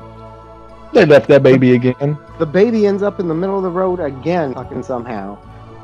They 0.93 1.05
left 1.05 1.27
that 1.27 1.43
baby 1.43 1.73
again. 1.73 2.17
The 2.39 2.45
baby 2.45 2.87
ends 2.87 3.03
up 3.03 3.19
in 3.19 3.27
the 3.27 3.33
middle 3.33 3.57
of 3.57 3.63
the 3.63 3.69
road 3.69 3.99
again, 3.99 4.53
fucking 4.53 4.83
somehow. 4.83 5.37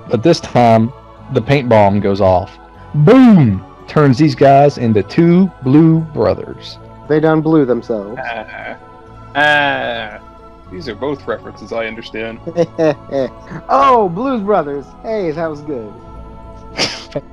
But 0.10 0.24
this 0.24 0.39
time 0.39 0.94
the 1.34 1.42
paint 1.42 1.70
bomb 1.70 2.00
goes 2.00 2.22
off. 2.22 2.58
Boom! 2.94 3.66
Turns 3.88 4.18
these 4.18 4.36
guys 4.36 4.78
into 4.78 5.04
two 5.04 5.52
blue 5.64 6.00
brothers. 6.00 6.78
They 7.10 7.20
done 7.20 7.42
blew 7.42 7.66
themselves. 7.66 8.18
Ah, 8.24 8.78
ah, 9.36 10.20
these 10.72 10.88
are 10.88 10.96
both 10.96 11.28
references 11.28 11.74
I 11.74 11.88
understand. 11.88 12.39
oh, 13.68 14.10
Blues 14.14 14.42
Brothers. 14.42 14.86
Hey, 15.04 15.32
that 15.32 15.48
was 15.48 15.62
good. 15.62 15.92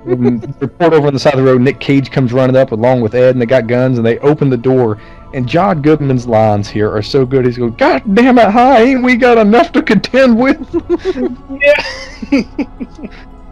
Report 0.05 0.93
over 0.93 1.07
on 1.07 1.14
the 1.14 1.20
side 1.20 1.34
of 1.34 1.39
the 1.39 1.45
road, 1.45 1.61
Nick 1.61 1.78
Cage 1.78 2.11
comes 2.11 2.32
running 2.32 2.57
up 2.57 2.72
along 2.72 3.01
with 3.01 3.14
Ed 3.14 3.30
and 3.30 3.41
they 3.41 3.47
got 3.47 3.66
guns 3.66 3.99
and 3.99 4.07
they 4.07 4.18
open 4.18 4.51
the 4.51 4.57
door 4.57 5.01
and 5.34 5.49
John 5.49 5.82
Goodman's 5.82 6.26
lines 6.26 6.68
here 6.68 6.91
are 6.91 7.03
so 7.03 7.26
good 7.26 7.45
he's 7.45 7.59
going, 7.59 7.74
God 7.74 8.03
damn 8.14 8.39
it, 8.39 8.51
Hi, 8.51 8.82
ain't 8.82 9.03
we 9.03 9.16
got 9.16 9.39
enough 9.39 9.72
to 9.72 9.82
contend 9.82 10.39
with? 10.39 10.59
yeah. 11.61 12.43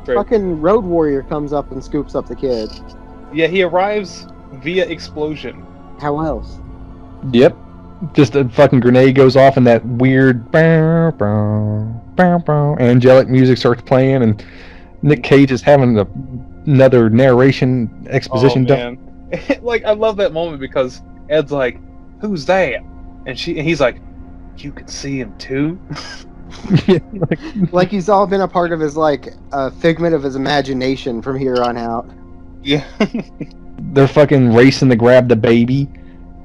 Fucking 0.15 0.61
Road 0.61 0.85
Warrior 0.85 1.23
comes 1.25 1.53
up 1.53 1.71
and 1.73 1.83
scoops 1.83 2.15
up 2.15 2.27
the 2.27 2.37
kid. 2.37 2.71
yeah, 3.33 3.47
he 3.47 3.63
arrives 3.63 4.27
via 4.53 4.87
explosion. 4.87 5.67
How 6.01 6.21
else? 6.21 6.59
Yep. 7.33 7.57
Just 8.13 8.37
a 8.37 8.47
fucking 8.49 8.81
grenade 8.81 9.15
goes 9.15 9.37
off 9.37 9.57
and 9.57 9.67
that 9.67 9.85
weird 9.85 10.51
bow, 10.53 11.13
bow, 11.13 12.03
bow, 12.15 12.39
bow. 12.39 12.77
Angelic 12.79 13.27
music 13.29 13.57
starts 13.57 13.81
playing, 13.83 14.23
and 14.23 14.45
Nick 15.07 15.23
Cage 15.23 15.53
is 15.53 15.63
having 15.63 15.99
a, 16.01 16.07
another 16.67 17.09
narration 17.09 18.09
exposition 18.11 18.65
oh, 18.65 18.77
done. 18.77 19.29
like 19.63 19.85
I 19.85 19.93
love 19.93 20.17
that 20.17 20.33
moment 20.33 20.61
because 20.61 21.01
Ed's 21.31 21.53
like, 21.53 21.79
"Who's 22.21 22.45
that?" 22.47 22.83
And 23.25 23.39
she 23.39 23.57
and 23.57 23.67
he's 23.67 23.81
like, 23.81 24.01
"You 24.59 24.73
can 24.73 24.89
see 24.89 25.19
him 25.19 25.37
too." 25.39 25.79
Yeah, 26.87 27.01
like, 27.13 27.41
Like 27.73 27.89
he's 27.91 28.09
all 28.09 28.25
been 28.27 28.41
a 28.41 28.47
part 28.49 28.73
of 28.73 28.79
his 28.79 28.97
like 28.97 29.35
a 29.53 29.71
figment 29.71 30.15
of 30.15 30.23
his 30.23 30.37
imagination 30.37 31.21
from 31.21 31.37
here 31.37 31.57
on 31.57 31.77
out. 31.77 32.09
yeah. 32.63 32.87
they're 33.93 34.07
fucking 34.07 34.55
racing 34.55 34.89
to 34.91 34.97
grab 34.97 35.29
the 35.29 35.37
baby, 35.37 35.89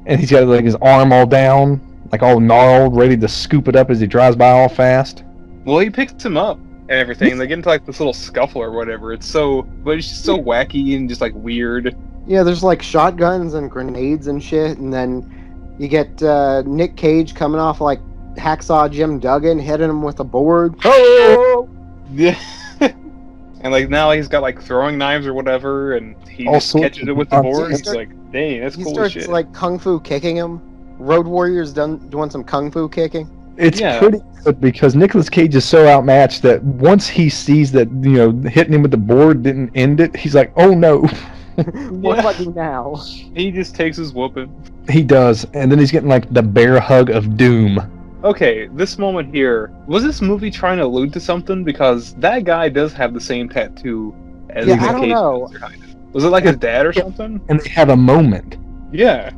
and 0.07 0.19
he's 0.19 0.31
got 0.31 0.47
like 0.47 0.65
his 0.65 0.75
arm 0.75 1.13
all 1.13 1.27
down, 1.27 1.79
like 2.11 2.23
all 2.23 2.39
gnarled, 2.39 2.97
ready 2.97 3.15
to 3.15 3.27
scoop 3.27 3.67
it 3.67 3.75
up 3.75 3.91
as 3.91 3.99
he 3.99 4.07
drives 4.07 4.35
by 4.35 4.49
all 4.49 4.67
fast. 4.67 5.23
well, 5.65 5.77
he 5.77 5.91
picks 5.91 6.25
him 6.25 6.35
up 6.35 6.59
and 6.91 6.99
everything. 6.99 7.37
They 7.37 7.47
get 7.47 7.53
into 7.59 7.69
like 7.69 7.85
this 7.85 7.99
little 7.99 8.13
scuffle 8.13 8.61
or 8.61 8.71
whatever. 8.71 9.13
It's 9.13 9.25
so, 9.25 9.61
but 9.61 9.97
it's 9.97 10.09
just 10.09 10.25
so 10.25 10.37
wacky 10.37 10.95
and 10.95 11.07
just 11.07 11.21
like 11.21 11.33
weird. 11.33 11.95
Yeah, 12.27 12.43
there's 12.43 12.63
like 12.63 12.81
shotguns 12.81 13.53
and 13.53 13.71
grenades 13.71 14.27
and 14.27 14.43
shit, 14.43 14.77
and 14.77 14.93
then 14.93 15.75
you 15.79 15.87
get 15.87 16.21
uh, 16.21 16.61
Nick 16.63 16.97
Cage 16.97 17.33
coming 17.33 17.59
off 17.59 17.81
like 17.81 17.99
hacksaw 18.35 18.91
Jim 18.91 19.19
Duggan, 19.19 19.57
hitting 19.57 19.89
him 19.89 20.03
with 20.03 20.19
a 20.19 20.23
board. 20.23 20.75
Oh. 20.83 21.69
Yeah. 22.13 22.37
and 22.81 23.71
like 23.71 23.89
now 23.89 24.11
he's 24.11 24.27
got 24.27 24.41
like 24.41 24.61
throwing 24.61 24.97
knives 24.97 25.25
or 25.25 25.33
whatever, 25.33 25.95
and 25.95 26.13
he 26.27 26.45
All 26.45 26.55
just 26.55 26.73
catches 26.73 27.07
it 27.07 27.15
with 27.15 27.29
the 27.29 27.41
nonsense. 27.41 27.57
board. 27.57 27.71
It's 27.71 27.87
like, 27.87 28.31
dang, 28.33 28.59
that's 28.59 28.75
he 28.75 28.83
cool 28.83 28.91
as 28.91 28.95
starts 28.95 29.13
shit. 29.13 29.29
like 29.29 29.53
kung 29.53 29.79
fu 29.79 29.97
kicking 30.01 30.35
him. 30.35 30.61
Road 30.99 31.25
Warriors 31.25 31.71
done 31.71 31.99
doing 32.09 32.29
some 32.29 32.43
kung 32.43 32.69
fu 32.69 32.89
kicking. 32.89 33.29
It's 33.61 33.79
Yeah. 33.79 33.99
pretty 33.99 34.19
good 34.43 34.59
because 34.59 34.95
Nicolas 34.95 35.29
Cage 35.29 35.55
is 35.55 35.63
so 35.65 35.87
outmatched 35.87 36.41
that 36.41 36.63
once 36.63 37.07
he 37.07 37.29
sees 37.29 37.71
that 37.73 37.87
you 38.01 38.13
know 38.13 38.31
hitting 38.49 38.73
him 38.73 38.81
with 38.81 38.91
the 38.91 38.97
board 38.97 39.43
didn't 39.43 39.71
end 39.75 39.99
it, 39.99 40.15
he's 40.15 40.33
like, 40.35 40.51
"Oh 40.57 40.73
no." 40.73 41.01
what 41.55 42.15
Yeah. 42.17 42.21
do 42.21 42.27
I 42.27 42.33
do 42.45 42.53
now? 42.53 42.95
he 43.35 43.51
just 43.51 43.75
takes 43.75 43.97
his 43.97 44.13
whooping. 44.13 44.49
He 44.89 45.03
does, 45.03 45.45
and 45.53 45.71
then 45.71 45.77
he's 45.79 45.91
getting 45.91 46.09
like 46.09 46.31
the 46.33 46.41
bear 46.41 46.79
hug 46.79 47.09
of 47.11 47.37
doom. 47.37 47.79
Okay, 48.23 48.67
this 48.73 48.97
moment 48.97 49.33
here 49.33 49.71
was 49.87 50.03
this 50.03 50.21
movie 50.21 50.51
trying 50.51 50.77
to 50.77 50.85
allude 50.85 51.11
to 51.13 51.19
something 51.19 51.63
because 51.63 52.13
that 52.15 52.43
guy 52.43 52.69
does 52.69 52.93
have 52.93 53.13
the 53.13 53.21
same 53.21 53.47
tattoo 53.49 54.13
as 54.49 54.67
Yeah, 54.67 54.75
Nick 54.75 54.83
I 54.83 54.91
don't 54.91 55.01
Cage 55.01 55.09
know. 55.11 55.47
does, 55.51 55.57
kind 55.59 55.83
of. 55.83 56.13
Was 56.13 56.23
it 56.23 56.29
like 56.29 56.43
his 56.43 56.57
dad 56.57 56.85
or 56.85 56.93
something? 56.93 57.39
And 57.49 57.59
they 57.59 57.69
have 57.69 57.89
a 57.89 57.95
moment. 57.95 58.57
Yeah. 58.91 59.31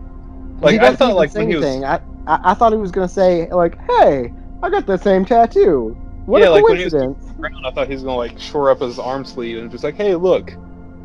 Like 0.62 0.74
he 0.74 0.80
I 0.80 0.96
thought, 0.96 1.16
like 1.16 1.32
say 1.32 1.40
when 1.40 1.50
he 1.50 1.56
was 1.56 1.66
anything. 1.66 1.86
I, 1.86 2.00
I 2.28 2.40
I 2.52 2.54
thought 2.54 2.72
he 2.72 2.78
was 2.78 2.92
gonna 2.92 3.08
say 3.08 3.50
like, 3.52 3.78
"Hey, 4.00 4.34
I 4.62 4.70
got 4.70 4.86
the 4.86 4.98
same 4.98 5.26
tattoo." 5.26 5.96
What 6.26 6.42
Yeah, 6.42 6.50
a 6.50 6.52
like 6.52 6.64
when 6.64 6.78
he 6.78 6.86
was- 6.86 6.94
coincidence! 6.94 7.26
around, 7.40 7.66
I 7.66 7.72
thought 7.72 7.88
he 7.88 7.94
was 7.94 8.04
gonna 8.04 8.16
like 8.18 8.40
shore 8.40 8.70
up 8.70 8.80
his 8.82 8.98
arm 9.00 9.26
sleeve 9.26 9.58
and 9.62 9.70
just 9.70 9.84
like, 9.84 9.96
hey, 9.96 10.16
look, 10.16 10.54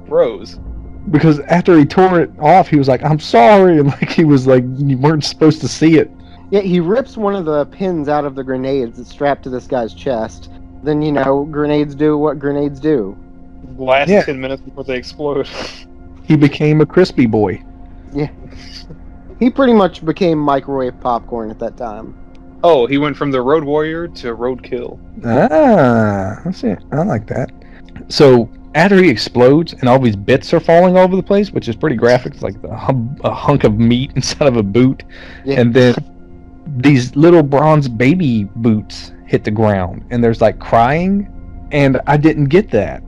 Rose. 0.07 0.61
Because 1.11 1.41
after 1.41 1.77
he 1.79 1.85
tore 1.85 2.21
it 2.21 2.31
off, 2.39 2.69
he 2.69 2.77
was 2.77 2.87
like, 2.87 3.03
"I'm 3.03 3.19
sorry," 3.19 3.79
and 3.81 3.89
like 3.89 4.11
he 4.11 4.25
was 4.25 4.47
like, 4.47 4.65
"You 4.77 4.97
weren't 4.99 5.25
supposed 5.25 5.61
to 5.63 5.69
see 5.69 5.99
it." 5.99 6.11
Yeah, 6.51 6.61
he 6.61 6.81
rips 6.81 7.17
one 7.17 7.35
of 7.35 7.45
the 7.45 7.67
pins 7.67 8.09
out 8.09 8.25
of 8.25 8.35
the 8.35 8.45
grenades 8.45 8.97
that's 8.99 9.11
strapped 9.11 9.43
to 9.45 9.51
this 9.51 9.67
guy's 9.67 9.93
chest. 9.93 10.51
Then 10.83 11.03
you 11.03 11.13
know, 11.13 11.45
grenades 11.51 11.95
do 11.95 12.17
what 12.17 12.39
grenades 12.39 12.79
do. 12.81 13.17
Last 13.77 14.09
Yeah. 14.09 14.23
ten 14.23 14.41
minutes 14.41 14.63
before 14.63 14.85
they 14.85 14.97
explode. 14.97 15.49
He 16.25 16.37
became 16.37 16.83
a 16.83 16.87
crispy 16.87 17.25
boy. 17.27 17.63
He 19.39 19.51
pretty 19.51 19.73
much 19.73 20.05
became 20.05 20.39
microwave 20.39 20.99
popcorn 21.01 21.51
at 21.51 21.59
that 21.61 21.77
time. 21.77 22.15
oh, 22.65 22.87
he 22.87 22.99
went 22.99 23.17
from 23.17 23.31
the 23.31 23.41
Road 23.41 23.63
Warrior 23.65 24.09
to 24.09 24.35
Roadkill. 24.37 24.99
Ah, 25.25 26.41
that's 26.45 26.65
it. 26.65 26.79
I 26.93 27.03
like 27.05 27.27
that. 27.29 27.51
So 28.09 28.49
after 28.75 28.97
he 29.03 29.09
explodes 29.09 29.75
and 29.75 29.89
all 29.89 29.99
these 29.99 30.17
bits 30.17 30.53
are 30.53 30.61
falling 30.61 30.97
all 30.97 31.05
over 31.05 31.15
the 31.17 31.23
place, 31.23 31.53
which 31.53 31.69
is 31.69 31.77
pretty 31.77 31.97
graphic, 31.97 32.35
it's 32.35 32.43
like 32.43 32.57
a, 32.65 32.77
hum- 32.77 33.17
a 33.25 33.33
hunk 33.33 33.65
of 33.65 33.79
meat 33.79 34.11
inside 34.17 34.49
of 34.49 34.57
a 34.57 34.63
boot, 34.63 35.05
Yeah. 35.45 35.61
and 35.61 35.73
then 35.73 35.95
these 36.79 37.15
little 37.17 37.43
bronze 37.43 37.89
baby 37.89 38.45
boots 38.57 39.13
hit 39.27 39.45
the 39.45 39.51
ground, 39.53 40.05
and 40.11 40.23
there's 40.23 40.41
like 40.41 40.59
crying, 40.59 41.29
and 41.71 42.01
I 42.07 42.17
didn't 42.17 42.47
get 42.47 42.71
that. 42.73 43.03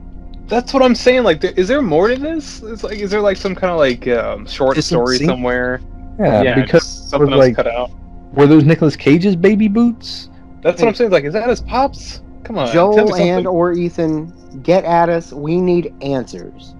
That's 0.47 0.73
what 0.73 0.83
I'm 0.83 0.95
saying. 0.95 1.23
Like, 1.23 1.41
th- 1.41 1.57
is 1.57 1.67
there 1.67 1.81
more 1.81 2.07
to 2.09 2.15
this? 2.15 2.61
It's 2.63 2.83
like, 2.83 2.97
is 2.99 3.11
there 3.11 3.21
like 3.21 3.37
some 3.37 3.55
kind 3.55 3.71
of 3.71 3.77
like 3.79 4.07
um, 4.07 4.45
short 4.45 4.77
story 4.83 5.17
scene? 5.17 5.27
somewhere? 5.27 5.79
Yeah, 6.19 6.61
because 6.61 6.83
something 6.83 7.29
was 7.31 7.37
else 7.37 7.39
like- 7.39 7.55
cut 7.55 7.67
out. 7.67 7.91
were 8.33 8.47
those 8.47 8.63
Nicolas 8.63 8.95
Cage's 8.95 9.35
baby 9.35 9.67
boots? 9.67 10.29
That's 10.61 10.81
what 10.81 10.89
I'm 10.89 10.95
saying. 10.95 11.11
Like, 11.11 11.23
is 11.23 11.33
that 11.33 11.49
his 11.49 11.61
pops? 11.61 12.21
Come 12.43 12.57
on, 12.57 12.71
tell 12.71 12.89
me 12.91 12.95
Joel 13.07 13.15
and 13.15 13.47
or 13.47 13.73
Ethan, 13.73 14.61
get 14.63 14.83
at 14.85 15.09
us. 15.09 15.31
We 15.33 15.59
need 15.61 15.93
answers. 16.01 16.75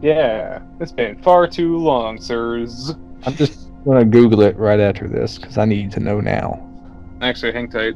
yeah, 0.00 0.60
it's 0.80 0.92
been 0.92 1.20
far 1.22 1.46
too 1.46 1.76
long, 1.76 2.20
sirs. 2.20 2.94
I'm 3.24 3.34
just 3.34 3.68
gonna 3.84 4.04
Google 4.04 4.42
it 4.42 4.56
right 4.56 4.80
after 4.80 5.06
this 5.08 5.38
because 5.38 5.58
I 5.58 5.64
need 5.64 5.90
to 5.92 6.00
know 6.00 6.20
now. 6.20 6.68
Actually, 7.20 7.52
hang 7.52 7.68
tight. 7.68 7.94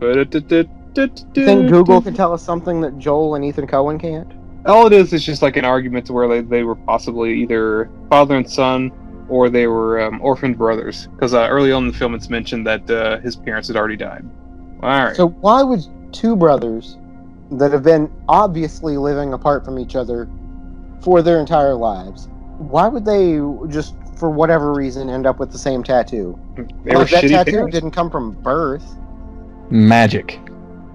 You 0.00 0.24
think 1.34 1.70
Google 1.70 2.02
can 2.02 2.14
tell 2.14 2.32
us 2.32 2.42
something 2.42 2.80
that 2.82 2.98
Joel 2.98 3.34
and 3.34 3.44
Ethan 3.44 3.66
Coen 3.66 4.00
can't? 4.00 4.30
All 4.66 4.86
it 4.86 4.92
is 4.92 5.12
is 5.12 5.24
just 5.24 5.42
like 5.42 5.56
an 5.56 5.64
argument 5.64 6.06
to 6.06 6.12
where 6.12 6.28
they, 6.28 6.40
they 6.40 6.62
were 6.62 6.74
possibly 6.76 7.34
either 7.40 7.90
father 8.08 8.36
and 8.36 8.48
son, 8.48 8.92
or 9.32 9.48
they 9.48 9.66
were 9.66 10.00
um, 10.00 10.20
orphaned 10.20 10.58
brothers. 10.58 11.06
Because 11.14 11.32
uh, 11.32 11.48
early 11.50 11.72
on 11.72 11.84
in 11.86 11.92
the 11.92 11.96
film, 11.96 12.14
it's 12.14 12.28
mentioned 12.28 12.66
that 12.66 12.88
uh, 12.90 13.18
his 13.20 13.34
parents 13.34 13.68
had 13.68 13.76
already 13.76 13.96
died. 13.96 14.28
All 14.82 14.88
right. 14.90 15.16
So 15.16 15.28
why 15.28 15.62
would 15.62 15.80
two 16.12 16.36
brothers 16.36 16.98
that 17.52 17.72
have 17.72 17.82
been 17.82 18.10
obviously 18.28 18.98
living 18.98 19.32
apart 19.32 19.64
from 19.64 19.78
each 19.78 19.96
other 19.96 20.28
for 21.00 21.22
their 21.22 21.40
entire 21.40 21.74
lives, 21.74 22.28
why 22.58 22.88
would 22.88 23.04
they 23.06 23.40
just 23.68 23.94
for 24.16 24.30
whatever 24.30 24.72
reason 24.72 25.08
end 25.08 25.26
up 25.26 25.38
with 25.40 25.50
the 25.50 25.58
same 25.58 25.82
tattoo? 25.82 26.38
they 26.84 26.94
were 26.94 27.00
Like, 27.00 27.10
that 27.10 27.28
tattoo 27.28 27.50
parents. 27.52 27.74
didn't 27.74 27.90
come 27.92 28.10
from 28.10 28.32
birth. 28.42 28.84
Magic. 29.70 30.38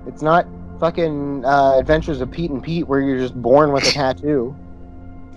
It's 0.06 0.22
not 0.22 0.46
fucking 0.80 1.44
uh, 1.44 1.78
Adventures 1.80 2.22
of 2.22 2.30
Pete 2.30 2.52
and 2.52 2.62
Pete 2.64 2.88
where 2.88 3.02
you're 3.02 3.18
just 3.18 3.40
born 3.42 3.72
with 3.72 3.84
a 3.88 3.92
tattoo. 3.92 4.56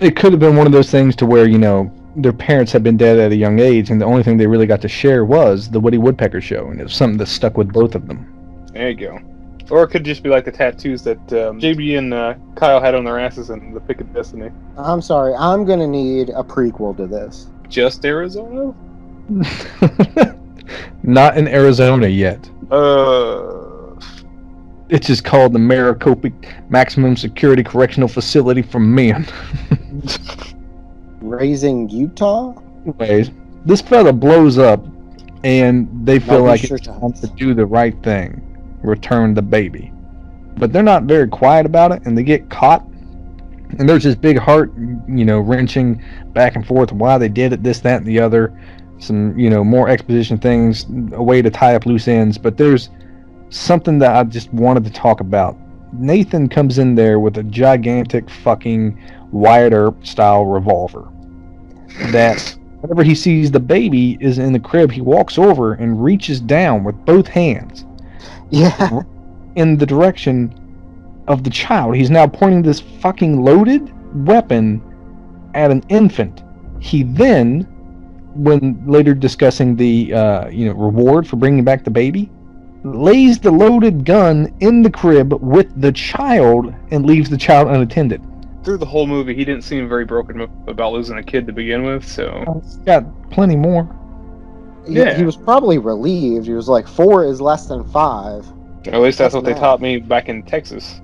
It 0.00 0.16
could 0.16 0.32
have 0.32 0.40
been 0.40 0.56
one 0.56 0.66
of 0.66 0.72
those 0.72 0.90
things 0.90 1.16
to 1.16 1.26
where 1.26 1.46
you 1.46 1.58
know 1.58 1.90
their 2.16 2.32
parents 2.32 2.72
had 2.72 2.82
been 2.82 2.96
dead 2.96 3.18
at 3.18 3.32
a 3.32 3.36
young 3.36 3.58
age, 3.60 3.90
and 3.90 4.00
the 4.00 4.04
only 4.04 4.22
thing 4.22 4.36
they 4.36 4.46
really 4.46 4.66
got 4.66 4.80
to 4.82 4.88
share 4.88 5.24
was 5.24 5.70
the 5.70 5.80
Woody 5.80 5.98
Woodpecker 5.98 6.40
show, 6.40 6.68
and 6.68 6.80
it 6.80 6.84
was 6.84 6.94
something 6.94 7.18
that 7.18 7.26
stuck 7.26 7.56
with 7.56 7.72
both 7.72 7.94
of 7.94 8.06
them. 8.08 8.66
There 8.72 8.90
you 8.90 8.96
go. 8.96 9.18
Or 9.70 9.84
it 9.84 9.88
could 9.88 10.04
just 10.04 10.22
be 10.24 10.28
like 10.28 10.44
the 10.44 10.50
tattoos 10.50 11.02
that 11.04 11.18
um, 11.32 11.60
JB 11.60 11.96
and 11.98 12.12
uh, 12.12 12.34
Kyle 12.56 12.80
had 12.80 12.94
on 12.96 13.04
their 13.04 13.20
asses 13.20 13.50
in 13.50 13.72
the 13.72 13.80
Pick 13.80 14.00
of 14.00 14.12
Destiny. 14.12 14.50
I'm 14.76 15.00
sorry, 15.00 15.34
I'm 15.34 15.64
gonna 15.64 15.86
need 15.86 16.30
a 16.30 16.42
prequel 16.42 16.96
to 16.96 17.06
this. 17.06 17.46
Just 17.68 18.04
Arizona? 18.04 18.74
Not 21.04 21.38
in 21.38 21.46
Arizona 21.46 22.08
yet. 22.08 22.50
Uh, 22.70 23.94
It's 24.88 25.06
just 25.06 25.22
called 25.22 25.52
the 25.52 25.60
Maricopa 25.60 26.30
Maximum 26.68 27.16
Security 27.16 27.62
Correctional 27.62 28.08
Facility 28.08 28.62
for 28.62 28.80
Men. 28.80 29.24
Raising 31.30 31.88
Utah? 31.88 32.54
Anyways, 32.84 33.30
this 33.64 33.80
fella 33.80 34.12
blows 34.12 34.58
up, 34.58 34.84
and 35.44 35.88
they 36.04 36.18
feel 36.18 36.42
like 36.42 36.60
sure 36.60 36.76
it's 36.76 36.86
to- 36.86 36.92
time 36.92 37.12
to 37.12 37.26
do 37.28 37.54
the 37.54 37.66
right 37.66 38.00
thing, 38.02 38.40
return 38.82 39.34
the 39.34 39.42
baby. 39.42 39.92
But 40.56 40.72
they're 40.72 40.82
not 40.82 41.04
very 41.04 41.28
quiet 41.28 41.66
about 41.66 41.92
it, 41.92 42.02
and 42.04 42.16
they 42.16 42.22
get 42.22 42.50
caught. 42.50 42.84
And 43.78 43.88
there's 43.88 44.02
this 44.02 44.16
big 44.16 44.36
heart, 44.36 44.72
you 45.08 45.24
know, 45.24 45.38
wrenching 45.38 46.02
back 46.32 46.56
and 46.56 46.66
forth 46.66 46.92
why 46.92 47.18
they 47.18 47.28
did 47.28 47.52
it, 47.52 47.62
this, 47.62 47.80
that, 47.80 47.98
and 47.98 48.06
the 48.06 48.18
other. 48.18 48.52
Some, 48.98 49.38
you 49.38 49.48
know, 49.48 49.64
more 49.64 49.88
exposition 49.88 50.36
things, 50.36 50.84
a 51.12 51.22
way 51.22 51.40
to 51.40 51.50
tie 51.50 51.74
up 51.74 51.86
loose 51.86 52.08
ends. 52.08 52.36
But 52.36 52.58
there's 52.58 52.90
something 53.48 53.98
that 54.00 54.14
I 54.14 54.24
just 54.24 54.52
wanted 54.52 54.84
to 54.84 54.90
talk 54.90 55.20
about. 55.20 55.56
Nathan 55.92 56.48
comes 56.48 56.78
in 56.78 56.94
there 56.94 57.18
with 57.18 57.38
a 57.38 57.42
gigantic 57.44 58.28
fucking 58.28 59.00
Wyatt 59.32 59.72
Earp 59.72 60.06
style 60.06 60.44
revolver. 60.44 61.08
That 62.12 62.56
whenever 62.80 63.02
he 63.02 63.14
sees 63.14 63.50
the 63.50 63.60
baby 63.60 64.16
is 64.20 64.38
in 64.38 64.52
the 64.52 64.58
crib, 64.58 64.90
he 64.90 65.00
walks 65.00 65.38
over 65.38 65.74
and 65.74 66.02
reaches 66.02 66.40
down 66.40 66.82
with 66.84 66.96
both 67.04 67.28
hands 67.28 67.84
Yeah. 68.50 69.02
in 69.54 69.76
the 69.76 69.86
direction 69.86 70.54
of 71.28 71.44
the 71.44 71.50
child. 71.50 71.94
He's 71.96 72.10
now 72.10 72.26
pointing 72.26 72.62
this 72.62 72.80
fucking 72.80 73.42
loaded 73.44 73.92
weapon 74.26 74.82
at 75.54 75.70
an 75.70 75.84
infant. 75.88 76.42
He 76.80 77.02
then, 77.02 77.62
when 78.34 78.82
later 78.86 79.14
discussing 79.14 79.76
the 79.76 80.12
uh, 80.14 80.48
you 80.48 80.66
know 80.66 80.72
reward 80.72 81.26
for 81.28 81.36
bringing 81.36 81.64
back 81.64 81.84
the 81.84 81.90
baby, 81.90 82.30
lays 82.82 83.38
the 83.38 83.50
loaded 83.50 84.04
gun 84.04 84.52
in 84.60 84.82
the 84.82 84.90
crib 84.90 85.34
with 85.42 85.80
the 85.80 85.92
child 85.92 86.74
and 86.90 87.04
leaves 87.04 87.28
the 87.28 87.36
child 87.36 87.68
unattended. 87.68 88.22
Through 88.64 88.78
the 88.78 88.86
whole 88.86 89.06
movie, 89.06 89.34
he 89.34 89.44
didn't 89.44 89.62
seem 89.64 89.88
very 89.88 90.04
broken 90.04 90.40
about 90.66 90.92
losing 90.92 91.18
a 91.18 91.22
kid 91.22 91.46
to 91.46 91.52
begin 91.52 91.84
with, 91.84 92.04
so. 92.06 92.60
He's 92.62 92.76
got 92.78 93.04
plenty 93.30 93.56
more. 93.56 93.88
He- 94.86 94.94
Yeah. 94.94 95.14
He 95.16 95.24
was 95.24 95.36
probably 95.36 95.78
relieved. 95.78 96.46
He 96.46 96.52
was 96.52 96.68
like, 96.68 96.86
four 96.88 97.24
is 97.24 97.40
less 97.40 97.66
than 97.66 97.84
five. 97.84 98.46
At 98.86 99.00
least 99.00 99.18
that's, 99.18 99.32
That's 99.32 99.34
what 99.34 99.44
they 99.44 99.54
taught 99.54 99.80
me 99.80 99.98
back 99.98 100.28
in 100.28 100.42
Texas. 100.42 101.00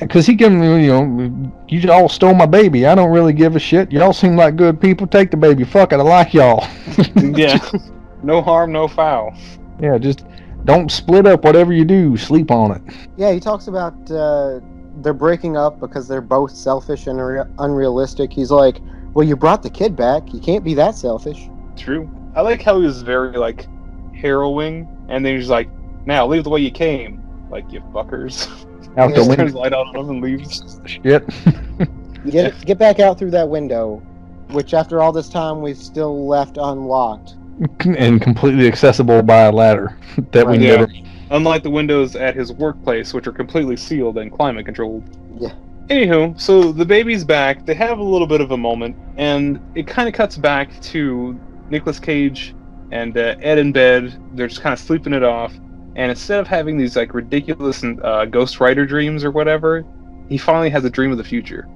Because 0.00 0.26
he 0.26 0.36
can, 0.36 0.62
you 0.62 0.86
know, 0.88 1.52
you 1.68 1.90
all 1.90 2.08
stole 2.08 2.34
my 2.34 2.46
baby. 2.46 2.86
I 2.86 2.94
don't 2.94 3.10
really 3.10 3.32
give 3.32 3.56
a 3.56 3.58
shit. 3.58 3.90
Y'all 3.90 4.12
seem 4.12 4.36
like 4.36 4.56
good 4.56 4.80
people. 4.80 5.06
Take 5.06 5.30
the 5.30 5.36
baby. 5.36 5.64
Fuck 5.64 5.92
it. 5.92 5.96
I 5.96 6.02
like 6.02 6.34
y'all. 6.34 6.66
yeah. 7.16 7.58
no 8.22 8.42
harm, 8.42 8.72
no 8.72 8.86
foul. 8.88 9.34
yeah, 9.80 9.96
just 9.98 10.24
don't 10.64 10.90
split 10.92 11.26
up. 11.26 11.42
Whatever 11.44 11.72
you 11.72 11.84
do, 11.86 12.16
sleep 12.18 12.50
on 12.50 12.72
it. 12.72 12.82
Yeah, 13.16 13.32
he 13.32 13.40
talks 13.40 13.66
about 13.68 13.94
uh, 14.10 14.60
they're 15.02 15.14
breaking 15.14 15.56
up 15.56 15.80
because 15.80 16.08
they're 16.08 16.20
both 16.20 16.50
selfish 16.54 17.06
and 17.06 17.24
re- 17.24 17.42
unrealistic. 17.58 18.32
He's 18.32 18.50
like, 18.50 18.80
"Well, 19.14 19.26
you 19.26 19.36
brought 19.36 19.62
the 19.62 19.70
kid 19.70 19.96
back. 19.96 20.32
You 20.32 20.40
can't 20.40 20.64
be 20.64 20.74
that 20.74 20.94
selfish." 20.94 21.48
True. 21.76 22.08
I 22.34 22.40
like 22.42 22.62
how 22.62 22.78
he 22.78 22.86
was 22.86 23.02
very 23.02 23.36
like 23.36 23.66
harrowing, 24.14 24.88
and 25.08 25.24
then 25.24 25.36
he's 25.36 25.48
like, 25.48 25.68
"Now 26.06 26.26
leave 26.26 26.44
the 26.44 26.50
way 26.50 26.60
you 26.60 26.70
came." 26.70 27.22
Like 27.50 27.70
you 27.72 27.80
fuckers. 27.92 28.48
Out 28.96 29.10
the 29.14 29.16
Just 29.16 29.26
turns 29.30 29.38
window. 29.38 29.52
the 29.52 29.58
light 29.58 29.72
on 29.72 29.96
him 29.96 30.10
and 30.10 30.22
leaves. 30.22 30.80
Shit. 30.86 31.24
Get 32.30 32.66
get 32.66 32.78
back 32.78 32.98
out 32.98 33.16
through 33.18 33.30
that 33.30 33.48
window, 33.48 34.02
which 34.50 34.74
after 34.74 35.00
all 35.00 35.12
this 35.12 35.28
time 35.28 35.62
we've 35.62 35.78
still 35.78 36.26
left 36.26 36.58
unlocked. 36.60 37.36
and 37.80 38.20
completely 38.20 38.66
accessible 38.66 39.22
by 39.22 39.42
a 39.42 39.52
ladder 39.52 39.96
that 40.32 40.46
we 40.46 40.52
Right. 40.58 40.60
Yeah. 40.60 40.86
Never. 41.28 41.36
Unlike 41.36 41.62
the 41.62 41.70
windows 41.70 42.16
at 42.16 42.34
his 42.34 42.52
workplace, 42.52 43.12
which 43.14 43.26
are 43.26 43.32
completely 43.32 43.76
sealed 43.76 44.18
and 44.18 44.32
climate 44.32 44.64
controlled. 44.64 45.04
Yeah. 45.38 45.52
Anywho, 45.88 46.38
so 46.38 46.70
the 46.72 46.84
baby's 46.84 47.24
back. 47.24 47.64
They 47.64 47.74
have 47.74 47.98
a 47.98 48.02
little 48.02 48.26
bit 48.26 48.40
of 48.40 48.50
a 48.50 48.56
moment, 48.56 48.94
and 49.16 49.58
it 49.74 49.86
kind 49.86 50.06
of 50.06 50.14
cuts 50.14 50.36
back 50.36 50.78
to 50.82 51.38
Nicolas 51.70 51.98
Cage 51.98 52.54
and 52.90 53.16
uh, 53.16 53.36
Ed 53.40 53.58
in 53.58 53.72
bed. 53.72 54.20
They're 54.36 54.48
just 54.48 54.60
kind 54.60 54.72
of 54.74 54.78
sleeping 54.78 55.14
it 55.14 55.22
off. 55.22 55.54
And 55.96 56.10
instead 56.10 56.40
of 56.40 56.46
having 56.46 56.76
these 56.76 56.94
like 56.94 57.14
ridiculous 57.14 57.82
uh, 57.82 58.26
Ghost 58.26 58.60
Rider 58.60 58.86
dreams 58.86 59.24
or 59.24 59.30
whatever, 59.30 59.84
he 60.28 60.36
finally 60.38 60.70
has 60.70 60.84
a 60.84 60.90
dream 60.90 61.10
of 61.10 61.18
the 61.18 61.24
future. 61.24 61.66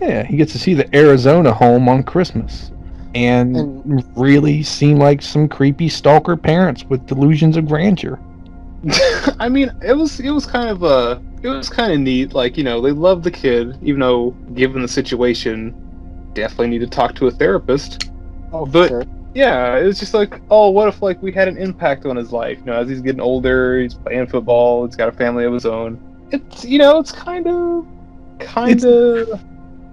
Yeah, 0.00 0.22
he 0.24 0.36
gets 0.36 0.52
to 0.52 0.58
see 0.58 0.74
the 0.74 0.94
Arizona 0.94 1.52
home 1.52 1.88
on 1.88 2.02
Christmas, 2.02 2.70
and, 3.14 3.56
And- 3.56 4.04
really 4.16 4.62
seem 4.62 4.98
like 4.98 5.22
some 5.22 5.48
creepy 5.48 5.88
stalker 5.88 6.36
parents 6.36 6.84
with 6.84 7.06
delusions 7.06 7.56
of 7.56 7.66
grandeur. 7.66 8.18
I 9.38 9.48
mean, 9.48 9.72
it 9.82 9.92
was 9.96 10.18
it 10.20 10.30
was 10.30 10.46
kind 10.46 10.68
of 10.68 10.82
uh 10.82 11.18
it 11.42 11.48
was 11.48 11.68
kind 11.68 11.92
of 11.92 12.00
neat. 12.00 12.32
Like 12.34 12.56
you 12.56 12.64
know, 12.64 12.80
they 12.80 12.90
love 12.92 13.22
the 13.22 13.30
kid, 13.30 13.76
even 13.82 14.00
though 14.00 14.30
given 14.54 14.82
the 14.82 14.88
situation, 14.88 15.74
definitely 16.34 16.68
need 16.68 16.80
to 16.80 16.86
talk 16.86 17.14
to 17.16 17.26
a 17.26 17.30
therapist. 17.30 18.10
Oh, 18.52 18.66
But- 18.66 18.88
sure. 18.88 19.04
Yeah, 19.34 19.78
it 19.78 19.84
was 19.86 19.98
just 19.98 20.12
like, 20.12 20.42
oh, 20.50 20.68
what 20.68 20.88
if 20.88 21.00
like 21.00 21.22
we 21.22 21.32
had 21.32 21.48
an 21.48 21.56
impact 21.56 22.04
on 22.04 22.16
his 22.16 22.32
life? 22.32 22.58
You 22.58 22.64
know, 22.66 22.74
as 22.74 22.88
he's 22.90 23.00
getting 23.00 23.20
older, 23.22 23.80
he's 23.80 23.94
playing 23.94 24.26
football, 24.26 24.84
he's 24.84 24.94
got 24.94 25.08
a 25.08 25.12
family 25.12 25.46
of 25.46 25.54
his 25.54 25.64
own. 25.64 25.98
It's 26.32 26.66
you 26.66 26.78
know, 26.78 26.98
it's 26.98 27.12
kind 27.12 27.46
of, 27.46 27.86
kind 28.40 28.84
of, 28.84 29.40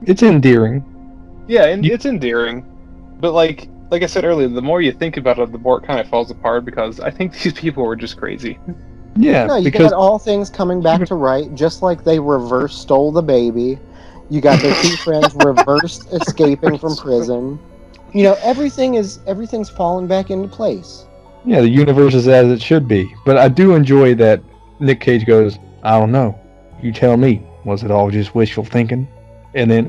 It's 0.01 0.23
endearing. 0.23 0.83
yeah, 1.47 1.67
and 1.67 1.85
You- 1.85 1.93
it's 1.93 2.05
endearing. 2.05 2.65
But 3.21 3.31
like, 3.31 3.69
like 3.91 4.03
I 4.03 4.05
said 4.05 4.23
earlier, 4.25 4.47
the 4.47 4.61
more 4.61 4.81
you 4.81 4.91
think 4.91 5.17
about 5.17 5.39
it, 5.39 5.51
the 5.51 5.57
more 5.57 5.79
it 5.79 5.85
kind 5.85 5.99
of 5.99 6.07
falls 6.07 6.29
apart 6.31 6.65
because 6.65 6.99
I 6.99 7.09
think 7.11 7.33
these 7.41 7.53
people 7.53 7.83
were 7.83 7.95
just 7.95 8.17
crazy. 8.17 8.59
Yeah, 9.15 9.45
No, 9.45 9.55
you 9.57 9.63
because 9.65 9.91
got 9.91 9.97
all 9.97 10.19
things 10.19 10.49
coming 10.49 10.81
back 10.81 11.05
to 11.07 11.15
right, 11.15 11.53
just 11.55 11.81
like 11.81 12.03
they 12.03 12.19
reverse 12.19 12.77
stole 12.77 13.11
the 13.11 13.21
baby. 13.23 13.79
You 14.29 14.41
got 14.41 14.61
their 14.61 14.75
two 14.83 14.95
friends 15.03 15.33
reverse 15.43 16.05
escaping 16.11 16.77
from 16.77 16.95
prison. 16.95 17.59
You 18.13 18.23
know, 18.23 18.37
everything 18.41 18.95
is 18.95 19.19
everything's 19.27 19.69
falling 19.69 20.07
back 20.07 20.29
into 20.29 20.47
place. 20.47 21.05
yeah, 21.45 21.61
the 21.61 21.69
universe 21.69 22.13
is 22.13 22.27
as 22.27 22.47
it 22.51 22.61
should 22.61 22.87
be. 22.87 23.11
But 23.25 23.37
I 23.37 23.49
do 23.49 23.73
enjoy 23.73 24.13
that 24.15 24.41
Nick 24.79 24.99
Cage 24.99 25.25
goes, 25.25 25.57
I 25.83 25.99
don't 25.99 26.11
know. 26.11 26.39
You 26.81 26.91
tell 26.91 27.17
me. 27.17 27.43
Was 27.65 27.83
it 27.83 27.91
all 27.91 28.09
just 28.09 28.33
wishful 28.35 28.63
thinking? 28.63 29.07
And 29.53 29.69
then, 29.69 29.85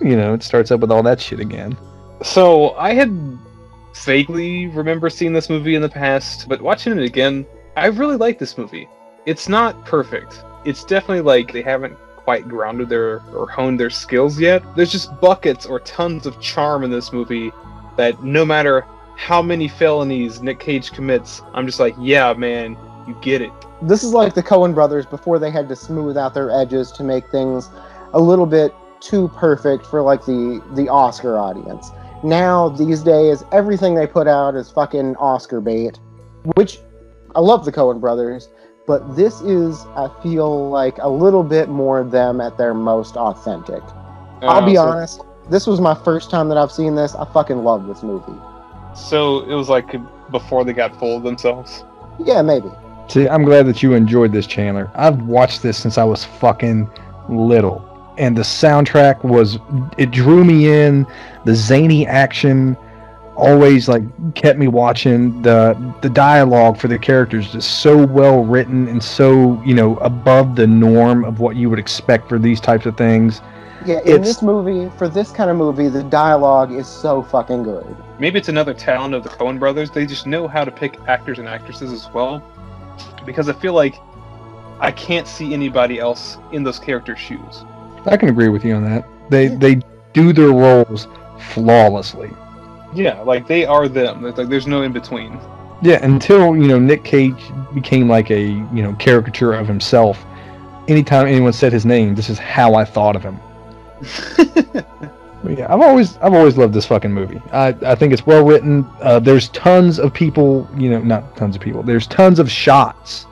you 0.00 0.16
know, 0.16 0.34
it 0.34 0.42
starts 0.42 0.70
up 0.70 0.80
with 0.80 0.90
all 0.90 1.02
that 1.02 1.20
shit 1.20 1.40
again. 1.40 1.76
So 2.22 2.74
I 2.76 2.94
had 2.94 3.38
vaguely 3.94 4.66
remember 4.68 5.10
seeing 5.10 5.32
this 5.32 5.50
movie 5.50 5.74
in 5.74 5.82
the 5.82 5.88
past, 5.88 6.48
but 6.48 6.60
watching 6.60 6.98
it 6.98 7.04
again, 7.04 7.46
I 7.76 7.86
really 7.86 8.16
like 8.16 8.38
this 8.38 8.56
movie. 8.56 8.88
It's 9.26 9.48
not 9.48 9.84
perfect. 9.84 10.42
It's 10.64 10.84
definitely 10.84 11.22
like 11.22 11.52
they 11.52 11.62
haven't 11.62 11.96
quite 12.16 12.48
grounded 12.48 12.88
their 12.88 13.22
or 13.34 13.48
honed 13.48 13.80
their 13.80 13.90
skills 13.90 14.38
yet. 14.38 14.62
There's 14.76 14.92
just 14.92 15.18
buckets 15.20 15.66
or 15.66 15.80
tons 15.80 16.26
of 16.26 16.40
charm 16.40 16.84
in 16.84 16.90
this 16.90 17.12
movie 17.12 17.50
that 17.96 18.22
no 18.22 18.44
matter 18.44 18.86
how 19.16 19.42
many 19.42 19.68
felonies 19.68 20.40
Nick 20.40 20.60
Cage 20.60 20.92
commits, 20.92 21.42
I'm 21.52 21.66
just 21.66 21.80
like, 21.80 21.94
yeah, 21.98 22.32
man, 22.32 22.76
you 23.06 23.16
get 23.20 23.42
it. 23.42 23.52
This 23.82 24.02
is 24.02 24.12
like 24.12 24.34
the 24.34 24.42
Coen 24.42 24.74
brothers 24.74 25.06
before 25.06 25.38
they 25.38 25.50
had 25.50 25.68
to 25.68 25.76
smooth 25.76 26.16
out 26.16 26.34
their 26.34 26.50
edges 26.50 26.92
to 26.92 27.04
make 27.04 27.28
things 27.30 27.68
a 28.12 28.20
little 28.20 28.46
bit 28.46 28.74
too 29.00 29.28
perfect 29.36 29.84
for 29.86 30.02
like 30.02 30.24
the 30.24 30.62
the 30.74 30.88
Oscar 30.88 31.38
audience. 31.38 31.90
Now 32.22 32.68
these 32.68 33.00
days 33.02 33.42
everything 33.52 33.94
they 33.94 34.06
put 34.06 34.26
out 34.28 34.54
is 34.54 34.70
fucking 34.70 35.16
Oscar 35.16 35.60
bait, 35.60 35.98
which 36.54 36.78
I 37.34 37.40
love 37.40 37.64
the 37.64 37.72
Coen 37.72 38.00
brothers, 38.00 38.48
but 38.86 39.16
this 39.16 39.40
is 39.40 39.86
I 39.96 40.10
feel 40.22 40.68
like 40.70 40.98
a 40.98 41.08
little 41.08 41.42
bit 41.42 41.68
more 41.68 42.04
them 42.04 42.40
at 42.40 42.58
their 42.58 42.74
most 42.74 43.16
authentic. 43.16 43.82
I'll 44.42 44.64
be 44.64 44.76
Uh, 44.76 44.84
so- 44.84 44.88
honest, 44.90 45.20
this 45.48 45.66
was 45.66 45.80
my 45.80 45.94
first 45.94 46.30
time 46.30 46.48
that 46.48 46.58
I've 46.58 46.72
seen 46.72 46.94
this. 46.94 47.14
I 47.14 47.24
fucking 47.24 47.64
love 47.64 47.86
this 47.86 48.02
movie. 48.02 48.32
So 48.94 49.40
it 49.40 49.54
was 49.54 49.68
like 49.68 49.96
before 50.30 50.64
they 50.64 50.72
got 50.72 50.94
full 50.96 51.16
of 51.16 51.22
themselves. 51.22 51.84
Yeah, 52.18 52.42
maybe. 52.42 52.68
See, 53.08 53.28
I'm 53.28 53.44
glad 53.44 53.66
that 53.66 53.82
you 53.82 53.94
enjoyed 53.94 54.30
this, 54.32 54.46
Chandler. 54.46 54.90
I've 54.94 55.22
watched 55.22 55.62
this 55.62 55.76
since 55.76 55.98
I 55.98 56.04
was 56.04 56.24
fucking 56.24 56.88
little. 57.28 57.82
And 58.18 58.36
the 58.36 58.42
soundtrack 58.42 59.24
was, 59.24 59.58
it 59.96 60.10
drew 60.10 60.44
me 60.44 60.68
in. 60.70 61.06
The 61.44 61.54
zany 61.54 62.06
action 62.06 62.76
always 63.36 63.88
like 63.88 64.02
kept 64.34 64.58
me 64.58 64.68
watching. 64.68 65.40
The 65.42 65.74
the 66.02 66.10
dialogue 66.10 66.76
for 66.76 66.88
the 66.88 66.98
characters 66.98 67.54
is 67.54 67.64
so 67.64 68.04
well 68.06 68.44
written 68.44 68.88
and 68.88 69.02
so, 69.02 69.62
you 69.62 69.72
know, 69.74 69.96
above 69.98 70.56
the 70.56 70.66
norm 70.66 71.24
of 71.24 71.40
what 71.40 71.56
you 71.56 71.70
would 71.70 71.78
expect 71.78 72.28
for 72.28 72.38
these 72.38 72.60
types 72.60 72.84
of 72.84 72.96
things. 72.98 73.40
Yeah, 73.86 74.00
in 74.00 74.08
It's- 74.08 74.26
this 74.26 74.42
movie, 74.42 74.90
for 74.98 75.08
this 75.08 75.30
kind 75.30 75.48
of 75.48 75.56
movie, 75.56 75.88
the 75.88 76.02
dialogue 76.02 76.70
is 76.70 76.86
so 76.86 77.22
fucking 77.22 77.62
good. 77.62 77.86
maybe 78.18 78.38
it's 78.38 78.50
another 78.50 78.74
talent 78.74 79.14
of 79.14 79.22
the 79.22 79.30
Coen 79.30 79.58
brothers. 79.58 79.90
They 79.90 80.04
just 80.04 80.26
know 80.26 80.46
how 80.46 80.62
to 80.62 80.70
pick 80.70 80.98
actors 81.08 81.38
and 81.38 81.48
actresses 81.48 81.90
as 81.90 82.12
well. 82.12 82.42
Because 83.24 83.48
I 83.48 83.54
feel 83.54 83.72
like 83.72 83.98
I 84.80 84.90
can't 84.90 85.26
see 85.26 85.54
anybody 85.54 85.98
else 85.98 86.36
in 86.52 86.62
those 86.62 86.78
characters' 86.78 87.18
shoes. 87.18 87.64
I 88.06 88.16
can 88.16 88.28
agree 88.28 88.48
with 88.48 88.64
you 88.64 88.74
on 88.74 88.84
that. 88.84 89.04
They 89.30 89.48
Yeah. 89.48 89.56
they 89.58 89.80
do 90.12 90.32
their 90.32 90.48
roles 90.50 91.06
flawlessly. 91.38 92.30
Yeah, 92.94 93.20
like 93.20 93.46
they 93.46 93.64
are 93.64 93.88
them. 93.88 94.24
It's 94.26 94.38
like 94.38 94.48
there's 94.48 94.66
no 94.66 94.82
in 94.82 94.92
between. 94.92 95.38
Yeah, 95.82 96.04
until 96.04 96.56
you 96.56 96.66
know 96.68 96.78
Nick 96.78 97.04
Cage 97.04 97.40
became 97.74 98.08
like 98.08 98.30
a 98.30 98.40
you 98.42 98.82
know 98.82 98.92
caricature 98.94 99.52
of 99.52 99.66
himself. 99.68 100.24
Anytime 100.88 101.26
anyone 101.26 101.52
said 101.52 101.72
his 101.72 101.86
name, 101.86 102.14
this 102.14 102.28
is 102.28 102.38
how 102.38 102.74
I 102.74 102.84
thought 102.84 103.16
of 103.16 103.22
him. 103.22 103.38
But 105.42 105.56
yeah, 105.56 105.72
I've 105.72 105.80
always 105.80 106.18
I've 106.18 106.34
always 106.34 106.58
loved 106.58 106.74
this 106.74 106.84
fucking 106.84 107.12
movie. 107.12 107.40
I 107.50 107.68
I 107.82 107.94
think 107.94 108.12
it's 108.12 108.26
well 108.26 108.44
written. 108.44 108.86
Uh, 109.00 109.18
there's 109.20 109.48
tons 109.48 109.98
of 109.98 110.12
people, 110.12 110.68
you 110.76 110.90
know, 110.90 110.98
not 111.00 111.34
tons 111.34 111.56
of 111.56 111.62
people. 111.62 111.82
There's 111.82 112.06
tons 112.06 112.38
of 112.38 112.50
shots 112.50 113.24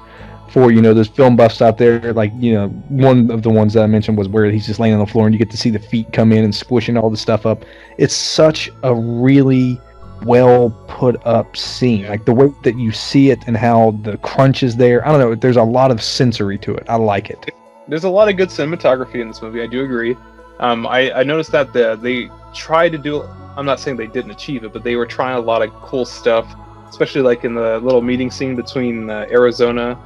for 0.51 0.73
you 0.73 0.81
know 0.81 0.95
those 0.95 1.09
film 1.09 1.37
buffs 1.37 1.61
out 1.61 1.79
there. 1.79 2.13
Like 2.13 2.33
you 2.39 2.55
know, 2.55 2.69
one 2.89 3.31
of 3.31 3.43
the 3.43 3.51
ones 3.51 3.75
that 3.75 3.83
I 3.83 3.87
mentioned 3.87 4.19
was 4.19 4.29
where 4.29 4.51
he's 4.51 4.67
just 4.67 4.81
laying 4.81 4.95
on 4.95 5.01
the 5.01 5.07
floor 5.07 5.27
and 5.27 5.35
you 5.35 5.39
get 5.39 5.51
to 5.51 5.57
see 5.57 5.71
the 5.71 5.79
feet 5.79 6.13
come 6.13 6.33
in 6.33 6.45
and 6.45 6.55
squishing 6.55 6.97
all 6.97 7.11
the 7.11 7.17
stuff 7.17 7.47
up. 7.47 7.65
It's 7.99 8.15
such 8.15 8.71
a 8.83 8.95
really 8.95 9.81
well 10.25 10.71
put 10.89 11.25
up 11.27 11.57
scene. 11.57 12.07
Like 12.07 12.25
the 12.25 12.33
way 12.33 12.53
that 12.65 12.77
you 12.77 12.93
see 12.93 13.31
it 13.31 13.47
and 13.47 13.57
how 13.57 13.93
the 14.03 14.17
crunch 14.19 14.63
is 14.63 14.77
there. 14.77 15.07
I 15.07 15.11
don't 15.11 15.21
know. 15.21 15.35
There's 15.35 15.57
a 15.57 15.63
lot 15.63 15.91
of 15.91 16.03
sensory 16.03 16.59
to 16.59 16.75
it. 16.75 16.85
I 16.89 16.97
like 16.97 17.31
it. 17.31 17.51
There's 17.87 18.05
a 18.05 18.11
lot 18.11 18.29
of 18.29 18.37
good 18.37 18.49
cinematography 18.49 19.17
in 19.17 19.29
this 19.29 19.41
movie. 19.41 19.63
I 19.63 19.67
do 19.67 19.85
agree. 19.85 20.17
Um, 20.61 20.87
I, 20.87 21.13
I 21.13 21.23
noticed 21.23 21.53
that 21.53 21.73
the, 21.73 21.97
they 21.97 22.29
tried 22.53 22.91
to 22.91 22.99
do. 22.99 23.23
I'm 23.57 23.65
not 23.65 23.81
saying 23.81 23.97
they 23.97 24.07
didn't 24.07 24.33
achieve 24.33 24.65
it, 24.65 24.73
but 24.73 24.83
they 24.83 24.97
were 24.97 25.07
trying 25.07 25.37
a 25.37 25.41
lot 25.41 25.63
of 25.63 25.73
cool 25.75 26.05
stuff, 26.05 26.53
especially 26.89 27.23
like 27.23 27.45
in 27.45 27.55
the 27.55 27.79
little 27.79 28.03
meeting 28.03 28.31
scene 28.31 28.57
between 28.57 29.09
uh, 29.09 29.27
Arizona 29.31 29.99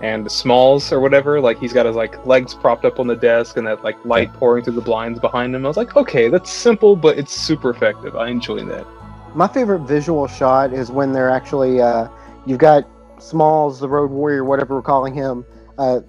and 0.00 0.30
Smalls 0.30 0.92
or 0.92 1.00
whatever. 1.00 1.40
Like 1.40 1.58
he's 1.58 1.72
got 1.72 1.86
his 1.86 1.96
like 1.96 2.24
legs 2.26 2.54
propped 2.54 2.84
up 2.84 2.98
on 2.98 3.06
the 3.06 3.16
desk 3.16 3.56
and 3.56 3.66
that 3.66 3.84
like 3.84 4.02
light 4.04 4.32
pouring 4.34 4.64
through 4.64 4.74
the 4.74 4.80
blinds 4.80 5.20
behind 5.20 5.54
him. 5.54 5.64
I 5.64 5.68
was 5.68 5.76
like, 5.76 5.96
okay, 5.96 6.28
that's 6.28 6.50
simple, 6.50 6.96
but 6.96 7.18
it's 7.18 7.32
super 7.32 7.70
effective. 7.70 8.16
I 8.16 8.28
enjoy 8.28 8.64
that. 8.64 8.86
My 9.34 9.46
favorite 9.46 9.80
visual 9.80 10.26
shot 10.26 10.72
is 10.72 10.90
when 10.90 11.12
they're 11.12 11.30
actually, 11.30 11.80
uh, 11.80 12.08
you've 12.46 12.58
got 12.58 12.84
Smalls, 13.18 13.78
the 13.78 13.88
Road 13.88 14.10
Warrior, 14.10 14.44
whatever 14.44 14.74
we're 14.74 14.82
calling 14.82 15.14
him, 15.14 15.44
uh, 15.78 16.00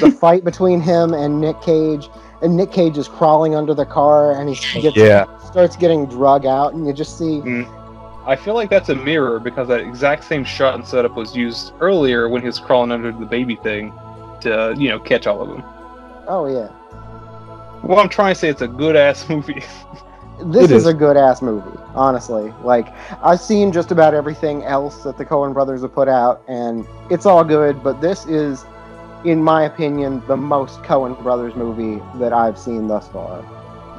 the 0.00 0.10
fight 0.20 0.44
between 0.44 0.80
him 0.80 1.12
and 1.12 1.40
Nick 1.40 1.60
Cage, 1.60 2.08
and 2.40 2.56
Nick 2.56 2.72
Cage 2.72 2.96
is 2.96 3.08
crawling 3.08 3.54
under 3.54 3.74
the 3.74 3.84
car, 3.84 4.32
and 4.40 4.48
he 4.48 4.80
gets, 4.80 4.96
Yeah. 4.96 5.26
starts 5.40 5.76
getting 5.76 6.06
drug 6.06 6.46
out, 6.46 6.72
and 6.72 6.86
you 6.86 6.92
just 6.92 7.18
see 7.18 7.40
Mm. 7.40 7.66
I 8.26 8.36
feel 8.36 8.54
like 8.54 8.70
that's 8.70 8.88
a 8.88 8.94
mirror 8.94 9.38
because 9.38 9.68
that 9.68 9.80
exact 9.80 10.24
same 10.24 10.44
shot 10.44 10.74
and 10.74 10.86
setup 10.86 11.14
was 11.16 11.36
used 11.36 11.72
earlier 11.80 12.28
when 12.28 12.40
he 12.42 12.46
was 12.46 12.58
crawling 12.58 12.90
under 12.92 13.12
the 13.12 13.26
baby 13.26 13.56
thing 13.56 13.92
to, 14.40 14.74
you 14.78 14.88
know, 14.88 14.98
catch 14.98 15.26
all 15.26 15.42
of 15.42 15.48
them. 15.48 15.62
Oh 16.26 16.46
yeah. 16.46 16.68
Well, 17.82 17.98
I'm 17.98 18.08
trying 18.08 18.34
to 18.34 18.38
say 18.40 18.48
it's 18.48 18.62
a 18.62 18.68
good 18.68 18.96
ass 18.96 19.28
movie. 19.28 19.62
This 20.46 20.64
It 20.64 20.70
is, 20.70 20.82
is. 20.82 20.86
a 20.86 20.94
good 20.94 21.16
ass 21.16 21.42
movie, 21.42 21.78
honestly. 21.94 22.52
Like 22.62 22.88
I've 23.22 23.40
seen 23.40 23.72
just 23.72 23.90
about 23.92 24.14
everything 24.14 24.64
else 24.64 25.02
that 25.04 25.16
the 25.18 25.24
Coen 25.24 25.52
brothers 25.52 25.82
have 25.82 25.92
put 25.94 26.08
out, 26.08 26.42
and 26.48 26.86
it's 27.10 27.26
all 27.26 27.44
good. 27.44 27.82
But 27.84 28.00
this 28.00 28.26
is, 28.26 28.64
in 29.24 29.42
my 29.42 29.64
opinion, 29.64 30.22
the 30.26 30.36
most 30.36 30.82
Coen 30.82 31.20
brothers 31.22 31.54
movie 31.54 32.02
that 32.18 32.32
I've 32.32 32.58
seen 32.58 32.88
thus 32.88 33.06
far. 33.08 33.44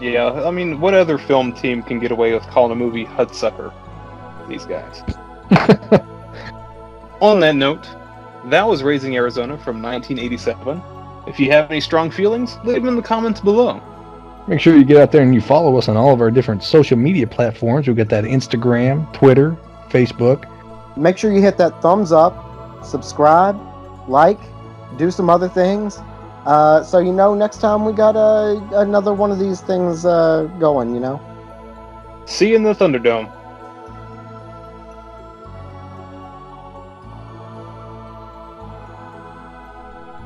yeah, 0.01 0.26
I 0.45 0.51
mean, 0.51 0.82
what 0.82 0.93
other 0.93 1.17
film 1.17 1.53
team 1.53 1.82
can 1.82 1.99
get 1.99 2.11
away 2.11 2.34
with 2.34 2.43
calling 2.47 2.71
a 2.71 2.76
movie 2.76 3.05
Hudsucker? 3.05 3.71
These 4.47 4.65
guys. 4.65 5.01
On 7.21 7.39
that 7.39 7.55
note, 7.55 7.87
that 8.45 8.67
was 8.67 8.83
Raising 8.83 9.15
Arizona 9.15 9.57
from 9.57 9.81
1987. 9.81 10.81
If 11.27 11.39
you 11.39 11.51
have 11.51 11.71
any 11.71 11.81
strong 11.81 12.11
feelings, 12.11 12.57
leave 12.63 12.75
them 12.75 12.89
in 12.89 12.95
the 12.95 13.01
comments 13.01 13.41
below. 13.41 13.81
Make 14.47 14.59
sure 14.59 14.77
you 14.77 14.83
get 14.83 14.97
out 14.97 15.11
there 15.11 15.23
and 15.23 15.33
you 15.33 15.41
follow 15.41 15.75
us 15.77 15.89
on 15.89 15.97
all 15.97 16.13
of 16.13 16.21
our 16.21 16.29
different 16.29 16.61
social 16.61 16.97
media 16.97 17.25
platforms. 17.25 17.87
We've 17.87 17.97
got 17.97 18.09
that 18.09 18.25
Instagram, 18.25 19.11
Twitter, 19.11 19.57
Facebook. 19.89 20.45
Make 20.95 21.17
sure 21.17 21.31
you 21.31 21.41
hit 21.41 21.57
that 21.57 21.81
thumbs 21.81 22.11
up, 22.11 22.85
subscribe, 22.85 23.59
like, 24.07 24.39
do 24.97 25.09
some 25.09 25.31
other 25.31 25.49
things. 25.49 25.99
Uh, 26.45 26.83
so 26.83 26.99
you 26.99 27.11
know 27.11 27.33
next 27.33 27.57
time 27.57 27.85
we 27.85 27.93
got 27.93 28.15
uh, 28.15 28.61
another 28.73 29.15
one 29.15 29.31
of 29.31 29.39
these 29.39 29.61
things 29.61 30.05
uh, 30.05 30.43
going, 30.59 30.93
you 30.93 30.99
know. 30.99 31.19
See 32.27 32.49
you 32.49 32.55
in 32.55 32.63
the 32.63 32.73
Thunderdome. 32.73 33.31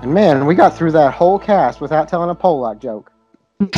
Man, 0.09 0.47
we 0.47 0.55
got 0.55 0.75
through 0.75 0.93
that 0.93 1.13
whole 1.13 1.37
cast 1.37 1.79
without 1.79 2.09
telling 2.09 2.31
a 2.31 2.35
Pollock 2.35 2.79
joke. 2.79 3.11